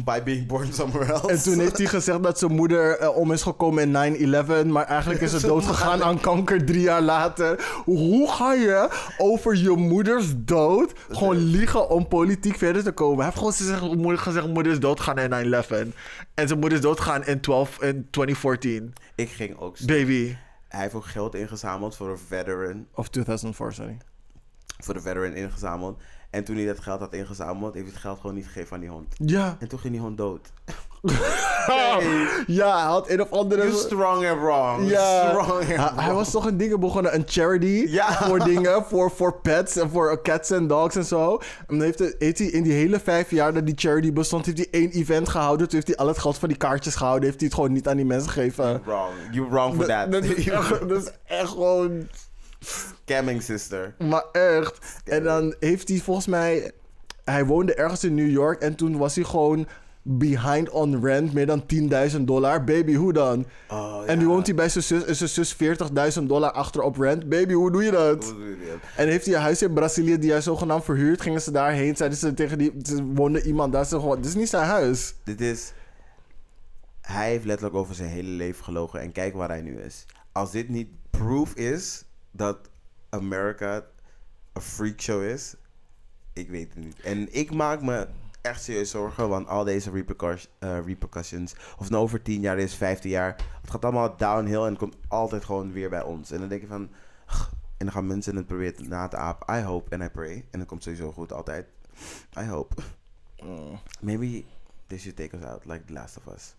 by 0.04 0.24
being 0.24 0.48
born 0.48 0.74
somewhere 0.74 1.14
else. 1.14 1.28
en 1.28 1.44
toen 1.44 1.60
heeft 1.60 1.78
hij 1.78 1.88
gezegd 1.88 2.24
dat 2.24 2.40
zijn 2.40 2.52
moeder 2.52 2.98
eh, 2.98 3.18
om 3.18 3.32
is 3.32 3.42
gekomen 3.42 3.96
in 3.96 4.34
9-11. 4.66 4.68
Maar 4.68 4.86
eigenlijk 4.86 5.22
is 5.22 5.32
ze 5.40 5.48
dood 5.48 5.66
gegaan 5.66 6.04
aan 6.04 6.20
kanker 6.20 6.66
drie 6.66 6.82
jaar 6.82 7.02
later. 7.02 7.66
Hoe 7.86 8.32
ga 8.32 8.54
je 8.54 8.90
over 9.18 9.56
je 9.56 9.70
moeders 9.70 10.34
dood 10.36 10.94
gewoon 11.10 11.38
liegen 11.38 11.90
om 11.90 12.08
politiek 12.08 12.58
verder 12.58 12.84
te 12.84 12.92
komen? 12.92 13.16
Hij 13.16 13.26
heeft 13.26 13.38
gewoon 13.38 13.54
gezegd, 13.54 13.96
moeder, 13.96 14.18
gezegd 14.18 14.45
moeder 14.52 14.72
is 14.72 14.80
doodgaan 14.80 15.18
in 15.18 15.64
9-11. 15.64 15.94
En 16.34 16.48
zijn 16.48 16.60
moeder 16.60 16.78
is 16.78 16.84
doodgaan 16.84 17.26
in, 17.26 17.40
12, 17.40 17.82
in 17.82 18.08
2014. 18.10 18.94
Ik 19.16 19.30
ging 19.30 19.58
ook... 19.58 19.86
Baby. 19.86 20.36
Hij 20.68 20.82
heeft 20.82 20.94
ook 20.94 21.06
geld 21.06 21.36
ingezameld 21.36 21.96
voor 21.96 22.10
een 22.10 22.18
veteran. 22.18 22.88
Of 22.94 23.10
2004, 23.10 23.72
sorry. 23.72 23.98
Voor 24.78 24.94
de 24.94 25.02
veteran 25.02 25.34
ingezameld. 25.34 26.02
En 26.30 26.44
toen 26.44 26.56
hij 26.56 26.66
dat 26.66 26.80
geld 26.80 27.00
had 27.00 27.14
ingezameld, 27.14 27.74
heeft 27.74 27.86
hij 27.86 27.94
het 27.94 28.04
geld 28.04 28.20
gewoon 28.20 28.36
niet 28.36 28.46
gegeven 28.46 28.74
aan 28.74 28.80
die 28.80 28.90
hond. 28.90 29.16
Ja. 29.18 29.58
En 29.60 29.68
toen 29.68 29.80
ging 29.80 29.94
die 29.94 30.02
hond 30.02 30.18
dood. 30.18 30.52
Ja, 32.48 32.78
hij 32.80 32.86
had 32.88 33.10
een 33.10 33.22
of 33.22 33.32
andere... 33.32 33.62
You 33.62 33.74
strong 33.74 34.28
and 34.28 34.40
wrong. 34.42 34.90
Ja, 34.90 35.30
Strong 35.30 35.52
and 35.52 35.64
hij, 35.66 35.76
wrong. 35.76 36.00
hij 36.00 36.14
was 36.14 36.32
toch 36.32 36.46
een 36.46 36.58
dingen 36.58 36.80
begonnen, 36.80 37.16
een 37.16 37.24
charity 37.26 37.86
Ja. 37.90 38.14
voor 38.28 38.40
dingen, 38.40 38.84
voor, 38.86 39.12
voor 39.12 39.40
pets 39.42 39.76
en 39.78 39.90
voor 39.90 40.22
cats 40.22 40.52
en 40.52 40.68
dogs 40.68 40.96
en 40.96 41.06
zo. 41.06 41.34
En 41.38 41.66
dan 41.68 41.82
heeft, 41.82 42.00
hij- 42.00 42.16
heeft 42.20 42.38
hij 42.38 42.48
in 42.48 42.64
die 42.64 42.74
hele 42.74 43.00
vijf 43.00 43.32
jaar 43.32 43.54
dat 43.54 43.66
die 43.66 43.76
charity 43.78 44.14
bestond, 44.14 44.46
heeft 44.46 44.58
hij 44.58 44.68
één 44.72 44.90
event 44.92 45.30
gehouden. 45.30 45.66
Toen 45.68 45.76
heeft 45.76 45.88
hij 45.88 45.98
al 45.98 46.08
het 46.08 46.18
geld 46.18 46.38
van 46.38 46.50
die 46.50 46.58
kaartjes 46.58 46.96
gehouden, 46.96 47.24
heeft 47.26 47.38
hij 47.40 47.46
het 47.48 47.56
gewoon 47.56 47.72
niet 47.74 47.88
aan 47.88 47.96
die 47.98 48.06
mensen 48.06 48.32
gegeven. 48.32 48.82
Wrong. 48.86 49.10
You 49.32 49.48
wrong 49.50 49.76
for 49.76 49.86
that. 49.86 50.12
Dat, 50.12 50.22
dat 50.24 50.32
is 50.38 50.48
echt, 50.50 50.70
dat 50.90 51.02
is 51.04 51.12
echt 51.26 51.50
gewoon... 51.50 52.08
Scamming 53.06 53.42
sister. 53.44 53.96
Maar 54.00 54.24
echt. 54.32 54.78
En 55.06 55.24
dan 55.24 55.56
heeft 55.60 55.88
hij 55.90 55.98
volgens 55.98 56.28
mij... 56.28 56.72
Hij 57.24 57.46
woonde 57.46 57.74
ergens 57.74 58.04
in 58.04 58.16
New 58.16 58.30
York 58.30 58.62
en 58.62 58.76
toen 58.76 58.98
was 58.98 59.16
hij 59.16 59.24
gewoon 59.24 59.68
behind 60.08 60.70
on 60.70 61.06
rent, 61.06 61.34
meer 61.34 61.46
dan 61.46 61.64
10.000 62.12 62.22
dollar. 62.22 62.64
Baby, 62.64 62.94
hoe 62.94 63.14
dan? 63.14 63.46
Oh, 63.70 64.04
En 64.06 64.18
nu 64.18 64.28
woont 64.28 64.46
hij 64.46 64.56
bij 64.56 64.70
zijn 64.70 64.84
zus 64.84 65.06
en 65.06 65.16
zijn 65.16 65.30
zus 65.30 65.56
40.000 66.20 66.24
dollar 66.24 66.52
achter 66.52 66.82
op 66.82 66.98
rent. 66.98 67.30
Baby, 67.30 67.54
hoe 67.54 67.72
doe 67.72 67.84
je 67.84 67.92
dat? 67.92 68.24
Hoe 68.24 68.34
doe 68.34 68.50
je 68.50 68.58
dit? 68.58 68.78
En 68.96 69.08
heeft 69.08 69.26
hij 69.26 69.36
een 69.36 69.42
huis 69.42 69.62
in 69.62 69.74
Brazilië 69.74 70.20
die 70.20 70.32
hij 70.32 70.42
zogenaamd 70.42 70.84
verhuurd. 70.84 71.22
Gingen 71.22 71.42
ze 71.42 71.52
daarheen, 71.52 71.96
zeiden 71.96 72.18
ze 72.18 72.34
tegen 72.34 72.58
die... 72.58 72.74
Ze 72.84 73.04
woonde 73.04 73.44
iemand 73.44 73.74
daar, 73.74 73.86
ze 73.86 74.00
gewoon... 74.00 74.16
Dit 74.16 74.26
is 74.26 74.36
niet 74.36 74.50
zijn 74.50 74.66
huis. 74.66 75.16
Dit 75.24 75.42
is... 75.42 75.74
Hij 77.02 77.30
heeft 77.30 77.46
letterlijk 77.46 77.76
over 77.76 77.96
zijn 77.96 78.10
hele 78.10 78.30
leven 78.30 78.64
gelogen. 78.64 79.02
En 79.02 79.12
kijk 79.12 79.36
waar 79.36 79.50
hij 79.50 79.62
nu 79.62 79.80
is. 79.82 80.06
Als 80.32 80.52
dit 80.52 80.70
niet 80.70 80.90
proof 81.10 81.54
is 81.54 82.04
dat 82.32 82.58
America 83.10 83.84
een 84.54 84.62
freakshow 84.62 85.24
is... 85.24 85.56
Ik 86.34 86.50
weet 86.50 86.74
het 86.74 86.84
niet. 86.84 87.00
En 87.00 87.34
ik 87.34 87.54
maak 87.54 87.82
me 87.82 88.08
echt 88.46 88.64
serieus 88.64 88.90
zorgen. 88.90 89.30
Want 89.30 89.48
al 89.48 89.64
deze 89.64 89.92
eh, 90.60 90.78
repercussions... 90.86 91.54
Of 91.54 91.80
het 91.80 91.90
nou 91.90 92.04
over 92.04 92.22
10 92.22 92.42
jaar 92.42 92.58
is, 92.58 92.76
15 92.76 93.10
jaar... 93.10 93.36
Het 93.62 93.72
gaat 93.72 93.84
allemaal 93.84 94.18
downhill 94.18 94.62
en 94.62 94.70
het 94.70 94.78
komt 94.78 94.96
altijd 95.08 95.46
gewoon 95.46 95.72
weer 95.72 95.90
bij 95.90 96.04
ons. 96.04 96.32
En 96.32 96.40
dan 96.40 96.50
denk 96.50 96.62
je 96.62 96.68
van... 96.68 96.90
En 97.78 97.86
dan 97.86 97.92
gaan 97.92 98.08
mensen 98.08 98.36
het 98.36 98.48
proberen 98.48 98.90
na 98.90 99.08
te 99.08 99.18
apen. 99.18 99.60
I 99.60 99.62
hope 99.62 99.96
and 99.96 100.04
I 100.04 100.10
pray. 100.10 100.46
En 100.52 100.60
dat 100.60 100.68
komt 100.68 100.84
sowieso 100.84 101.12
goed 101.12 101.34
altijd. 101.34 101.68
I 102.40 102.44
hope. 102.44 102.76
Maybe 104.02 104.46
they 104.88 104.98
should 104.98 105.16
take 105.16 105.38
us 105.38 105.44
out 105.44 105.66
like 105.66 105.86
The 105.86 105.94
Last 105.94 106.18
of 106.18 106.34
Us. 106.34 106.56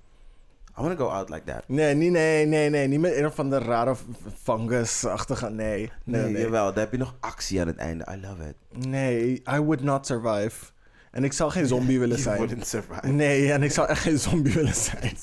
I 0.78 0.82
want 0.82 0.98
to 0.98 1.04
go 1.04 1.10
out 1.10 1.28
like 1.30 1.44
that. 1.44 1.68
Nee, 1.68 1.94
niet, 1.94 2.10
nee, 2.10 2.46
nee, 2.46 2.70
nee. 2.70 2.88
Niet 2.88 3.00
met 3.00 3.16
een 3.16 3.26
of 3.26 3.38
andere 3.38 3.64
rare 3.64 3.96
fungus-achtige... 4.42 5.50
Nee, 5.50 5.92
nee, 6.04 6.22
Nee, 6.22 6.32
nee. 6.32 6.42
jawel. 6.42 6.64
Dan 6.64 6.78
heb 6.78 6.92
je 6.92 6.98
nog 6.98 7.14
actie 7.20 7.60
aan 7.60 7.66
het 7.66 7.76
einde. 7.76 8.06
I 8.10 8.20
love 8.20 8.48
it. 8.48 8.86
Nee, 8.86 9.42
I 9.54 9.58
would 9.58 9.82
not 9.82 10.06
survive. 10.06 10.74
En 11.16 11.24
ik 11.24 11.32
zou 11.32 11.50
geen 11.50 11.66
zombie 11.66 11.98
willen 12.04 12.16
You 12.16 12.22
zijn. 12.28 12.38
wouldn't 12.38 12.66
survive. 12.66 13.06
Nee, 13.06 13.52
en 13.52 13.62
ik 13.62 13.70
zou 13.72 13.88
echt 13.88 14.00
geen 14.02 14.18
zombie 14.18 14.52
willen 14.60 14.74
zijn. 14.74 15.16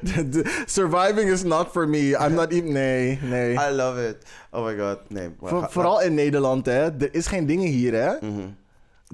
De- 0.00 0.28
de- 0.28 0.62
surviving 0.66 1.30
is 1.30 1.42
not 1.42 1.68
for 1.72 1.88
me. 1.88 1.98
I'm 2.26 2.34
not 2.34 2.50
even... 2.52 2.72
Nee, 2.72 3.18
nee. 3.22 3.52
I 3.52 3.70
love 3.70 4.08
it. 4.08 4.16
Oh 4.50 4.64
my 4.64 4.78
god. 4.78 4.98
Nee. 5.08 5.28
Voor- 5.40 5.66
vooral 5.70 6.02
in 6.02 6.14
Nederland, 6.14 6.66
hè. 6.66 6.80
Er 7.00 7.14
is 7.14 7.26
geen 7.26 7.46
dingen 7.46 7.66
hier, 7.68 7.92
hè. 7.94 8.10
Mhm. 8.20 8.40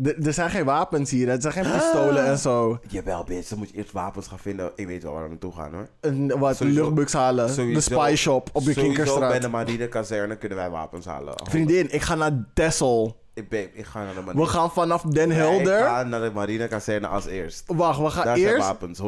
Er, 0.02 0.26
er 0.26 0.32
zijn 0.32 0.50
geen 0.50 0.64
wapens 0.64 1.10
hier, 1.10 1.26
hè. 1.26 1.34
Er 1.34 1.40
zijn 1.40 1.52
geen 1.52 1.72
pistolen 1.72 2.26
en 2.26 2.38
zo. 2.38 2.78
Jawel, 2.88 3.24
bitch. 3.24 3.48
Dan 3.48 3.58
moet 3.58 3.70
je 3.70 3.76
eerst 3.76 3.92
wapens 3.92 4.26
gaan 4.26 4.38
vinden. 4.38 4.70
Ik 4.74 4.86
weet 4.86 5.02
wel 5.02 5.12
waar 5.12 5.22
we 5.22 5.28
naartoe 5.28 5.52
gaan, 5.52 5.74
hoor. 5.74 5.88
Een, 6.00 6.32
wat, 6.38 6.56
Sowieso- 6.56 6.80
luchtbugs 6.82 7.12
halen. 7.12 7.46
De 7.46 7.52
Sowieso- 7.52 7.80
spy 7.80 8.14
shop 8.16 8.48
op 8.52 8.64
de 8.64 8.72
Sowieso 8.72 8.80
bij 8.80 8.94
Kinkerstraat. 9.04 9.42
de 9.42 9.48
marine 9.48 9.88
kazerne 9.88 10.36
kunnen 10.36 10.58
wij 10.58 10.70
wapens 10.70 11.06
halen. 11.06 11.34
Vriendin, 11.50 11.92
ik 11.94 12.02
ga 12.02 12.14
naar 12.14 12.44
Texel. 12.54 13.19
Ik, 13.40 13.48
babe, 13.48 13.70
ik 13.72 13.84
ga 13.84 14.04
naar 14.04 14.14
de 14.14 14.20
marine. 14.20 14.44
We 14.44 14.48
gaan 14.50 14.70
vanaf 14.70 15.02
Den 15.02 15.30
Helder... 15.30 15.78
Ik 15.78 15.84
ga 15.84 16.02
naar 16.02 16.20
de 16.20 16.30
marine 16.34 16.68
kazerne 16.68 17.06
als 17.06 17.26
eerst. 17.26 17.62
Wacht, 17.66 18.00
we 18.00 18.10
gaan 18.10 18.24
Daar 18.24 18.38
zijn 18.38 18.48
eerst... 18.54 18.66
wapens, 18.66 19.00
100%. 19.00 19.02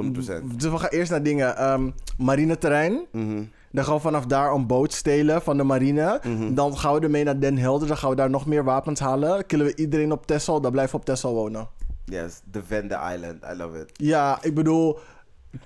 Dus 0.57 0.71
we 0.71 0.79
gaan 0.79 0.89
eerst 0.89 1.11
naar 1.11 1.23
dingen. 1.23 1.57
ehm 1.57 1.91
marineterrein. 2.19 3.07
Mhm. 3.13 3.43
Dan 3.71 3.85
gaan 3.85 3.95
we 3.95 4.01
vanaf 4.01 4.27
daar 4.27 4.53
een 4.53 4.67
boot 4.67 4.93
stelen 4.93 5.43
van 5.43 5.57
de 5.57 5.63
marine. 5.63 6.21
Mhm. 6.23 6.55
Dan 6.55 6.79
gaan 6.79 6.95
we 6.95 7.01
ermee 7.01 7.25
naar 7.25 7.41
Den 7.41 7.59
Helder. 7.59 7.89
Dan 7.89 7.97
gaan 7.97 8.11
we 8.11 8.17
daar 8.17 8.31
nog 8.31 8.47
meer 8.47 8.65
wapens 8.65 9.01
halen. 9.01 9.47
Killen 9.47 9.67
we 9.67 9.77
iedereen 9.77 10.13
op 10.13 10.27
Texel. 10.27 10.61
Dan 10.61 10.71
blijven 10.73 10.93
we 10.95 11.01
op 11.01 11.05
Texel 11.07 11.35
wonen. 11.35 11.69
Yes, 12.05 12.41
the 12.51 12.63
island. 13.15 13.43
I 13.53 13.57
love 13.57 13.79
it. 13.79 13.91
Ja, 13.93 14.39
ik 14.43 14.55
bedoel... 14.55 14.99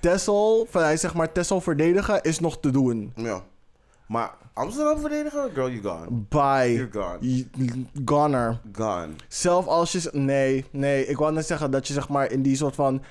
Texel, 0.01 0.67
van, 0.71 0.83
hij 0.83 0.97
zeg 0.97 1.15
maar 1.15 1.33
Texel 1.33 1.61
verdedigen 1.61 2.23
is 2.23 2.41
nog 2.41 2.61
te 2.61 2.71
doen. 2.71 3.13
Ja. 3.17 3.43
Maar 4.07 4.31
Amsterdam 4.57 5.01
verdedigen? 5.01 5.51
Girl, 5.55 5.71
you 5.71 5.83
gone. 5.83 6.07
Bye. 6.29 6.73
You're 6.73 6.89
gone. 6.93 7.45
Goner. 8.05 8.61
Gone. 8.73 9.09
Zelf 9.29 9.67
als 9.67 9.93
je... 9.93 10.09
Nee, 10.13 10.65
nee. 10.71 11.07
Ik 11.07 11.17
wou 11.17 11.33
net 11.33 11.47
zeggen 11.47 11.71
dat 11.71 11.87
je 11.87 11.93
zeg 11.93 12.09
maar 12.09 12.31
in 12.31 12.43
die 12.43 12.57
soort 12.57 12.75
van... 12.75 13.03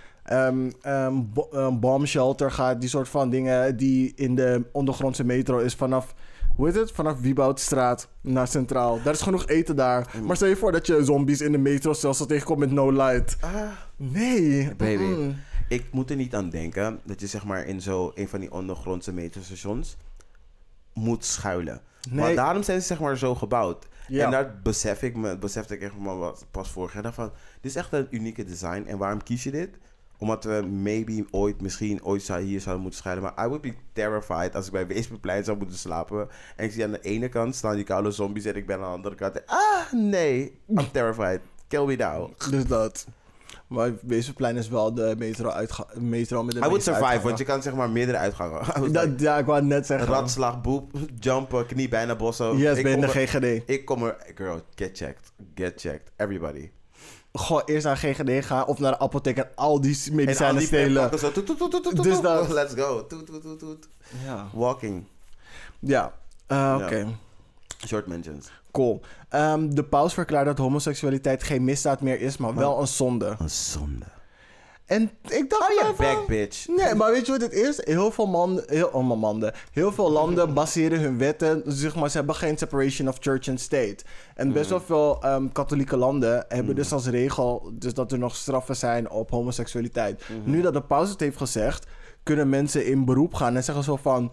bo- 1.34 1.50
ehm, 1.52 1.80
bomb 1.80 2.08
shelter 2.08 2.52
gaat. 2.52 2.80
Die 2.80 2.90
soort 2.90 3.10
van 3.10 3.30
dingen 3.30 3.78
die 3.78 4.14
in 4.16 4.36
de 4.36 4.64
ondergrondse 4.72 5.24
metro 5.24 5.58
is 5.58 5.76
vanaf... 5.76 6.14
Hoe 6.56 6.66
heet 6.68 6.76
het? 6.76 6.92
Vanaf 6.92 7.20
Wieboudstraat 7.20 8.08
naar 8.22 8.48
Centraal. 8.48 9.00
Daar 9.04 9.14
is 9.14 9.22
genoeg 9.22 9.48
eten 9.48 9.76
daar. 9.76 10.14
Mm. 10.16 10.26
Maar 10.26 10.36
stel 10.36 10.48
je 10.48 10.56
voor 10.56 10.72
dat 10.72 10.88
je 10.88 11.04
zombies 11.04 11.42
in 11.42 11.52
de 11.52 11.58
metrostelsel 11.58 12.26
tegenkomt 12.26 12.60
met 12.60 12.72
no 12.72 12.92
light. 12.92 13.38
Ah. 13.40 13.52
Nee. 13.96 14.76
Baby. 14.76 15.04
Mm-mm. 15.04 15.36
Ik 15.70 15.86
moet 15.92 16.10
er 16.10 16.16
niet 16.16 16.36
aan 16.36 16.50
denken 16.50 17.00
dat 17.04 17.20
je 17.20 17.28
zeg 17.28 17.46
maar 17.46 17.66
in 17.66 17.82
zo 17.82 18.12
een 18.16 18.28
van 18.28 18.40
die 18.40 18.52
ondergrondse 18.52 19.14
metrostations 19.14 19.98
moet 20.96 21.26
schuilen. 21.26 21.82
Nee. 22.10 22.20
Maar 22.20 22.36
daarom 22.36 22.64
zijn 22.64 22.82
ze 22.82 22.88
zeg 22.88 23.00
maar 23.00 23.18
zo 23.18 23.36
gebouwd. 23.36 23.88
Ja. 24.08 24.26
En 24.26 24.32
dat 24.32 24.64
besef 24.64 25.02
ik 25.02 25.16
me, 25.16 25.38
besefte 25.38 25.74
ik 25.74 25.82
echt 25.82 25.98
maar 25.98 26.18
wat- 26.18 26.46
pas 26.52 26.72
vorig 26.72 26.94
jaar. 26.94 27.14
Van, 27.14 27.32
dit 27.62 27.72
is 27.72 27.76
echt 27.76 27.94
een 27.94 28.08
unieke 28.10 28.44
design. 28.44 28.84
En 28.88 28.98
waarom 28.98 29.24
kies 29.24 29.44
je 29.44 29.52
dit? 29.52 29.70
Omdat 30.18 30.44
we 30.44 30.62
maybe 30.72 31.26
ooit, 31.32 31.62
misschien 31.62 32.04
ooit 32.04 32.22
zou, 32.24 32.42
hier 32.42 32.60
zouden 32.62 32.82
moeten 32.84 33.00
schuilen. 33.02 33.24
Maar 33.24 33.46
I 33.46 33.48
would 33.48 33.62
be 33.62 33.74
terrified 33.94 34.56
als 34.56 34.66
ik 34.66 34.72
bij 34.72 34.88
Weesperplein 34.88 35.44
zou 35.44 35.58
moeten 35.58 35.78
slapen. 35.78 36.30
En 36.56 36.66
ik 36.66 36.72
zie 36.72 36.84
aan 36.84 36.92
de 36.92 37.02
ene 37.02 37.30
kant 37.30 37.56
staan 37.56 37.76
die 37.76 37.84
koude 37.84 38.12
zombies 38.12 38.46
en 38.46 38.56
ik 38.56 38.66
ben 38.66 38.76
aan 38.76 38.82
de 38.82 38.88
andere 38.96 39.16
kant. 39.16 39.46
Ah, 39.46 39.92
nee. 39.92 40.60
I'm 40.68 40.92
terrified. 40.92 41.40
Kill 41.68 41.86
me 41.86 41.96
now. 41.96 42.32
Dus 42.50 42.66
dat. 42.66 43.08
Maar 43.68 43.92
Wezenplein 44.02 44.58
is 44.58 44.68
wel 44.70 44.94
de 44.94 45.16
metro, 45.18 45.50
uitga- 45.50 45.88
metro 45.94 46.44
met 46.44 46.54
de 46.56 46.60
I 46.60 46.64
would 46.64 46.84
survive, 46.84 47.04
uitgangen. 47.06 47.26
want 47.28 47.38
je 47.38 47.44
kan 47.46 47.62
zeg 47.62 47.74
maar 47.74 47.90
meerdere 47.90 48.18
uitgangen. 48.18 48.62
Like, 48.82 48.92
Dat, 48.92 49.20
ja, 49.20 49.38
ik 49.38 49.46
wou 49.46 49.58
het 49.60 49.68
net 49.68 49.86
zeggen. 49.86 50.08
Ratslag, 50.08 50.62
boep, 50.62 50.92
jumpen, 51.20 51.66
knie 51.66 51.90
bijna 51.90 52.16
bossen. 52.16 52.58
Yes, 52.58 52.78
ik 52.78 52.84
ben 52.84 53.04
er- 53.04 53.10
GGD. 53.10 53.70
Ik 53.70 53.86
kom 53.86 54.04
er, 54.04 54.16
girl, 54.36 54.62
get 54.76 54.98
checked. 54.98 55.32
Get 55.56 55.74
checked. 55.82 56.12
Everybody. 56.18 56.70
Gewoon 57.34 57.62
eerst 57.66 57.86
naar 57.86 57.98
GGD 57.98 58.46
gaan 58.46 58.66
of 58.66 58.80
naar 58.80 58.92
de 58.92 59.00
apotheek 59.00 59.38
en 59.38 59.48
al 59.56 59.82
die 59.82 60.00
En 60.06 60.10
al 60.10 60.16
medicijnen 60.16 60.58
die 60.58 60.68
stelen. 60.68 61.02
pakken 61.02 61.20
zo, 61.20 61.32
toet, 61.32 61.46
toet, 61.46 61.58
toet, 61.58 61.72
toet, 61.72 61.84
toet, 61.84 62.04
Dus 62.04 62.22
dat- 62.22 62.50
Let's 62.50 62.74
go. 62.74 63.08
Ja, 64.26 64.48
Walking. 64.54 65.04
ja. 65.80 66.14
Eh, 66.48 66.80
oké. 66.84 67.08
Short 67.88 68.08
mentions. 68.08 68.50
Cool. 68.72 69.02
Ehm, 69.30 69.70
de 69.70 69.84
paus 69.84 70.14
verklaart 70.14 70.46
dat 70.46 70.58
homoseksualiteit 70.58 71.44
geen 71.44 71.64
misdaad 71.64 72.02
meer 72.02 72.22
is, 72.22 72.38
maar 72.38 72.56
wel 72.56 72.80
een 72.80 72.88
zonde. 72.88 73.36
Een 73.40 73.50
zonde. 73.50 74.06
En 74.86 75.12
ik 75.28 75.50
dacht... 75.50 75.82
Oh 75.82 75.98
back 75.98 76.28
bitch. 76.28 76.68
Nee, 76.68 76.96
maar 76.96 77.12
weet 77.12 77.26
je 77.26 77.32
wat 77.32 77.42
het 77.42 77.54
is? 77.54 77.86
Heel 77.86 78.12
veel 78.12 78.28
man, 78.28 78.64
heel, 78.66 78.88
oh. 78.88 79.44
Heel 79.72 79.92
veel 79.92 80.12
landen 80.12 80.54
baseren 80.64 81.00
hun 81.00 81.18
wetten, 81.18 81.64
zeg 81.66 81.96
maar, 81.96 82.10
ze 82.10 82.18
hebben 82.18 82.36
geen 82.36 82.58
separation 82.58 83.08
of 83.08 83.18
church 83.20 83.48
and 83.48 83.60
state. 83.60 83.98
En 84.36 84.54
best 84.54 84.70
wel 84.70 84.82
veel 84.82 85.22
ehm, 85.22 85.48
katholieke 85.52 85.98
landen 85.98 86.46
hebben 86.48 86.76
dus 86.76 86.92
als 86.92 87.08
regel 87.08 87.72
dus 87.74 87.94
dat 87.94 88.12
er 88.12 88.20
nog 88.20 88.36
straffen 88.36 88.76
zijn 88.76 89.10
op 89.10 89.30
homoseksualiteit. 89.30 90.24
Nu 90.44 90.62
dat 90.62 90.74
de 90.74 90.82
paus 90.82 91.10
het 91.10 91.20
heeft 91.20 91.38
gezegd, 91.38 91.88
kunnen 92.24 92.50
mensen 92.50 92.86
in 92.86 93.06
beroep 93.06 93.34
gaan 93.34 93.56
en 93.56 93.64
zeggen 93.64 93.84
zo 93.84 93.96
van... 93.96 94.32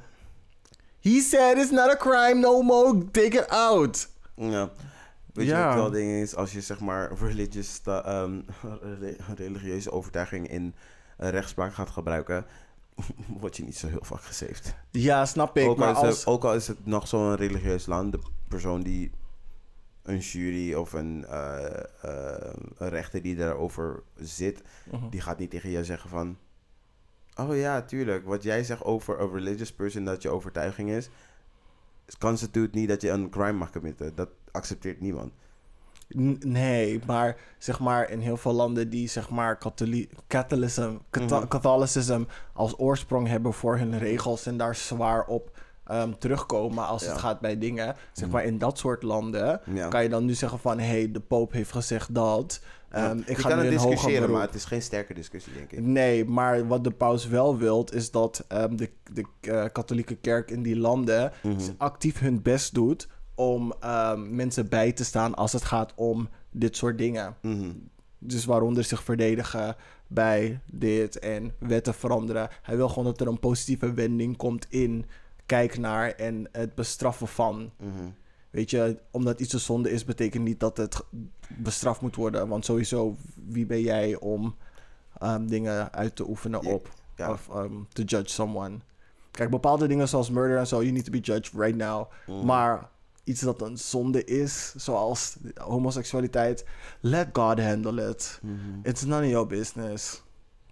He 1.02 1.20
said 1.20 1.58
it's 1.58 1.70
not 1.70 1.90
a 1.90 1.96
crime 1.96 2.40
no 2.40 2.62
more, 2.62 3.04
take 3.10 3.36
it 3.38 3.48
out. 3.48 4.08
Ja. 4.36 4.70
Weet 5.32 5.46
je 5.46 5.54
wat 5.54 5.74
wel 5.74 5.90
ding 5.90 6.10
is? 6.10 6.34
Als 6.34 6.52
je 6.52 6.60
zeg 6.60 6.80
maar 6.80 7.12
religious, 7.20 7.80
ehm, 7.84 8.40
re- 9.00 9.16
religieuze 9.36 9.90
overtuiging 9.92 10.48
in 10.48 10.74
een 11.16 11.30
rechtspraak 11.30 11.74
gaat 11.74 11.90
gebruiken, 11.90 12.46
word 13.40 13.56
je 13.56 13.64
niet 13.64 13.76
zo 13.76 13.86
heel 13.88 14.04
vaak 14.04 14.22
gesaved. 14.22 14.74
Ja, 14.90 15.26
snap 15.26 15.56
ik. 15.56 15.64
Ook 15.68 15.70
al, 15.70 15.84
maar 15.84 15.90
is 15.90 15.96
het, 15.96 16.06
als... 16.06 16.26
ook 16.26 16.44
al 16.44 16.54
is 16.54 16.66
het 16.68 16.86
nog 16.86 17.08
zo'n 17.08 17.34
religieus 17.36 17.86
land, 17.86 18.12
de 18.12 18.18
persoon 18.48 18.82
die 18.82 19.10
een 20.02 20.18
jury 20.18 20.74
of 20.74 20.92
een, 20.92 21.24
eh, 21.28 21.78
eh, 22.02 22.54
een 22.78 22.88
rechter 22.88 23.22
die 23.22 23.36
daarover 23.36 24.02
zit, 24.16 24.62
Mhm. 24.90 25.08
die 25.08 25.20
gaat 25.20 25.38
niet 25.38 25.50
tegen 25.50 25.70
je 25.70 25.84
zeggen 25.84 26.10
van... 26.10 26.36
Oh 27.36 27.56
ja, 27.56 27.82
tuurlijk. 27.82 28.26
Wat 28.26 28.42
jij 28.42 28.64
zegt 28.64 28.84
over 28.84 29.20
een 29.20 29.32
religious 29.32 29.72
person 29.72 30.04
dat 30.04 30.22
je 30.22 30.28
overtuiging 30.30 30.90
is, 30.90 31.08
constitute 32.18 32.78
niet 32.78 32.88
dat 32.88 33.02
je 33.02 33.10
een 33.10 33.30
crime 33.30 33.52
mag 33.52 33.70
committen. 33.72 34.12
Dat 34.14 34.28
accepteert 34.50 35.00
niemand. 35.00 35.32
Nee, 36.40 37.00
maar 37.06 37.36
zeg 37.58 37.80
maar 37.80 38.10
in 38.10 38.20
heel 38.20 38.36
veel 38.36 38.52
landen 38.52 38.90
die 38.90 39.08
zeg 39.08 39.30
maar 39.30 39.56
katholi- 39.58 40.08
katholicism, 40.26 40.96
Mhm. 41.10 41.46
katholicism 41.48 42.22
als 42.52 42.78
oorsprong 42.78 43.28
hebben 43.28 43.52
voor 43.52 43.76
hun 43.78 43.98
regels 43.98 44.46
en 44.46 44.56
daar 44.56 44.74
zwaar 44.74 45.24
op 45.26 45.60
ehm, 45.86 46.12
terugkomen 46.18 46.86
als 46.86 47.02
Ja. 47.04 47.08
het 47.10 47.18
gaat 47.18 47.40
bij 47.40 47.58
dingen. 47.58 47.96
Zeg 48.12 48.24
Mhm. 48.26 48.36
maar 48.36 48.44
in 48.44 48.58
dat 48.58 48.78
soort 48.78 49.02
landen 49.02 49.60
Ja. 49.74 49.88
kan 49.88 50.02
je 50.02 50.08
dan 50.08 50.24
nu 50.24 50.34
zeggen 50.34 50.58
van 50.58 50.78
hé, 50.78 50.86
hey, 50.86 51.10
de 51.12 51.20
poop 51.20 51.52
heeft 51.52 51.72
gezegd 51.72 52.14
dat. 52.14 52.60
Ehm, 52.92 53.18
ik 53.26 53.38
ga 53.38 53.48
kan 53.48 53.58
nu 53.58 53.64
het 53.64 53.72
discussiëren, 53.72 54.30
maar 54.30 54.42
het 54.46 54.54
is 54.54 54.64
geen 54.64 54.82
sterke 54.82 55.14
discussie, 55.14 55.52
denk 55.52 55.72
ik. 55.72 55.80
Nee, 55.80 56.24
maar 56.24 56.66
wat 56.66 56.84
de 56.84 56.90
paus 56.90 57.26
wel 57.26 57.56
wilt, 57.58 57.94
is 57.94 58.10
dat 58.10 58.44
ehm, 58.48 58.76
de, 58.76 58.90
de 59.12 59.24
eh, 59.40 59.64
katholieke 59.72 60.14
kerk 60.14 60.50
in 60.50 60.62
die 60.62 60.76
landen 60.76 61.32
Mhm. 61.42 61.58
actief 61.76 62.18
hun 62.18 62.42
best 62.42 62.74
doet 62.74 63.08
om 63.34 63.72
ehm, 63.80 64.34
mensen 64.34 64.68
bij 64.68 64.92
te 64.92 65.04
staan 65.04 65.34
als 65.34 65.52
het 65.52 65.64
gaat 65.64 65.92
om 65.94 66.28
dit 66.50 66.76
soort 66.76 66.98
dingen. 66.98 67.36
Mhm. 67.42 67.70
Dus 68.18 68.44
waaronder 68.44 68.84
zich 68.84 69.02
verdedigen 69.02 69.76
bij 70.06 70.60
dit 70.66 71.18
en 71.18 71.54
wetten 71.58 71.94
veranderen. 71.94 72.48
Hij 72.62 72.76
wil 72.76 72.88
gewoon 72.88 73.04
dat 73.04 73.20
er 73.20 73.26
een 73.26 73.40
positieve 73.40 73.92
wending 73.92 74.36
komt 74.36 74.66
in 74.68 75.04
kijk 75.46 75.78
naar 75.78 76.10
en 76.10 76.48
het 76.52 76.74
bestraffen 76.74 77.28
van. 77.28 77.70
Mhm. 77.78 77.90
Weet 78.52 78.70
je, 78.70 78.98
omdat 79.10 79.40
iets 79.40 79.52
een 79.52 79.60
zonde 79.60 79.90
is, 79.90 80.04
betekent 80.04 80.44
niet 80.44 80.60
dat 80.60 80.76
het 80.76 81.00
bestraft 81.48 82.00
moet 82.00 82.16
worden. 82.16 82.48
Want 82.48 82.64
sowieso, 82.64 83.16
wie 83.34 83.66
ben 83.66 83.80
jij 83.80 84.16
om 84.16 84.56
ehm, 85.18 85.46
dingen 85.46 85.92
uit 85.92 86.16
te 86.16 86.28
oefenen 86.28 86.64
op? 86.64 86.88
ja. 87.16 87.30
Of 87.30 87.48
um, 87.54 87.86
to 87.92 88.02
judge 88.02 88.28
someone. 88.30 88.78
Kijk, 89.30 89.50
bepaalde 89.50 89.86
dingen 89.86 90.08
zoals 90.08 90.30
murder 90.30 90.58
en 90.58 90.66
zo, 90.66 90.80
you 90.80 90.92
need 90.92 91.04
to 91.04 91.10
be 91.10 91.20
judged 91.20 91.52
right 91.54 91.76
now. 91.76 92.10
Mhm. 92.26 92.46
Maar 92.46 92.88
iets 93.24 93.40
dat 93.40 93.60
een 93.60 93.78
zonde 93.78 94.24
is, 94.24 94.74
zoals 94.76 95.36
homoseksualiteit, 95.54 96.64
let 97.00 97.28
God 97.32 97.60
handle 97.60 98.08
it. 98.10 98.38
Mhm. 98.42 98.56
It's 98.82 99.04
none 99.04 99.24
of 99.24 99.30
your 99.30 99.46
business. 99.46 100.22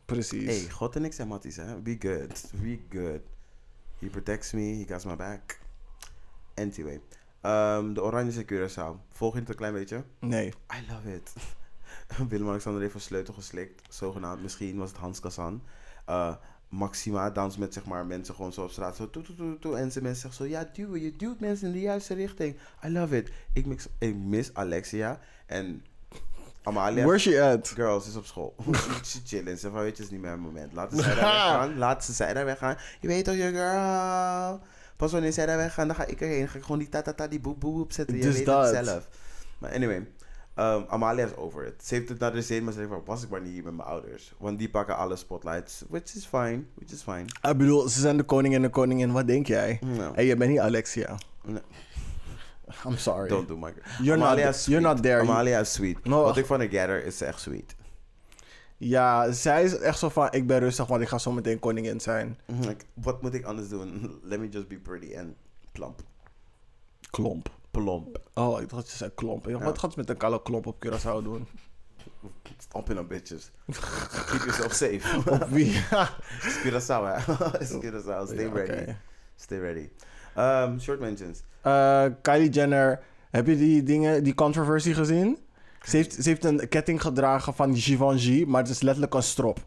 Precies. 0.05 0.45
Hey, 0.45 0.71
God 0.71 0.97
en 0.97 1.05
ik 1.05 1.13
zijn 1.13 1.29
matties, 1.29 1.57
hè. 1.57 1.77
Be 1.77 1.97
good. 1.99 2.51
Be 2.63 2.81
good. 2.91 3.21
He 3.99 4.07
protects 4.07 4.53
me. 4.53 4.63
He 4.63 4.95
got 4.95 5.05
my 5.05 5.17
back. 5.17 5.59
Anyway. 6.55 7.01
Ehm, 7.41 7.93
de 7.93 8.03
Oranje 8.03 8.45
Curaçao. 8.45 9.09
Volg 9.11 9.33
je 9.35 9.41
het 9.41 9.49
een 9.49 9.55
klein 9.55 9.73
beetje? 9.73 10.05
Nee. 10.19 10.47
I 10.49 10.93
love 10.93 11.15
it. 11.15 11.33
Willem-Alexander 12.29 12.83
heeft 12.83 12.95
een 12.95 13.01
sleutel 13.01 13.35
geslikt. 13.35 13.95
Zogenaamd. 13.95 14.43
Misschien 14.43 14.77
was 14.79 14.89
het 14.89 14.99
Hans 14.99 15.21
Kazan. 15.21 15.63
Eh, 16.07 16.35
Maxima 16.69 17.31
dans 17.31 17.57
met 17.57 17.75
zeg 17.75 17.85
maar 17.85 18.07
mensen 18.07 18.35
gewoon 18.35 18.53
zo 18.53 18.63
op 18.63 18.71
straat. 18.71 18.97
Zo 18.97 19.11
toe, 19.11 19.23
toe, 19.23 19.35
toe, 19.37 19.59
toe. 19.59 19.77
En 19.77 19.93
ze 19.93 20.03
mensen 20.03 20.21
zeggen 20.21 20.45
zo, 20.45 20.51
ja 20.51 20.71
duwen. 20.73 21.01
Je 21.01 21.17
duwt 21.17 21.41
mensen 21.41 21.67
in 21.67 21.73
de 21.73 21.81
juiste 21.81 22.15
richting. 22.15 22.57
I 22.85 22.91
love 22.91 23.17
it. 23.17 23.31
Ik 23.53 23.67
mis, 23.67 23.87
ik 23.99 24.17
mis 24.17 24.55
Alexia. 24.55 25.21
En 25.47 25.85
Amalia. 26.63 27.05
Where's 27.05 27.23
she 27.23 27.43
at? 27.43 27.69
Girl, 27.69 28.01
ze 28.01 28.09
is 28.09 28.17
op 28.17 28.25
school. 28.25 28.55
ze 29.03 29.19
chillen. 29.25 29.59
Ze 29.59 29.71
van, 29.71 29.81
weet 29.81 29.97
je, 29.97 30.03
het 30.03 30.11
is 30.11 30.11
niet 30.11 30.21
mijn 30.21 30.41
moment. 30.41 30.73
Laten 30.73 30.99
zij 30.99 31.15
daar 31.15 31.25
weggaan. 31.25 31.79
Laten 31.79 32.03
ze 32.03 32.13
zij 32.13 32.33
daar 32.33 32.45
weggaan. 32.45 32.77
Je 33.01 33.09
weet 33.09 33.25
toch, 33.25 33.35
je 33.35 33.51
girl. 33.51 34.61
Pas 35.01 35.13
wanneer 35.13 35.33
zij 35.33 35.47
daar 35.47 35.57
weggaan, 35.57 35.87
dan 35.87 35.97
ga 35.97 36.07
ik 36.07 36.21
erheen. 36.21 36.39
Dan 36.39 36.49
ga 36.49 36.57
ik 36.59 36.63
gewoon 36.63 36.79
die 36.79 36.89
ta-ta-ta, 36.89 37.27
die 37.27 37.41
boep 37.41 37.61
boep 37.61 37.93
zetten. 37.93 38.17
Je 38.17 38.23
Dus 38.23 38.35
weet 38.37 38.47
dat. 38.47 38.75
het 38.77 38.87
zelf. 38.87 39.09
Maar 39.59 39.73
anyway. 39.75 39.97
um, 39.97 40.85
Amalia 40.89 41.25
is 41.25 41.37
over 41.37 41.67
it. 41.67 41.85
Ze 41.85 41.95
heeft 41.95 42.09
het 42.09 42.19
naar 42.19 42.33
de 42.33 42.43
zin, 42.43 42.65
maar 42.65 42.73
ze 42.73 42.79
zegt 42.79 42.91
van, 42.91 43.03
was 43.05 43.23
ik 43.23 43.29
maar 43.29 43.41
niet 43.41 43.53
hier 43.53 43.65
met 43.65 43.77
mijn 43.77 43.89
ouders. 43.89 44.33
Want 44.39 44.59
die 44.59 44.71
pakken 44.71 44.97
alle 44.97 45.17
spotlights. 45.17 45.85
Which 45.89 46.15
is 46.15 46.25
fine. 46.27 46.63
Which 46.75 46.93
is 46.93 47.03
fine. 47.03 47.25
Ik 47.51 47.57
bedoel, 47.57 47.89
ze 47.89 48.01
zijn 48.01 48.17
de 48.17 48.23
koning 48.23 48.55
en 48.55 48.63
de 48.63 48.69
koningin. 48.69 49.13
Wat 49.13 49.27
denk 49.27 49.47
jij? 49.47 49.79
Nou, 49.97 50.15
Hey, 50.15 50.27
je 50.27 50.37
bent 50.37 50.51
niet 50.51 50.61
Alexia. 50.61 51.19
I'm 52.87 52.97
sorry. 52.97 53.29
don't 53.29 53.49
do 53.49 53.57
my. 53.57 53.73
You're 54.03 54.19
not- 54.21 54.39
is 54.39 54.67
you're 54.67 54.83
not 54.83 55.03
there. 55.03 55.21
Amalia 55.21 55.61
is 55.61 55.73
sweet. 55.73 56.05
No. 56.05 56.23
Wat 56.23 56.37
ik 56.37 56.47
van 56.47 56.59
haar 56.61 56.69
gather 56.69 57.05
is 57.05 57.21
echt 57.21 57.41
sweet. 57.41 57.75
Ja, 58.83 59.33
zij 59.33 59.65
is 59.65 59.79
echt 59.79 59.99
zo 59.99 60.09
van, 60.09 60.29
ik 60.31 60.47
ben 60.47 60.59
rustig, 60.59 60.87
want 60.87 61.03
ik 61.03 61.09
ga 61.09 61.19
zo 61.19 61.33
meteen 61.33 61.59
koningin 61.59 62.01
zijn. 62.01 62.39
Like, 62.47 62.85
wat 62.95 63.23
moet 63.23 63.35
ik 63.35 63.45
anders 63.45 63.69
doen? 63.69 64.11
Let 64.31 64.41
me 64.41 64.49
just 64.49 64.69
be 64.69 64.79
pretty 64.79 65.17
and 65.19 65.35
plump. 65.73 66.01
Klomp. 67.11 67.49
Plomp. 67.71 68.21
Oh, 68.35 68.61
ik 68.61 68.69
dacht 68.69 68.83
dat 68.83 68.91
je 68.91 68.97
zei 68.97 69.11
klomp. 69.15 69.45
Dacht, 69.49 69.65
Wat 69.65 69.79
gaat 69.79 69.93
ze 69.93 69.99
met 69.99 70.09
een 70.11 70.17
kale 70.17 70.43
klomp 70.43 70.67
op 70.67 70.87
Curaçao 70.87 71.23
doen? 71.23 71.47
Stomping 72.69 72.99
on 72.99 73.07
bitches. 73.07 73.51
Keep 74.31 74.41
yourself 74.45 74.73
safe. 74.73 75.31
Op 75.31 75.49
wie? 75.49 75.75
It's 76.43 76.61
Curaçao, 76.63 77.05
hè? 77.05 77.33
It's 77.61 77.79
Curaçao. 77.79 78.27
Stay 78.27 78.45
Ja, 78.45 78.53
ready. 78.53 78.95
Stay 79.37 79.59
ready. 79.59 79.89
Um, 80.37 80.81
short 80.81 81.01
mentions. 81.01 81.43
Eh, 81.63 82.05
Kylie 82.23 82.51
Jenner, 82.51 83.03
heb 83.31 83.47
je 83.47 83.57
die 83.57 83.83
dingen, 83.83 84.25
die 84.25 84.35
controversie 84.35 84.95
gezien? 84.95 85.39
Ze 85.83 85.97
heeft, 85.97 86.15
ze 86.15 86.29
heeft 86.29 86.45
een 86.45 86.69
ketting 86.69 87.03
gedragen 87.03 87.55
van 87.55 87.77
Givenchy, 87.77 88.45
maar 88.47 88.63
het 88.63 88.71
is 88.71 88.81
letterlijk 88.81 89.15
een 89.15 89.23
strop. 89.23 89.59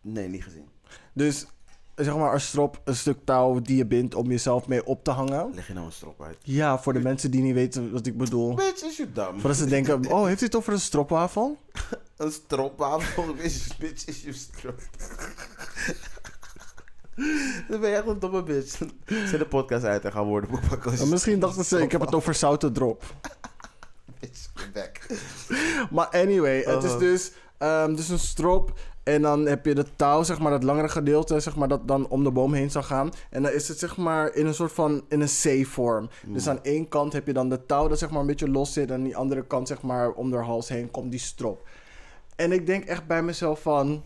Nee, 0.00 0.28
niet 0.28 0.44
gezien. 0.44 0.68
Dus 1.12 1.46
zeg 1.94 2.16
maar 2.16 2.32
een 2.32 2.40
strop, 2.40 2.80
een 2.84 2.96
stuk 2.96 3.18
touw 3.24 3.60
die 3.60 3.76
je 3.76 3.86
bindt 3.86 4.14
om 4.14 4.30
jezelf 4.30 4.68
mee 4.68 4.86
op 4.86 5.04
te 5.04 5.10
hangen. 5.10 5.54
Leg 5.54 5.66
je 5.66 5.72
nou 5.72 5.86
een 5.86 5.92
strop 5.92 6.22
uit? 6.22 6.36
Ja, 6.42 6.78
voor 6.78 6.92
de 6.92 7.00
mensen 7.00 7.30
die 7.30 7.42
niet 7.42 7.54
weten 7.54 7.92
wat 7.92 8.06
ik 8.06 8.18
bedoel. 8.18 8.54
Bitch, 8.54 8.82
is 8.82 8.96
je 8.96 9.12
dam? 9.12 9.40
Voordat 9.40 9.58
ze 9.58 9.66
denken, 9.66 10.10
oh, 10.10 10.24
heeft 10.24 10.38
hij 10.40 10.48
het 10.48 10.56
over 10.56 10.72
een 10.72 10.80
stropwafel? 10.80 11.58
Een 12.16 12.32
stropwafel? 12.32 13.34
Bitch, 13.34 13.78
bitch, 13.78 14.06
is 14.06 14.22
je 14.22 14.32
strop? 14.32 14.80
Dan 17.68 17.80
ben 17.80 17.90
je 17.90 17.96
echt 17.96 18.06
een 18.06 18.18
domme 18.18 18.42
bitch. 18.42 18.78
Zet 19.06 19.38
de 19.38 19.46
podcast 19.46 19.84
uit 19.84 20.04
en 20.04 20.12
ga 20.12 20.24
woordenboek 20.24 20.68
pakken. 20.68 21.08
misschien 21.08 21.40
dachten 21.40 21.64
ze, 21.64 21.82
ik 21.82 21.92
heb 21.92 22.00
het 22.00 22.14
over 22.14 22.34
zoute 22.34 22.72
drop. 22.72 23.04
Back. 24.72 25.00
Maar 25.90 26.06
anyway, 26.06 26.56
het 26.56 26.82
is 26.82 26.92
Uh-huh. 26.92 26.98
dus, 26.98 27.32
ehm, 27.58 27.94
dus 27.94 28.08
een 28.08 28.18
strop. 28.18 28.72
En 29.02 29.22
dan 29.22 29.46
heb 29.46 29.64
je 29.66 29.74
de 29.74 29.86
touw, 29.96 30.22
zeg 30.22 30.38
maar, 30.38 30.50
dat 30.50 30.62
langere 30.62 30.88
gedeelte, 30.88 31.40
zeg 31.40 31.56
maar, 31.56 31.68
dat 31.68 31.88
dan 31.88 32.08
om 32.08 32.24
de 32.24 32.30
boom 32.30 32.52
heen 32.52 32.70
zou 32.70 32.84
gaan. 32.84 33.12
En 33.30 33.42
dan 33.42 33.52
is 33.52 33.68
het, 33.68 33.78
zeg 33.78 33.96
maar, 33.96 34.34
in 34.34 34.46
een 34.46 34.54
soort 34.54 34.72
van, 34.72 35.04
in 35.08 35.20
een 35.20 35.62
C-vorm. 35.62 36.08
Dus 36.26 36.48
aan 36.48 36.62
één 36.62 36.88
kant 36.88 37.12
heb 37.12 37.26
je 37.26 37.32
dan 37.32 37.48
de 37.48 37.66
touw 37.66 37.88
dat, 37.88 37.98
zeg 37.98 38.10
maar, 38.10 38.20
een 38.20 38.26
beetje 38.26 38.50
los 38.50 38.72
zit. 38.72 38.88
En 38.88 38.94
aan 38.94 39.02
die 39.02 39.16
andere 39.16 39.46
kant, 39.46 39.68
zeg 39.68 39.82
maar, 39.82 40.10
om 40.10 40.30
de 40.30 40.36
hals 40.36 40.68
heen 40.68 40.90
komt 40.90 41.10
die 41.10 41.20
strop. 41.20 41.68
En 42.36 42.52
ik 42.52 42.66
denk 42.66 42.84
echt 42.84 43.06
bij 43.06 43.22
mezelf 43.22 43.60
van... 43.60 44.02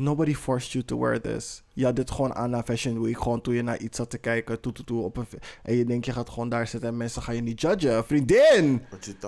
Nobody 0.00 0.34
forced 0.34 0.72
you 0.72 0.84
to 0.84 0.98
wear 0.98 1.20
this. 1.20 1.62
Je 1.72 1.84
had 1.84 1.96
dit 1.96 2.10
gewoon 2.10 2.34
aan 2.34 2.50
na 2.50 2.62
Fashion 2.62 3.02
Week. 3.02 3.18
Gewoon 3.22 3.40
toen 3.40 3.54
je 3.54 3.62
naar 3.62 3.78
iets 3.78 3.96
zat 3.96 4.10
te 4.10 4.18
kijken. 4.18 4.60
Toe, 4.60 4.72
toe, 4.72 4.84
toe, 4.84 5.02
op 5.02 5.16
een, 5.16 5.26
en 5.62 5.74
je 5.74 5.84
denkt, 5.84 6.06
je 6.06 6.12
gaat 6.12 6.30
gewoon 6.30 6.48
daar 6.48 6.66
zitten 6.66 6.88
en 6.88 6.96
mensen 6.96 7.22
gaan 7.22 7.34
je 7.34 7.42
niet 7.42 7.60
judgen. 7.60 8.04
Vriendin! 8.04 8.82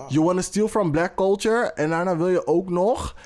You 0.08 0.24
want 0.24 0.36
to 0.36 0.42
steal 0.42 0.68
from 0.68 0.90
black 0.90 1.14
culture. 1.14 1.72
En 1.72 1.90
daarna 1.90 2.16
wil 2.16 2.28
je 2.28 2.46
ook 2.46 2.70
nog 2.70 3.16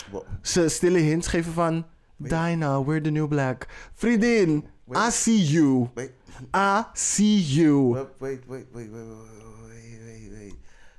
ze 0.42 0.68
stille 0.68 0.98
hints 0.98 1.26
geven 1.26 1.52
van... 1.52 1.84
Dinah, 2.18 2.86
we're 2.86 3.00
the 3.00 3.10
new 3.10 3.28
black. 3.28 3.66
Vriendin, 3.94 4.64
I 4.88 5.10
see 5.10 5.44
you. 5.44 5.88
Wait. 5.94 6.12
I 6.54 6.82
see 6.92 7.40
you. 7.42 7.92
Wait, 7.92 8.06
wait, 8.18 8.40
wait, 8.46 8.66
wait, 8.72 8.90
wait. 8.90 9.06
wait 9.06 9.45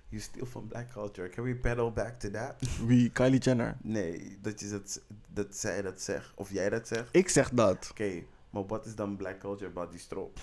You 0.10 0.22
steal 0.22 0.46
from 0.46 0.68
black 0.68 0.92
culture. 0.94 1.30
Can 1.30 1.44
we 1.44 1.56
pedal 1.56 1.92
back 1.92 2.20
to 2.20 2.30
that? 2.32 2.56
Wie? 2.88 3.10
Kylie 3.10 3.40
Jenner. 3.40 3.78
Nee, 3.82 4.38
dat, 4.42 4.60
je 4.60 4.70
dat, 4.70 5.02
dat 5.34 5.56
zij 5.56 5.82
dat 5.82 6.02
zegt. 6.02 6.32
Of 6.36 6.52
jij 6.52 6.70
dat 6.70 6.88
zegt. 6.88 7.10
Ik 7.12 7.30
zeg 7.30 7.50
dat. 7.50 7.88
Oké, 7.92 8.24
maar 8.50 8.66
wat 8.66 8.86
is 8.86 8.96
dan 8.96 9.16
black 9.18 9.40
culture 9.40 9.70
about 9.70 9.92
die 9.92 10.00
strop? 10.00 10.40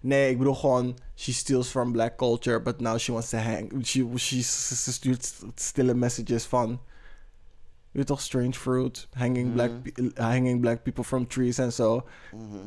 Nee, 0.00 0.30
ik 0.30 0.38
bedoel 0.38 0.54
gewoon... 0.54 0.98
She 1.14 1.32
steals 1.32 1.68
from 1.68 1.92
black 1.92 2.16
culture, 2.16 2.62
but 2.62 2.80
now 2.80 2.98
she 2.98 3.12
wants 3.12 3.28
to 3.28 3.36
hang... 3.38 3.86
She, 3.86 4.06
she, 4.16 4.42
ze 4.42 4.92
stuurt 4.92 5.24
st- 5.24 5.44
stille 5.54 5.94
messages 5.94 6.44
van... 6.44 6.80
Je 7.90 8.04
toch, 8.04 8.20
strange 8.20 8.52
fruit. 8.52 9.08
Hanging, 9.12 9.52
black, 9.52 9.70
Mhm. 9.70 10.08
hanging 10.22 10.60
black 10.60 10.82
people 10.82 11.04
from 11.04 11.26
trees 11.26 11.58
en 11.58 11.72
zo. 11.72 12.06
Mhm. 12.32 12.66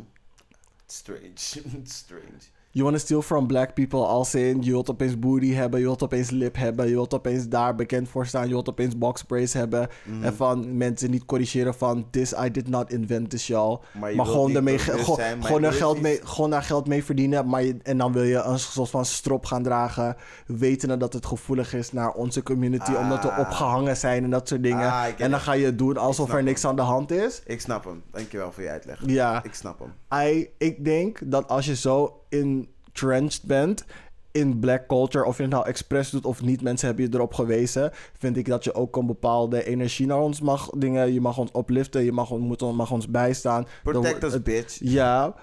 Strange. 0.85 1.31
Strange. 1.83 2.41
You 2.71 2.83
wanna 2.83 2.97
steal 2.99 3.21
from 3.21 3.47
black 3.47 3.73
people 3.73 3.99
als 4.05 4.35
in 4.35 4.61
je 4.61 4.71
wilt 4.71 4.89
opeens 4.89 5.19
booty 5.19 5.53
hebben, 5.53 5.79
je 5.79 5.85
wilt 5.85 6.03
opeens 6.03 6.29
lip 6.29 6.55
hebben, 6.55 6.87
je 6.87 6.93
wilt 6.93 7.13
opeens 7.13 7.47
daar 7.47 7.75
bekend 7.75 8.09
voor 8.09 8.25
staan, 8.25 8.47
je 8.47 8.53
wilt 8.53 8.69
opeens 8.69 8.97
box 8.97 9.23
braids 9.23 9.53
hebben. 9.53 9.87
Mhm. 10.05 10.23
En 10.23 10.33
van 10.33 10.77
mensen 10.77 11.11
niet 11.11 11.25
corrigeren 11.25 11.73
van 11.73 12.07
this 12.09 12.33
I 12.45 12.51
did 12.51 12.67
not 12.69 12.91
invent 12.91 13.29
this 13.29 13.47
y'all. 13.47 13.79
Maar 14.15 14.25
gewoon, 14.25 14.55
ermee, 14.55 14.77
gewoon, 14.79 15.15
zijn, 15.15 15.63
er 15.63 15.73
geld 15.73 16.01
mee, 16.01 16.19
gewoon 16.23 16.49
daar 16.49 16.63
geld 16.63 16.87
mee 16.87 17.03
verdienen. 17.03 17.49
Maar 17.49 17.63
je, 17.63 17.77
en 17.83 17.97
dan 17.97 18.13
wil 18.13 18.23
je 18.23 18.41
een 18.41 18.59
soort 18.59 18.89
van 18.89 19.05
strop 19.05 19.45
gaan 19.45 19.63
dragen. 19.63 20.15
Wetende 20.45 20.97
dat 20.97 21.13
het 21.13 21.25
gevoelig 21.25 21.73
is 21.73 21.91
naar 21.91 22.11
onze 22.13 22.43
community. 22.43 22.91
Omdat 22.93 23.23
we 23.23 23.31
Ah. 23.31 23.39
opgehangen 23.39 23.97
zijn 23.97 24.23
en 24.23 24.29
dat 24.29 24.47
soort 24.47 24.63
dingen. 24.63 24.91
Ah, 24.91 25.05
en 25.17 25.31
dan 25.31 25.39
ga 25.39 25.53
je 25.53 25.75
doen 25.75 25.97
alsof 25.97 26.33
er 26.33 26.43
niks 26.43 26.61
hem. 26.61 26.69
aan 26.69 26.75
de 26.75 26.81
hand 26.81 27.11
is. 27.11 27.41
Ik 27.45 27.61
snap 27.61 27.83
hem. 27.83 28.03
Dankjewel 28.11 28.51
voor 28.51 28.63
je 28.63 28.69
uitleg. 28.69 29.01
Ja. 29.05 29.43
Ik 29.43 29.53
snap 29.53 29.79
hem. 29.79 30.21
I, 30.27 30.49
ik 30.57 30.85
denk 30.85 31.19
dat 31.31 31.47
als 31.47 31.65
je 31.65 31.75
zo 31.75 32.13
entrenched 32.29 33.43
bent 33.45 33.85
in 34.31 34.59
black 34.59 34.87
culture, 34.87 35.25
of 35.25 35.35
je 35.37 35.41
het 35.43 35.51
nou 35.51 35.65
expres 35.67 36.09
doet 36.09 36.25
of 36.25 36.41
niet, 36.41 36.61
mensen 36.61 36.87
hebben 36.87 37.05
je 37.05 37.13
erop 37.13 37.33
gewezen, 37.33 37.91
vind 38.17 38.37
ik 38.37 38.45
dat 38.45 38.63
je 38.63 38.73
ook 38.73 38.95
een 38.95 39.05
bepaalde 39.05 39.63
energie 39.65 40.05
naar 40.07 40.19
ons 40.19 40.41
mag 40.41 40.69
dingen. 40.69 41.13
Je 41.13 41.21
mag 41.21 41.37
ons 41.37 41.51
opliften, 41.51 42.03
je 42.03 42.11
mag, 42.11 42.31
ons- 42.31 42.43
moet, 42.43 42.75
mag 42.75 42.91
ons 42.91 43.07
bijstaan. 43.09 43.65
Protect 43.83 44.23
us, 44.23 44.43
bitch. 44.43 44.77
Ja, 44.79 45.35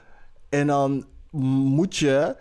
en 0.49 0.67
dan 0.67 1.05
moet 1.31 1.97
je 1.97 2.37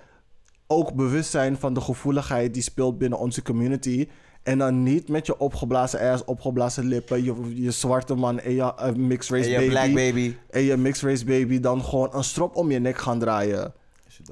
ook 0.68 0.94
bewust 0.94 1.30
zijn 1.32 1.58
van 1.58 1.74
de 1.74 1.82
gevoeligheid 1.82 2.54
die 2.54 2.64
speelt 2.64 2.98
binnen 2.98 3.20
onze 3.20 3.42
community. 3.42 4.08
En 4.44 4.58
dan 4.58 4.84
niet 4.84 5.10
met 5.10 5.26
je 5.26 5.38
opgeblazen 5.40 6.00
ass, 6.12 6.26
opgeblazen 6.26 6.86
lippen, 6.86 7.24
je, 7.24 7.62
je 7.64 7.72
zwarte 7.72 8.16
man 8.16 8.40
en 8.40 8.54
je 8.54 8.74
eh, 8.76 8.94
mixed 8.94 9.32
race 9.38 9.56
En 9.56 9.62
je 9.64 9.70
baby 9.70 9.70
black 9.70 9.94
baby. 9.94 10.36
en 10.50 10.62
je 10.62 10.78
mixed 10.78 11.04
race 11.10 11.26
baby 11.26 11.60
dan 11.60 11.84
gewoon 11.84 12.10
een 12.12 12.24
strop 12.24 12.56
om 12.56 12.72
je 12.72 12.80
nek 12.80 12.98
gaan 12.98 13.20
draaien. 13.20 13.74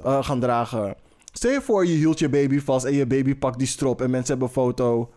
Eh, 0.02 0.24
gaan 0.24 0.40
dragen. 0.40 0.96
Stel 1.32 1.50
je 1.50 1.60
voor, 1.62 1.86
je 1.86 1.92
hield 1.96 2.18
je 2.18 2.28
baby 2.28 2.60
vast 2.60 2.84
en 2.84 2.92
je 2.92 3.06
baby 3.06 3.34
pakt 3.36 3.58
die 3.58 3.66
strop 3.66 4.00
en 4.00 4.10
mensen 4.10 4.30
hebben 4.30 4.48
een 4.48 4.54
foto. 4.54 5.12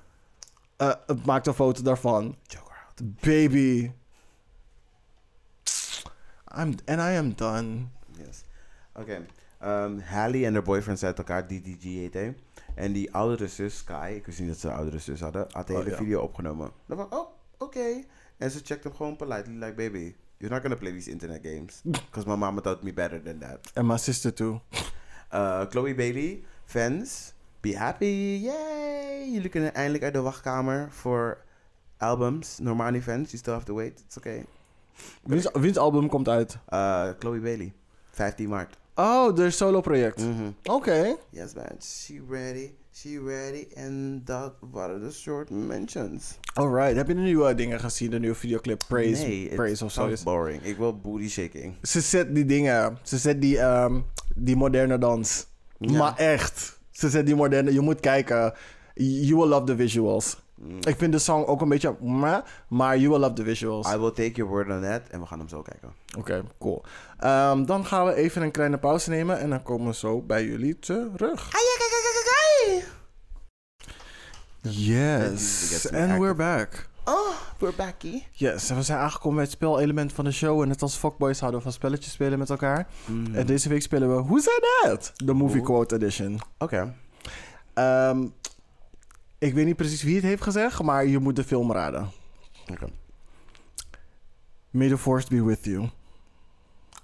het 1.05 1.25
maakt 1.25 1.47
een 1.47 1.53
foto 1.53 1.81
daarvan. 1.81 2.35
Joker 2.43 2.75
out. 2.87 3.01
Baby. 3.21 3.91
I'm, 6.57 6.75
and 6.85 6.99
I 6.99 7.17
am 7.17 7.33
done. 7.35 7.85
Yes. 8.17 8.43
Oké. 8.95 9.25
Ehm, 9.59 9.99
Hallie 9.99 10.45
en 10.45 10.53
haar 10.53 10.63
boyfriend 10.63 10.99
zijn 10.99 11.15
uit 11.15 11.19
elkaar, 11.27 11.47
DDG 11.47 11.83
heet 11.83 12.13
hij. 12.13 12.35
En 12.75 12.91
die 12.91 13.13
oudere 13.13 13.47
zus, 13.47 13.77
Sky, 13.77 14.13
ik 14.15 14.25
wist 14.25 14.39
niet 14.39 14.47
dat 14.47 14.57
ze 14.57 14.67
een 14.67 14.73
oudere 14.75 14.99
zus 14.99 15.19
hadden, 15.19 15.47
had 15.51 15.67
de 15.67 15.73
Oh, 15.73 15.79
hele 15.79 15.91
ja. 15.91 15.97
video 15.97 16.21
opgenomen. 16.21 16.71
Dan 16.85 16.97
van, 16.97 17.19
oh, 17.19 17.27
oké. 17.57 18.03
En 18.37 18.51
ze 18.51 18.59
checkt 18.63 18.83
hem 18.83 18.93
gewoon 18.95 19.15
politely, 19.15 19.55
like, 19.63 19.73
baby, 19.73 20.15
you're 20.39 20.53
not 20.53 20.61
gonna 20.61 20.75
play 20.75 20.91
these 20.91 21.11
internet 21.11 21.41
games. 21.43 21.81
Because 21.83 22.25
my 22.27 22.35
mama 22.35 22.61
taught 22.61 22.83
me 22.83 22.91
better 22.91 23.19
than 23.23 23.39
that. 23.39 23.59
And 23.75 23.87
my 23.87 23.97
sister 23.97 24.31
too. 24.33 24.59
Uh, 25.31 25.65
Chloe 25.69 25.93
Bailey, 25.93 26.43
fans, 26.65 27.33
be 27.61 27.73
happy, 27.73 28.39
yay! 28.41 29.31
Jullie 29.31 29.49
kunnen 29.49 29.73
eindelijk 29.73 30.03
uit 30.03 30.13
de 30.13 30.21
wachtkamer 30.21 30.87
voor 30.91 31.37
albums. 31.97 32.59
Normani 32.59 33.01
fans, 33.01 33.31
you 33.31 33.37
still 33.37 33.53
have 33.53 33.65
to 33.65 33.73
wait, 33.75 33.99
it's 34.05 34.17
okay. 34.17 34.45
Wiens, 35.23 35.49
wiens 35.53 35.77
album 35.77 36.09
komt 36.09 36.27
uit? 36.29 36.57
Uh, 36.69 37.09
Chloe 37.19 37.39
Bailey, 37.39 37.73
15 38.11 38.49
maart. 38.49 38.77
Oh, 38.95 39.35
de 39.35 39.49
solo 39.49 39.81
project. 39.81 40.19
Mhm. 40.19 40.49
Oké. 40.63 41.15
Yes, 41.29 41.53
man. 41.53 41.75
She 41.81 42.21
ready. 42.29 42.71
She 43.01 43.19
ready. 43.25 43.67
En 43.73 44.21
dat 44.25 44.53
waren 44.71 44.99
de 45.01 45.11
short 45.11 45.49
mentions. 45.49 46.37
Alright. 46.53 46.95
Heb 46.95 47.07
je 47.07 47.13
de 47.13 47.19
nieuwe 47.19 47.55
dingen 47.55 47.79
gezien? 47.79 48.09
De 48.09 48.19
nieuwe 48.19 48.35
videoclip 48.35 48.83
Praise, 48.87 49.23
nee, 49.23 49.55
Praise 49.55 49.85
of 49.85 49.91
zo? 49.91 50.13
boring. 50.23 50.63
Ik 50.63 50.77
wil 50.77 50.99
booty 50.99 51.29
shaking. 51.29 51.75
Ze 51.81 52.01
zet 52.01 52.35
die 52.35 52.45
dingen. 52.45 52.97
Ze 53.03 53.17
zet 53.17 53.41
die, 53.41 53.59
ehm, 53.59 53.99
die 54.35 54.55
moderne 54.55 54.97
dans. 54.97 55.47
Ja. 55.77 55.97
Maar 55.97 56.15
echt. 56.15 56.79
Ze 56.91 57.09
zet 57.09 57.25
die 57.25 57.35
moderne. 57.35 57.73
Je 57.73 57.81
moet 57.81 57.99
kijken. 57.99 58.53
You 58.93 59.35
will 59.35 59.47
love 59.47 59.63
the 59.65 59.75
visuals. 59.75 60.37
Mm. 60.55 60.77
Ik 60.79 60.95
vind 60.97 61.11
de 61.11 61.19
song 61.19 61.45
ook 61.45 61.61
een 61.61 61.69
beetje. 61.69 61.95
meh, 62.01 62.37
Maar 62.67 62.97
you 62.97 63.09
will 63.09 63.19
love 63.19 63.33
the 63.33 63.43
visuals. 63.43 63.93
I 63.93 63.97
will 63.97 64.11
take 64.11 64.31
your 64.31 64.51
word 64.51 64.69
on 64.69 64.81
that. 64.81 65.01
En 65.09 65.19
we 65.19 65.25
gaan 65.25 65.39
hem 65.39 65.47
zo 65.47 65.61
kijken. 65.61 65.93
Oké, 66.17 66.43
cool. 66.59 66.83
Ehm, 67.19 67.65
dan 67.65 67.85
gaan 67.85 68.05
we 68.05 68.13
even 68.13 68.41
een 68.41 68.51
kleine 68.51 68.77
pauze 68.77 69.09
nemen. 69.09 69.39
En 69.39 69.49
dan 69.49 69.63
komen 69.63 69.87
we 69.87 69.93
zo 69.93 70.21
bij 70.21 70.45
jullie 70.45 70.79
terug. 70.79 71.49
usually 71.49 72.17
Yes. 72.17 72.26
Me 72.67 72.97
And 75.93 76.19
we're 76.19 76.35
back. 76.35 76.89
Oh, 77.05 77.35
we're 77.59 77.75
backy. 77.75 78.23
Yes, 78.31 78.69
en 78.69 78.75
we 78.75 78.81
zijn 78.81 78.99
aangekomen 78.99 79.35
bij 79.35 79.43
het 79.43 79.53
spelelement 79.53 80.13
van 80.13 80.25
de 80.25 80.31
show. 80.31 80.61
En 80.61 80.67
net 80.67 80.81
als 80.81 80.95
fuckboys 80.95 81.39
houden 81.39 81.59
we 81.59 81.65
van 81.65 81.75
spelletjes 81.75 82.13
spelen 82.13 82.39
met 82.39 82.49
elkaar. 82.49 82.87
En 83.33 83.45
deze 83.45 83.69
week 83.69 83.81
spelen 83.81 84.15
we 84.15 84.23
Who 84.23 84.39
Said 84.39 84.61
That? 84.81 85.11
De 85.15 85.33
Movie. 85.33 85.61
Quote 85.61 85.95
Edition. 85.95 86.39
Oké. 86.57 86.95
Ehm, 87.73 88.27
ik 89.37 89.53
weet 89.53 89.65
niet 89.65 89.75
precies 89.75 90.03
wie 90.03 90.15
het 90.15 90.23
heeft 90.23 90.43
gezegd, 90.43 90.81
maar 90.81 91.05
je 91.05 91.19
moet 91.19 91.35
de 91.35 91.43
film 91.43 91.71
raden. 91.71 92.09
Oké. 92.71 92.87
May 94.69 94.87
the 94.87 94.97
Force 94.97 95.27
be 95.29 95.43
with 95.43 95.63
you. 95.63 95.89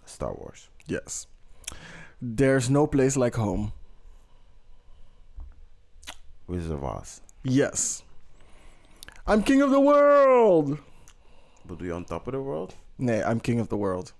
Star 0.04 0.36
Wars. 0.38 0.70
Yes. 0.78 1.28
There's 2.36 2.70
no 2.70 2.88
place 2.88 3.20
like 3.20 3.40
home. 3.40 3.72
Wizard 6.54 6.82
of 6.82 6.84
Oz. 6.84 7.20
Yes. 7.42 8.04
I'm 9.28 9.44
king 9.44 9.64
of 9.64 9.72
the 9.72 9.80
world. 9.80 10.78
Bedoel 11.66 11.88
je 11.88 11.94
On 11.94 12.04
Top 12.04 12.28
of 12.28 12.34
the 12.34 12.40
World? 12.40 12.76
Nee, 12.96 13.22
I'm 13.22 13.40
king 13.42 13.62
of 13.62 13.68
the 13.68 13.78
world. 13.78 14.14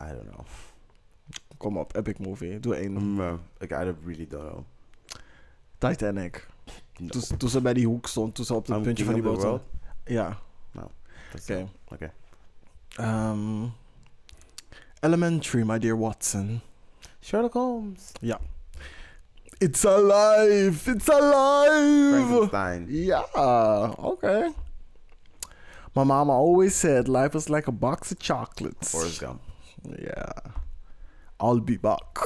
I 0.00 0.12
don't 0.12 0.30
know. 0.32 0.44
Kom 1.58 1.78
op, 1.78 1.96
epic 1.96 2.18
movie. 2.18 2.60
Doe 2.60 2.74
één. 2.74 2.92
Mm, 2.92 3.20
uh, 3.20 3.32
I, 3.60 3.66
I 3.66 3.94
really 4.04 4.26
don't 4.26 4.50
know. 4.50 4.64
Titanic. 5.78 6.46
No. 6.98 7.08
Toen, 7.08 7.36
toen 7.36 7.48
ze 7.48 7.60
bij 7.60 7.74
die 7.74 7.86
hoek 7.86 8.06
stond, 8.06 8.34
toen 8.34 8.44
ze 8.44 8.54
op 8.54 8.66
het 8.66 8.76
I'm 8.76 8.82
puntje 8.82 9.04
van 9.04 9.14
die 9.14 9.22
boot 9.22 9.40
stond. 9.40 9.62
Ja, 10.04 10.38
That's 11.32 11.50
oké. 11.50 11.68
Oké. 11.88 12.12
Elementary, 15.00 15.64
my 15.64 15.78
dear 15.78 15.98
Watson. 15.98 16.60
Sherlock 17.20 17.52
Holmes. 17.52 18.12
It's 19.60 19.84
alive! 19.84 20.82
It's 20.88 21.08
alive! 21.08 22.10
Frankenstein. 22.28 22.86
Yeah, 22.90 23.22
okay. 23.98 24.52
My 25.94 26.04
mama 26.04 26.32
always 26.32 26.74
said 26.74 27.08
life 27.08 27.34
is 27.36 27.48
like 27.48 27.68
a 27.68 27.72
box 27.72 28.10
of 28.10 28.18
chocolates. 28.18 28.90
Forrest 28.90 29.20
Gump. 29.20 29.40
Yeah. 29.98 30.32
I'll 31.38 31.60
be 31.60 31.76
back. 31.76 32.18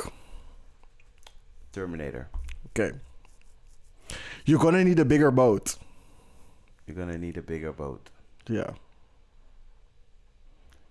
Terminator. 1.73 2.29
Okay. 2.69 2.93
You're 4.45 4.59
gonna 4.61 4.85
need 4.85 4.99
a 4.99 5.05
bigger 5.05 5.31
boat. 5.31 5.77
You're 6.87 6.97
gonna 6.97 7.19
need 7.19 7.37
a 7.37 7.43
bigger 7.43 7.73
boat. 7.73 8.11
Ja, 8.47 8.75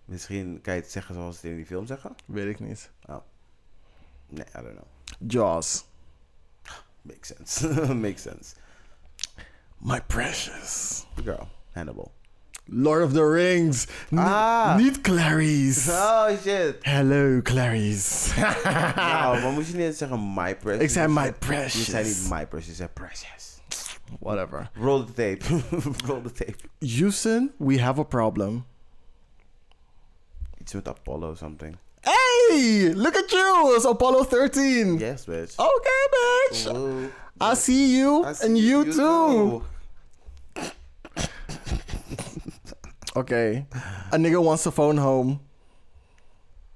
Misschien 0.06 0.62
kan 0.62 0.74
je 0.76 0.82
het 0.82 0.92
zeggen 0.92 1.16
zoals 1.16 1.40
ze 1.40 1.42
het 1.42 1.50
in 1.52 1.58
die 1.58 1.66
film 1.66 1.86
zeggen? 1.86 2.16
weet 2.26 2.48
ik 2.48 2.60
niet. 2.60 2.92
Nee, 4.30 4.46
I 4.56 4.62
don't 4.62 4.76
know. 4.76 4.86
Jaws. 5.32 5.86
Makes 7.08 7.28
sense. 7.36 7.62
Makes 7.94 8.22
sense. 8.22 8.56
My 9.80 10.00
precious. 10.00 11.06
Girl. 11.24 11.48
Hannibal. 11.74 12.12
Lord 12.70 13.04
of 13.04 13.14
the 13.14 13.24
Rings. 13.24 13.88
N- 14.12 14.18
Ah. 14.20 14.76
Niet 14.78 15.02
Clarice. 15.02 15.90
Oh 15.92 16.30
shit. 16.44 16.76
Hello, 16.82 17.40
Clarice. 17.44 18.34
nou, 18.96 19.42
maar 19.42 19.52
moest 19.52 19.72
je 19.72 19.78
niet 19.78 19.96
zeggen 19.98 20.34
my 20.34 20.56
precious? 20.56 20.84
Ik 20.84 20.90
zei 20.90 21.08
Je 21.08 21.14
my 21.14 21.26
Je 21.26 21.32
precious. 21.34 21.86
zei 21.90 22.04
niet 22.04 22.30
my 22.30 22.46
precious, 22.48 22.68
je 22.70 22.74
zei 22.74 22.90
precious. 22.94 23.60
Whatever. 24.20 24.70
Roll 24.74 25.06
the 25.06 25.14
tape. 25.14 25.62
Roll 26.08 26.22
the 26.22 26.32
tape. 26.32 26.56
Houston, 26.80 27.52
we 27.58 27.80
have 27.80 28.00
a 28.00 28.04
problem. 28.04 28.66
Iets 30.62 30.74
met 30.74 30.88
Apollo 30.88 31.36
something. 31.36 31.78
Hey, 32.02 32.94
look 32.96 33.16
at 33.16 33.32
you. 33.32 33.76
It's 33.76 33.86
Apollo 33.86 34.24
13. 34.24 34.98
Yes, 34.98 35.26
bitch. 35.26 35.56
Okay, 35.58 36.08
bitch. 36.12 36.27
Ooh. 36.68 37.12
I 37.40 37.54
see 37.54 37.98
you 37.98 38.24
I 38.24 38.34
see 38.34 38.46
and 38.48 38.58
you, 38.58 38.84
too. 38.86 38.94
too. 38.94 39.64
Okay. 43.16 43.66
A 44.12 44.18
nigga 44.18 44.42
wants 44.44 44.62
to 44.64 44.72
phone 44.72 44.98
home. 44.98 45.40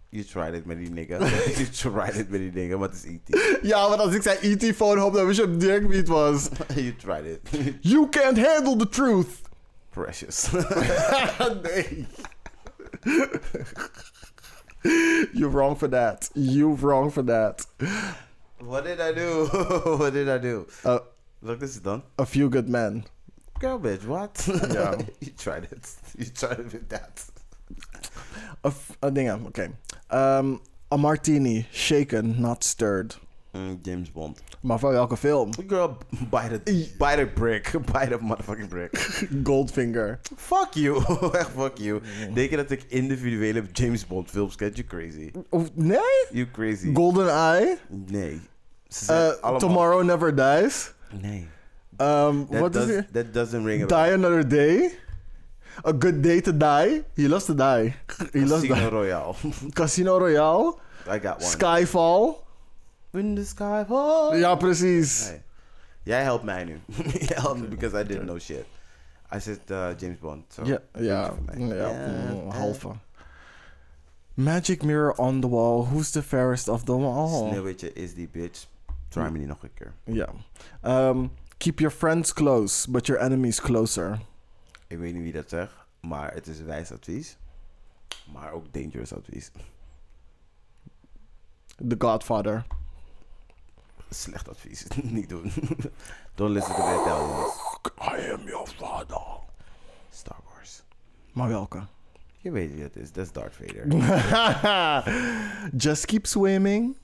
You 0.10 0.24
tried 0.24 0.56
it 0.56 0.66
met 0.66 0.78
die 0.80 0.90
nigga. 0.90 1.20
you 1.60 1.68
tried 1.68 2.16
it 2.16 2.32
met 2.32 2.42
die 2.42 2.52
nigga, 2.52 2.80
het 2.82 2.94
is 2.94 3.06
E.T. 3.06 3.60
Ja, 3.62 3.88
want 3.90 4.02
als 4.02 4.14
ik 4.14 4.22
zei 4.22 4.38
E.T. 4.42 4.76
phone 4.76 5.00
home, 5.00 5.16
dan 5.18 5.26
wist 5.26 5.40
je 5.40 5.58
direct 5.58 5.88
wie 5.88 5.98
het 5.98 6.08
was. 6.08 6.50
you 6.76 6.96
tried 6.96 7.26
it. 7.26 7.40
You 7.82 8.10
can't 8.10 8.38
handle 8.38 8.76
the 8.76 8.90
truth. 8.90 9.42
Precious. 9.92 10.50
nee. 11.64 12.08
You're 15.34 15.52
wrong 15.52 15.76
for 15.78 15.90
that. 15.90 16.30
You're 16.34 16.76
wrong 16.76 17.12
for 17.12 17.24
that. 17.26 17.68
What 18.64 18.84
did 18.86 19.00
I 19.02 19.12
do? 19.14 19.46
what 19.98 20.14
did 20.14 20.30
I 20.30 20.38
do? 20.38 20.68
Uh, 20.86 21.00
Look, 21.42 21.60
this 21.60 21.76
is 21.76 21.82
done. 21.82 22.04
a 22.20 22.26
few 22.26 22.50
good 22.50 22.70
men. 22.70 23.06
Girl, 23.60 23.80
bitch, 23.80 24.06
what? 24.06 24.48
Yeah. 24.74 24.98
you 25.20 25.32
tried 25.38 25.64
it. 25.72 25.96
You 26.18 26.26
tried 26.26 26.60
it 26.60 26.74
with 26.74 26.90
that. 26.90 27.24
A, 28.64 28.68
f- 28.68 28.98
a 29.02 29.10
dingen, 29.12 29.48
okay. 29.48 29.70
Um, 30.10 30.62
a 30.92 30.98
martini, 30.98 31.66
shaken, 31.72 32.40
not 32.42 32.64
stirred. 32.64 33.16
Mm, 33.56 33.80
James 33.84 34.10
Bond. 34.12 34.42
Maar 34.62 34.80
van 34.80 34.92
welke 34.92 35.18
film? 35.18 35.50
Girl, 35.68 35.98
buy 36.30 36.48
the, 36.48 36.88
buy 36.98 37.16
the 37.16 37.26
brick. 37.36 37.72
Buy 37.92 38.06
the 38.06 38.18
motherfucking 38.20 38.70
brick. 38.70 38.92
Goldfinger. 39.44 40.20
fuck 40.38 40.76
you. 40.76 40.98
Echt 41.34 41.50
fuck 41.50 41.78
you. 41.78 42.02
Denk 42.34 42.50
je 42.50 42.56
dat 42.56 42.72
ik 42.72 42.84
individuele 42.88 43.64
James 43.74 44.08
Bond 44.08 44.30
films 44.30 44.56
ken? 44.56 44.72
You 44.74 44.88
crazy. 44.88 45.32
Of, 45.50 45.70
nee? 45.76 46.00
You 46.32 46.48
crazy. 46.52 46.94
Golden 46.94 47.28
Eye. 47.28 47.78
nee. 47.90 48.40
Ze 48.92 49.12
Uh, 49.14 49.44
allemaal... 49.44 49.60
Tomorrow 49.60 50.04
Never 50.04 50.36
Dies. 50.36 50.94
Nee. 51.22 51.48
Um, 51.98 52.48
That, 52.50 52.60
what 52.60 52.76
is 52.76 52.86
does, 52.86 52.90
it? 52.98 53.14
that 53.14 53.34
doesn't 53.34 53.64
ring 53.66 53.84
a 53.84 53.86
bell. 53.86 53.98
Die 54.06 54.14
Another 54.14 54.48
Day. 54.48 54.92
A 55.86 55.92
Good 55.94 56.22
Day 56.24 56.42
to 56.42 56.52
Die. 56.58 57.04
He 57.16 57.28
loves 57.28 57.46
to 57.46 57.54
die. 57.56 57.96
He 58.34 58.40
loves 58.46 58.62
Casino 58.68 58.76
die. 58.76 58.90
Royale. 58.90 59.36
Casino 59.74 60.18
Royale. 60.20 60.80
I 61.08 61.20
got 61.20 61.40
one. 61.42 61.50
Skyfall. 61.52 62.36
When 63.12 63.36
the 63.36 63.46
sky 63.46 63.84
falls. 63.88 64.38
Ja, 64.40 64.56
precies. 64.56 65.30
Nee. 65.30 65.42
Jij 66.04 66.24
helpt 66.24 66.44
mij 66.44 66.64
nu. 66.64 66.80
Jij 67.20 67.38
helpt 67.42 67.60
me 67.60 67.68
because 67.68 68.00
I 68.00 68.04
didn't 68.04 68.26
know 68.26 68.40
shit. 68.40 68.66
I 69.36 69.40
said 69.40 69.60
uh, 69.70 69.88
James 69.98 70.20
Bond. 70.20 70.44
So 70.54 70.64
Ja, 70.66 70.80
ja, 70.98 71.30
puntje 71.30 71.56
voor 71.56 71.68
mij. 71.68 71.78
ja, 71.78 71.88
Ja, 71.92 72.08
mm, 72.34 72.50
halve. 72.50 72.88
Magic 74.34 74.84
mirror 74.84 75.14
on 75.18 75.42
the 75.42 75.48
wall. 75.50 75.84
Who's 75.86 76.12
the 76.12 76.22
fairest 76.24 76.68
of 76.68 76.84
them 76.86 77.04
all? 77.06 77.50
Sneeuwwitje 77.50 77.94
is 77.94 78.14
die 78.16 78.30
bitch. 78.32 78.68
Try 79.12 79.24
me 79.24 79.38
niet 79.38 79.48
nog 79.48 79.64
een 79.64 79.74
keer. 79.74 79.94
Ja. 80.04 80.30
Um, 81.10 81.32
keep 81.58 81.80
your 81.80 81.96
friends 81.96 82.34
close, 82.34 82.92
but 82.92 83.06
your 83.08 83.22
enemies 83.22 83.62
closer. 83.62 84.20
Ik 84.88 84.98
weet 84.98 85.14
niet 85.14 85.24
wie 85.24 85.32
dat 85.32 85.50
zegt, 85.50 85.74
maar 86.02 86.34
het 86.34 86.48
is 86.48 86.62
wijs 86.62 86.92
advies. 86.92 87.38
Maar 88.34 88.52
ook 88.52 88.74
dangerous 88.74 89.14
advies. 89.14 89.52
The 91.88 91.96
Godfather. 91.98 92.66
Slecht 94.10 94.50
advies. 94.50 94.88
niet 95.04 95.30
doen. 95.30 95.52
Don't 96.36 96.52
listen 96.52 96.76
to 96.76 96.82
the 96.82 97.02
Italians. 97.02 97.54
I 98.02 98.32
am 98.32 98.48
your 98.48 98.68
father. 98.68 99.22
Star 100.12 100.38
Wars. 100.46 100.84
Maar 101.32 101.48
welke? 101.48 101.86
Je 102.38 102.52
weet 102.52 102.74
wie 102.74 102.84
het 102.84 102.96
is. 102.96 103.12
Dat 103.12 103.26
is 103.26 103.32
Darth 103.32 103.56
Vader. 103.56 103.88
Just 105.84 106.06
keep 106.06 106.26
swimming. 106.26 106.96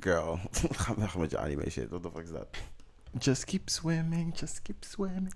Girl. 0.00 0.38
Ga 0.82 0.94
weg 0.96 1.16
met 1.16 1.30
je 1.30 1.38
anime 1.38 1.70
shit. 1.70 1.88
What 1.88 2.02
the 2.02 2.10
fuck 2.10 2.22
is 2.22 2.30
dat? 2.30 2.46
Just 3.18 3.44
keep 3.44 3.70
swimming, 3.70 4.34
just 4.36 4.62
keep 4.62 4.84
swimming. 4.84 5.32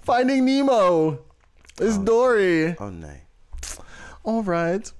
Finding 0.00 0.44
Nemo. 0.44 1.18
Is 1.76 1.96
Oh. 1.96 2.04
Dory. 2.04 2.74
Oh 2.78 2.88
nee. 2.90 3.22
Alright. 4.22 4.92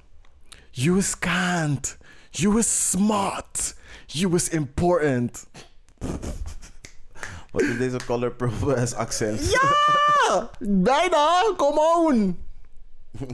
You 0.72 0.94
was 0.94 1.14
kind. 1.18 1.96
You 2.30 2.54
was 2.54 2.90
smart. 2.90 3.74
You 4.08 4.30
was 4.30 4.48
important. 4.48 5.46
Wat 7.52 7.62
is 7.62 7.78
deze 7.78 7.96
color 8.06 8.30
purple 8.30 8.74
as 8.76 8.94
accent? 8.94 9.50
Ja! 9.50 10.50
Bijna! 10.60 11.54
Come 11.56 11.78
on! 11.80 12.38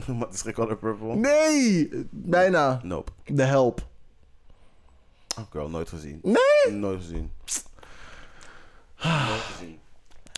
Wat 0.19 0.33
is 0.33 0.41
geen 0.41 0.53
color 0.53 0.77
purple? 0.77 1.15
Nee! 1.15 1.89
Bijna. 2.11 2.79
Nope. 2.83 3.11
The 3.35 3.43
Help. 3.43 3.81
Girl, 5.51 5.69
nooit 5.69 5.89
gezien. 5.89 6.19
Nee! 6.23 6.73
Nooit 6.75 6.99
gezien. 6.99 7.31
Nooit 9.03 9.41
gezien. 9.41 9.79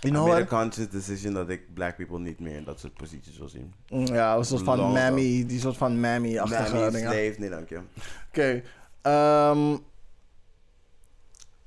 You 0.01 0.13
I 0.13 0.17
know 0.17 0.27
made 0.27 0.41
a 0.41 0.45
conscious 0.45 0.89
decision 0.89 1.33
dat 1.33 1.49
ik 1.49 1.73
black 1.73 1.95
people 1.95 2.19
niet 2.19 2.39
meer 2.39 2.55
in 2.55 2.63
dat 2.63 2.79
soort 2.79 2.93
posities 2.93 3.37
wil 3.37 3.49
zien. 3.49 3.73
Ja, 4.05 4.35
een 4.35 4.45
soort 4.45 4.63
van 4.63 4.79
mammy. 4.79 5.45
Die 5.45 5.59
soort 5.59 5.77
van 5.77 5.99
mammy-achtige 5.99 6.73
Mammy, 6.73 6.89
dingen. 6.91 7.11
slave, 7.11 7.35
nee 7.37 7.49
dank 7.49 7.69
je. 7.69 7.79
Oké. 8.27 8.61
ehm, 9.01 9.77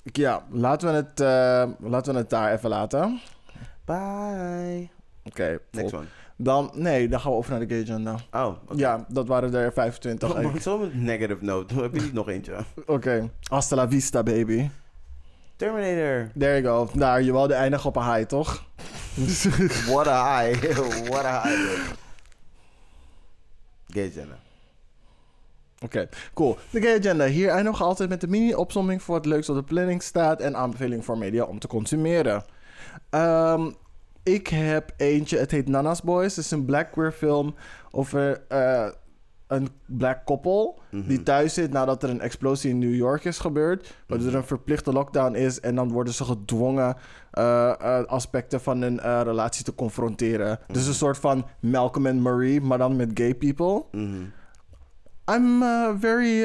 ja, 0.03 0.47
laten 0.51 0.89
we, 0.89 0.95
het, 0.95 1.20
eh, 1.20 1.89
laten 1.91 2.12
we 2.12 2.18
het 2.18 2.30
daar 2.30 2.53
even 2.53 2.68
laten. 2.68 3.20
Bye. 3.85 4.89
Oké. 5.24 5.59
Next 5.70 5.95
one. 5.95 6.07
Dan, 6.43 6.70
nee, 6.74 7.09
dan 7.09 7.20
gaan 7.20 7.30
we 7.30 7.36
over 7.36 7.51
naar 7.51 7.61
de 7.61 7.74
gay 7.74 7.82
agenda. 7.82 8.16
Oh, 8.32 8.47
oké. 8.47 8.74
Ja, 8.76 9.05
dat 9.09 9.26
waren 9.26 9.55
er 9.55 9.72
25. 9.72 10.34
Oh, 10.34 10.45
Oké. 10.45 10.61
Zo'n 10.61 10.90
negative 10.95 11.45
note. 11.45 11.74
Heb 11.74 11.95
je 11.95 12.01
niet 12.01 12.12
nog 12.12 12.28
eentje? 12.28 12.55
Hasta 13.49 13.76
la 13.76 13.88
vista, 13.88 14.22
baby. 14.22 14.68
Terminator. 15.57 16.30
There 16.38 16.61
you 16.62 16.86
go. 16.86 16.99
Daar, 16.99 17.22
je 17.22 17.32
wilde 17.32 17.55
eindigen 17.55 17.88
op 17.88 17.97
een 17.97 18.14
high, 18.14 18.26
toch? 18.26 18.64
What 19.93 20.07
a 20.07 20.38
high. 20.40 20.78
What 21.11 21.24
a 21.24 21.43
high. 21.43 21.57
dude. 21.57 21.80
Gay 23.86 24.07
agenda. 24.07 24.38
Oké, 25.84 26.09
cool. 26.34 26.59
De 26.70 26.80
Gay 26.80 26.99
Agenda. 26.99 27.26
Hier 27.26 27.49
eindigen 27.49 27.78
we 27.78 27.84
altijd 27.84 28.09
met 28.09 28.20
de 28.20 28.28
mini-opsomming 28.28 29.03
voor 29.03 29.14
wat 29.14 29.26
leuks 29.26 29.49
op 29.49 29.57
de 29.57 29.62
planning 29.62 30.03
staat 30.03 30.40
en 30.40 30.57
aanbeveling 30.57 31.05
voor 31.05 31.18
media 31.18 31.45
om 31.45 31.59
te 31.59 31.66
consumeren. 31.66 32.45
Ehm, 33.11 33.70
ik 34.22 34.48
heb 34.48 34.92
eentje, 34.96 35.38
het 35.38 35.50
heet 35.50 35.68
Nana's 35.68 36.02
Boys. 36.02 36.36
Het 36.36 36.44
is 36.44 36.50
een 36.50 36.64
black 36.64 36.92
queer 36.92 37.12
film 37.12 37.54
over 37.90 38.42
eh, 38.48 38.88
een 39.46 39.68
black 39.86 40.24
koppel 40.24 40.80
die 40.90 41.22
thuis 41.22 41.54
zit 41.54 41.72
nadat 41.72 42.02
er 42.02 42.10
een 42.10 42.20
explosie 42.20 42.70
in 42.70 42.78
New 42.78 42.94
York 42.94 43.24
is 43.24 43.38
gebeurd. 43.38 43.94
Waardoor 44.06 44.28
er 44.28 44.34
een 44.34 44.44
verplichte 44.44 44.92
lockdown 44.92 45.34
is 45.34 45.60
en 45.60 45.74
dan 45.74 45.90
worden 45.92 46.12
ze 46.12 46.24
gedwongen 46.24 46.96
eh, 47.30 47.70
eh, 47.80 48.04
aspecten 48.04 48.60
van 48.60 48.82
hun 48.82 49.22
relatie 49.22 49.64
te 49.64 49.74
confronteren. 49.74 50.58
Dus 50.66 50.86
een 50.86 50.94
soort 50.94 51.18
van 51.18 51.46
Malcolm 51.60 52.06
en 52.06 52.22
Marie, 52.22 52.60
maar 52.60 52.78
dan 52.78 52.96
met 52.96 53.10
gay 53.14 53.34
people. 53.34 53.84
Mhm. 53.92 54.22
I'm 55.30 55.62
very 56.00 56.44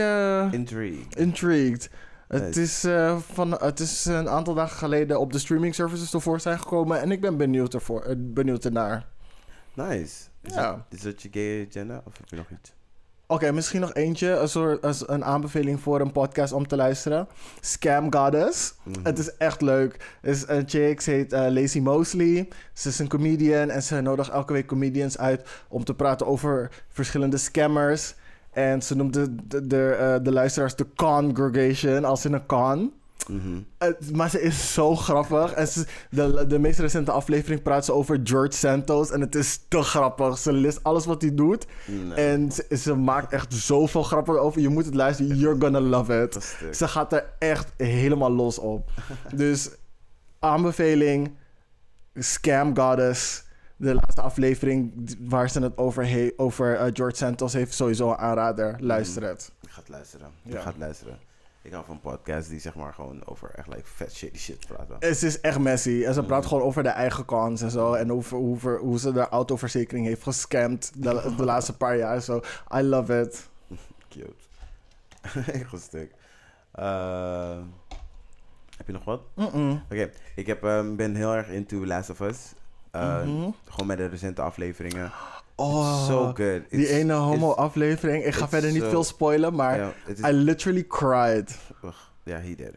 Intrigue. 0.53 1.05
intrigued. 1.09 1.89
Het 2.28 2.57
is, 2.57 2.86
uh, 2.86 3.17
van, 3.32 3.51
het 3.51 3.80
is 3.80 4.05
een 4.05 4.30
aantal 4.30 4.53
dagen 4.53 4.78
geleden 4.78 5.19
op 5.19 5.32
de 5.32 5.39
streaming 5.39 5.75
services 5.75 6.13
ervoor 6.13 6.39
zijn 6.39 6.59
gekomen. 6.59 7.01
En 7.01 7.11
ik 7.11 7.21
ben 7.21 7.38
benieuwd, 7.38 7.73
ervoor, 7.73 8.01
eh, 8.01 8.15
benieuwd 8.17 8.65
ernaar. 8.65 9.05
Nice. 9.73 10.01
Is, 10.41 10.53
Ja. 10.53 10.71
dat, 10.71 10.80
is 10.89 11.01
dat 11.01 11.21
je 11.21 11.30
gay 11.32 11.65
agenda? 11.69 12.01
Of 12.05 12.17
heb 12.17 12.30
je 12.30 12.36
nog 12.36 12.49
iets? 12.51 12.73
Oké, 13.30 13.51
misschien 13.51 13.82
nog 13.82 13.93
eentje. 13.93 14.30
Een, 14.30 14.49
soort, 14.49 14.84
als 14.84 15.09
een 15.09 15.23
aanbeveling 15.25 15.80
voor 15.80 15.99
een 16.01 16.11
podcast 16.11 16.53
om 16.53 16.67
te 16.67 16.75
luisteren. 16.75 17.28
Scam 17.59 18.13
Goddess. 18.13 18.73
Mhm. 18.84 18.99
Het 19.03 19.19
is 19.19 19.38
echt 19.38 19.61
leuk. 19.61 20.17
Het 20.21 20.36
is 20.36 20.47
een 20.47 20.69
chick, 20.69 21.01
ze 21.01 21.11
heet 21.11 21.34
eh, 21.34 21.47
Lacey 21.49 21.82
Mosley. 21.82 22.47
Ze 22.73 22.89
is 22.89 22.99
een 22.99 23.07
comedian 23.07 23.69
en 23.69 23.84
ze 23.84 24.01
nodigt 24.01 24.30
elke 24.30 24.53
week 24.53 24.65
comedians 24.67 25.17
uit 25.17 25.47
om 25.67 25.84
te 25.84 25.93
praten 25.93 26.28
over 26.28 26.71
verschillende 26.89 27.38
scammers. 27.38 28.15
En 28.58 28.82
ze 28.82 28.95
noemt 28.95 29.14
de, 29.14 29.36
de, 29.47 29.68
de, 29.68 29.89
eh, 29.89 30.24
de 30.24 30.32
luisteraars 30.32 30.76
de 30.76 30.86
congregation, 30.95 32.05
als 32.05 32.26
in 32.26 32.34
een 32.34 32.45
con. 32.45 32.93
Mhm. 33.28 33.62
Maar 34.14 34.30
ze 34.30 34.41
is 34.41 34.74
zo 34.74 34.95
grappig. 34.95 35.53
En 35.53 35.68
ze, 35.68 35.86
de, 36.10 36.45
de 36.47 36.60
meest 36.60 36.80
recente 36.80 37.12
aflevering 37.12 37.62
praat 37.62 37.86
ze 37.86 37.93
over 37.93 38.20
George 38.24 38.58
Santos. 38.58 39.12
En 39.12 39.22
het 39.22 39.36
is 39.36 39.60
te 39.68 39.82
grappig. 39.82 40.38
Ze 40.38 40.53
leest 40.53 40.84
alles 40.84 41.05
wat 41.05 41.22
hij 41.22 41.36
doet. 41.36 41.66
Nee. 41.86 42.14
En 42.14 42.51
ze, 42.51 42.78
ze 42.78 42.95
maakt 42.95 43.32
echt 43.32 43.53
zoveel 43.53 44.03
grappen 44.03 44.41
over. 44.41 44.62
Je 44.62 44.70
moet 44.70 44.86
het 44.86 44.95
luisteren. 44.95 45.38
You're 45.38 45.62
gonna 45.62 45.82
love 45.82 46.22
it. 46.22 46.55
Ze 46.76 46.88
gaat 46.88 47.14
er 47.14 47.26
echt 47.39 47.74
helemaal 47.78 48.32
los 48.32 48.60
op. 48.60 48.89
dus 49.36 49.70
aanbeveling: 50.39 51.32
Scam 52.14 52.78
Goddess. 52.78 53.45
De 53.78 53.93
laatste 53.93 54.21
aflevering 54.21 55.15
waar 55.19 55.49
ze 55.49 55.61
het 55.61 55.78
over, 55.78 56.07
he- 56.09 56.32
over 56.38 56.75
eh, 56.75 56.89
George 56.93 57.15
Santos 57.15 57.53
heeft, 57.53 57.73
sowieso 57.73 58.09
een 58.09 58.17
aanrader. 58.17 58.75
Luister 58.80 59.23
het. 59.23 59.51
Ik 59.61 59.69
ga 59.69 59.80
het 59.80 59.89
luisteren. 59.89 60.28
Ja. 60.43 60.55
Ik 60.55 60.61
ga 60.61 60.67
het 60.69 60.78
luisteren. 60.78 61.19
Ik 61.61 61.71
hou 61.73 61.86
van 61.86 61.99
podcasts 61.99 62.49
die 62.49 62.59
zeg 62.59 62.75
maar 62.75 62.93
gewoon 62.93 63.21
over 63.25 63.49
echt 63.55 63.67
like 63.67 63.82
vet 63.84 64.13
shitty 64.15 64.38
shit 64.39 64.65
praten. 64.67 64.95
Het 64.99 65.23
is 65.23 65.41
echt 65.41 65.59
messy. 65.59 66.03
En 66.05 66.13
ze 66.13 66.23
praat 66.23 66.39
Mhm. 66.39 66.47
gewoon 66.49 66.63
over 66.63 66.84
de 66.84 66.89
eigen 66.89 67.25
cons 67.25 67.61
en 67.61 67.71
zo. 67.71 67.93
En 67.93 68.11
over, 68.11 68.38
over 68.38 68.80
hoe 68.80 68.99
ze 68.99 69.11
de 69.11 69.30
autoverzekering 69.30 70.05
heeft 70.05 70.23
gescamd 70.23 70.91
de, 70.95 71.34
de 71.38 71.43
laatste 71.43 71.78
paar 71.78 71.97
jaar. 71.97 72.21
Zo, 72.21 72.41
I 72.75 72.82
love 72.82 73.19
it. 73.21 73.49
Cute. 74.09 74.32
Echt 75.61 75.73
een 75.73 75.80
stuk. 75.80 76.11
Eh, 76.71 77.57
heb 78.78 78.88
je 78.88 78.93
nog 78.93 79.03
wat? 79.05 79.21
Oké, 79.89 80.09
ik 80.36 80.47
heb, 80.47 80.63
ehm, 80.63 80.95
ben 80.95 81.15
heel 81.15 81.34
erg 81.36 81.47
into 81.49 81.86
Last 81.86 82.09
of 82.09 82.19
Us. 82.19 82.53
Eh, 82.98 83.24
Mhm. 83.24 83.50
Gewoon 83.70 83.88
met 83.88 83.98
de 83.98 84.06
recente 84.06 84.41
afleveringen. 84.41 85.12
Oh, 85.56 86.06
so 86.06 86.26
good. 86.26 86.70
die 86.70 86.88
ene 86.89 87.14
homo-aflevering. 87.14 88.24
Ik 88.26 88.34
ga 88.34 88.50
verder 88.50 88.72
niet 88.72 88.82
so- 88.82 88.89
veel 88.89 89.04
spoilen, 89.04 89.56
maar 89.56 89.93
is 90.06 90.20
I 90.20 90.32
literally 90.32 90.88
cried. 90.88 91.58
Ja, 92.24 92.38
he 92.39 92.56
did. 92.56 92.72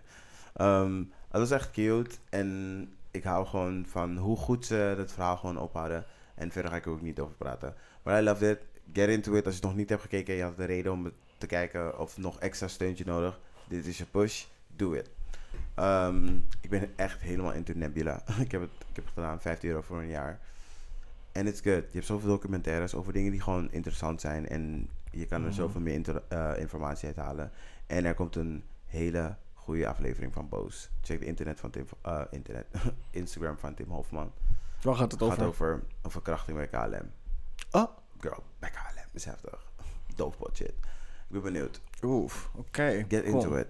Ehm, 0.54 0.96
het 1.30 1.40
was 1.40 1.50
echt 1.50 1.70
cute. 1.70 2.10
En 2.30 2.88
ik 3.10 3.24
hou 3.24 3.46
gewoon 3.46 3.86
van 3.88 4.16
hoe 4.16 4.36
goed 4.36 4.66
ze 4.66 4.74
het 4.74 5.12
verhaal 5.12 5.36
gewoon 5.36 5.58
ophouden. 5.58 6.04
En 6.34 6.50
verder 6.50 6.70
ga 6.70 6.76
ik 6.76 6.84
er 6.86 6.90
ook 6.92 7.02
niet 7.02 7.20
over 7.20 7.34
praten. 7.34 7.74
Maar 8.02 8.20
I 8.20 8.24
love 8.24 8.50
it. 8.50 8.58
Get 8.92 9.08
into 9.08 9.32
it. 9.34 9.44
Als 9.44 9.54
je 9.54 9.60
het 9.60 9.68
nog 9.68 9.76
niet 9.78 9.88
hebt 9.88 10.02
gekeken 10.02 10.32
en 10.32 10.38
je 10.38 10.44
had 10.44 10.56
de 10.56 10.64
reden 10.64 10.92
om 10.92 11.10
te 11.38 11.46
kijken 11.46 11.98
of 11.98 12.18
nog 12.18 12.38
extra 12.38 12.68
steuntje 12.68 13.04
nodig. 13.06 13.40
Dit 13.68 13.86
is 13.86 13.98
je 13.98 14.04
push. 14.04 14.44
Do 14.76 14.92
it. 14.92 15.10
Ehm, 15.80 16.36
ik 16.60 16.70
ben 16.70 16.90
echt 16.96 17.20
helemaal 17.20 17.52
into 17.52 17.72
Nebula. 17.76 18.22
ik, 18.44 18.50
heb 18.52 18.60
het, 18.60 18.70
ik 18.88 18.96
heb 18.96 19.04
het 19.04 19.14
gedaan. 19.14 19.40
15 19.40 19.68
euro 19.68 19.80
voor 19.82 19.98
een 19.98 20.08
jaar. 20.08 20.40
En 21.32 21.46
it's 21.46 21.60
good. 21.60 21.82
Je 21.84 21.88
hebt 21.92 22.06
zoveel 22.06 22.28
documentaires 22.28 22.94
over 22.94 23.12
dingen 23.12 23.30
die 23.30 23.40
gewoon 23.40 23.72
interessant 23.72 24.20
zijn. 24.20 24.48
En 24.48 24.90
je 25.10 25.26
kan 25.26 25.40
er 25.40 25.46
Mhm. 25.46 25.54
zoveel 25.56 25.80
meer 25.80 25.94
inter- 25.94 26.22
eh, 26.28 26.52
informatie 26.58 27.06
uit 27.06 27.16
halen. 27.16 27.52
En 27.86 28.04
er 28.04 28.14
komt 28.14 28.36
een 28.36 28.64
hele 28.86 29.36
goede 29.54 29.88
aflevering 29.88 30.32
van 30.32 30.48
Boos. 30.48 30.90
Check 31.02 31.18
de 31.20 31.26
internet 31.26 31.60
van 31.60 31.70
Tim, 31.70 31.86
eh, 32.02 32.20
internet, 32.30 32.66
Instagram 33.10 33.58
van 33.58 33.74
Tim 33.74 33.90
Hofman. 33.90 34.32
Waar 34.82 34.94
gaat 34.94 35.10
het 35.12 35.20
Het 35.20 35.22
over? 35.22 35.38
gaat 35.38 35.46
over 35.46 35.82
een 36.02 36.10
verkrachting 36.10 36.56
bij 36.56 36.66
KLM. 36.68 37.10
Oh, 37.70 37.88
Girl, 38.20 38.42
bij 38.58 38.70
KLM 38.70 39.08
is 39.12 39.24
heftig. 39.24 39.66
Doofpot 40.14 40.56
shit. 40.56 40.68
Ik 40.68 41.26
ben 41.28 41.42
benieuwd. 41.42 41.80
oef. 42.02 42.50
Oké. 42.54 43.04
Get 43.08 43.22
cool. 43.24 43.34
into 43.34 43.56
it. 43.56 43.66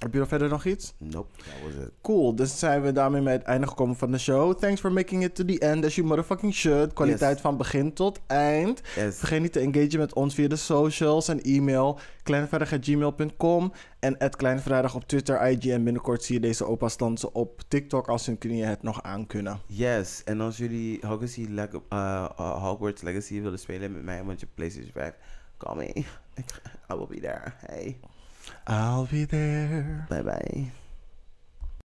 Heb 0.00 0.12
je 0.12 0.18
nog 0.18 0.28
verder 0.28 0.48
nog 0.48 0.64
iets? 0.64 0.94
Nope, 0.98 1.28
that 1.36 1.46
was 1.64 1.86
it. 1.86 1.90
Cool, 2.02 2.34
dus 2.34 2.58
zijn 2.58 2.82
we 2.82 2.92
daarmee 2.92 3.22
bij 3.22 3.32
het 3.32 3.42
einde 3.42 3.66
gekomen 3.66 3.96
van 3.96 4.10
de 4.10 4.18
show. 4.18 4.58
Thanks 4.58 4.80
for 4.80 4.92
making 4.92 5.24
it 5.24 5.34
to 5.34 5.44
the 5.44 5.58
end, 5.58 5.84
as 5.84 5.94
you 5.94 6.06
motherfucking 6.06 6.54
should. 6.54 6.92
Kwaliteit 6.92 7.32
Yes. 7.32 7.40
van 7.40 7.56
begin 7.56 7.92
tot 7.92 8.20
eind. 8.26 8.80
Yes. 8.96 9.16
Vergeet 9.18 9.40
niet 9.40 9.52
te 9.52 9.60
engagen 9.60 9.98
met 9.98 10.14
ons 10.14 10.34
via 10.34 10.48
de 10.48 10.56
socials 10.56 11.28
en 11.28 11.40
e-mail. 11.40 11.98
kleinvrijdag.gmail.com 12.22 13.72
en 13.98 14.16
@kleinvrijdag 14.36 14.94
op 14.94 15.04
Twitter, 15.04 15.50
IG 15.50 15.66
en 15.66 15.84
binnenkort 15.84 16.22
zie 16.24 16.34
je 16.34 16.40
deze 16.40 16.64
opa's 16.64 16.96
dansen 16.96 17.34
op 17.34 17.62
TikTok 17.68 18.08
als 18.08 18.26
hun 18.26 18.38
knieën 18.38 18.66
het 18.68 18.82
nog 18.82 19.02
aankunnen. 19.02 19.60
Yes, 19.66 20.22
en 20.24 20.40
als 20.40 20.56
jullie 20.56 20.98
Hogwarts, 21.06 21.36
uh, 21.38 21.46
uh, 21.92 22.26
Hogwarts 22.64 23.02
Legacy 23.02 23.40
willen 23.42 23.58
spelen 23.58 23.92
met 23.92 24.02
mij, 24.02 24.24
want 24.24 24.40
je 24.40 24.46
PlayStation 24.54 24.92
5, 24.92 25.14
call 25.58 25.76
me. 25.76 25.92
I 26.92 26.94
will 26.96 27.06
be 27.08 27.20
there. 27.20 27.52
Hey, 27.66 27.96
I'll 28.66 29.06
be 29.06 29.24
there. 29.24 30.06
bye 30.08 30.22
bye. 30.22 30.72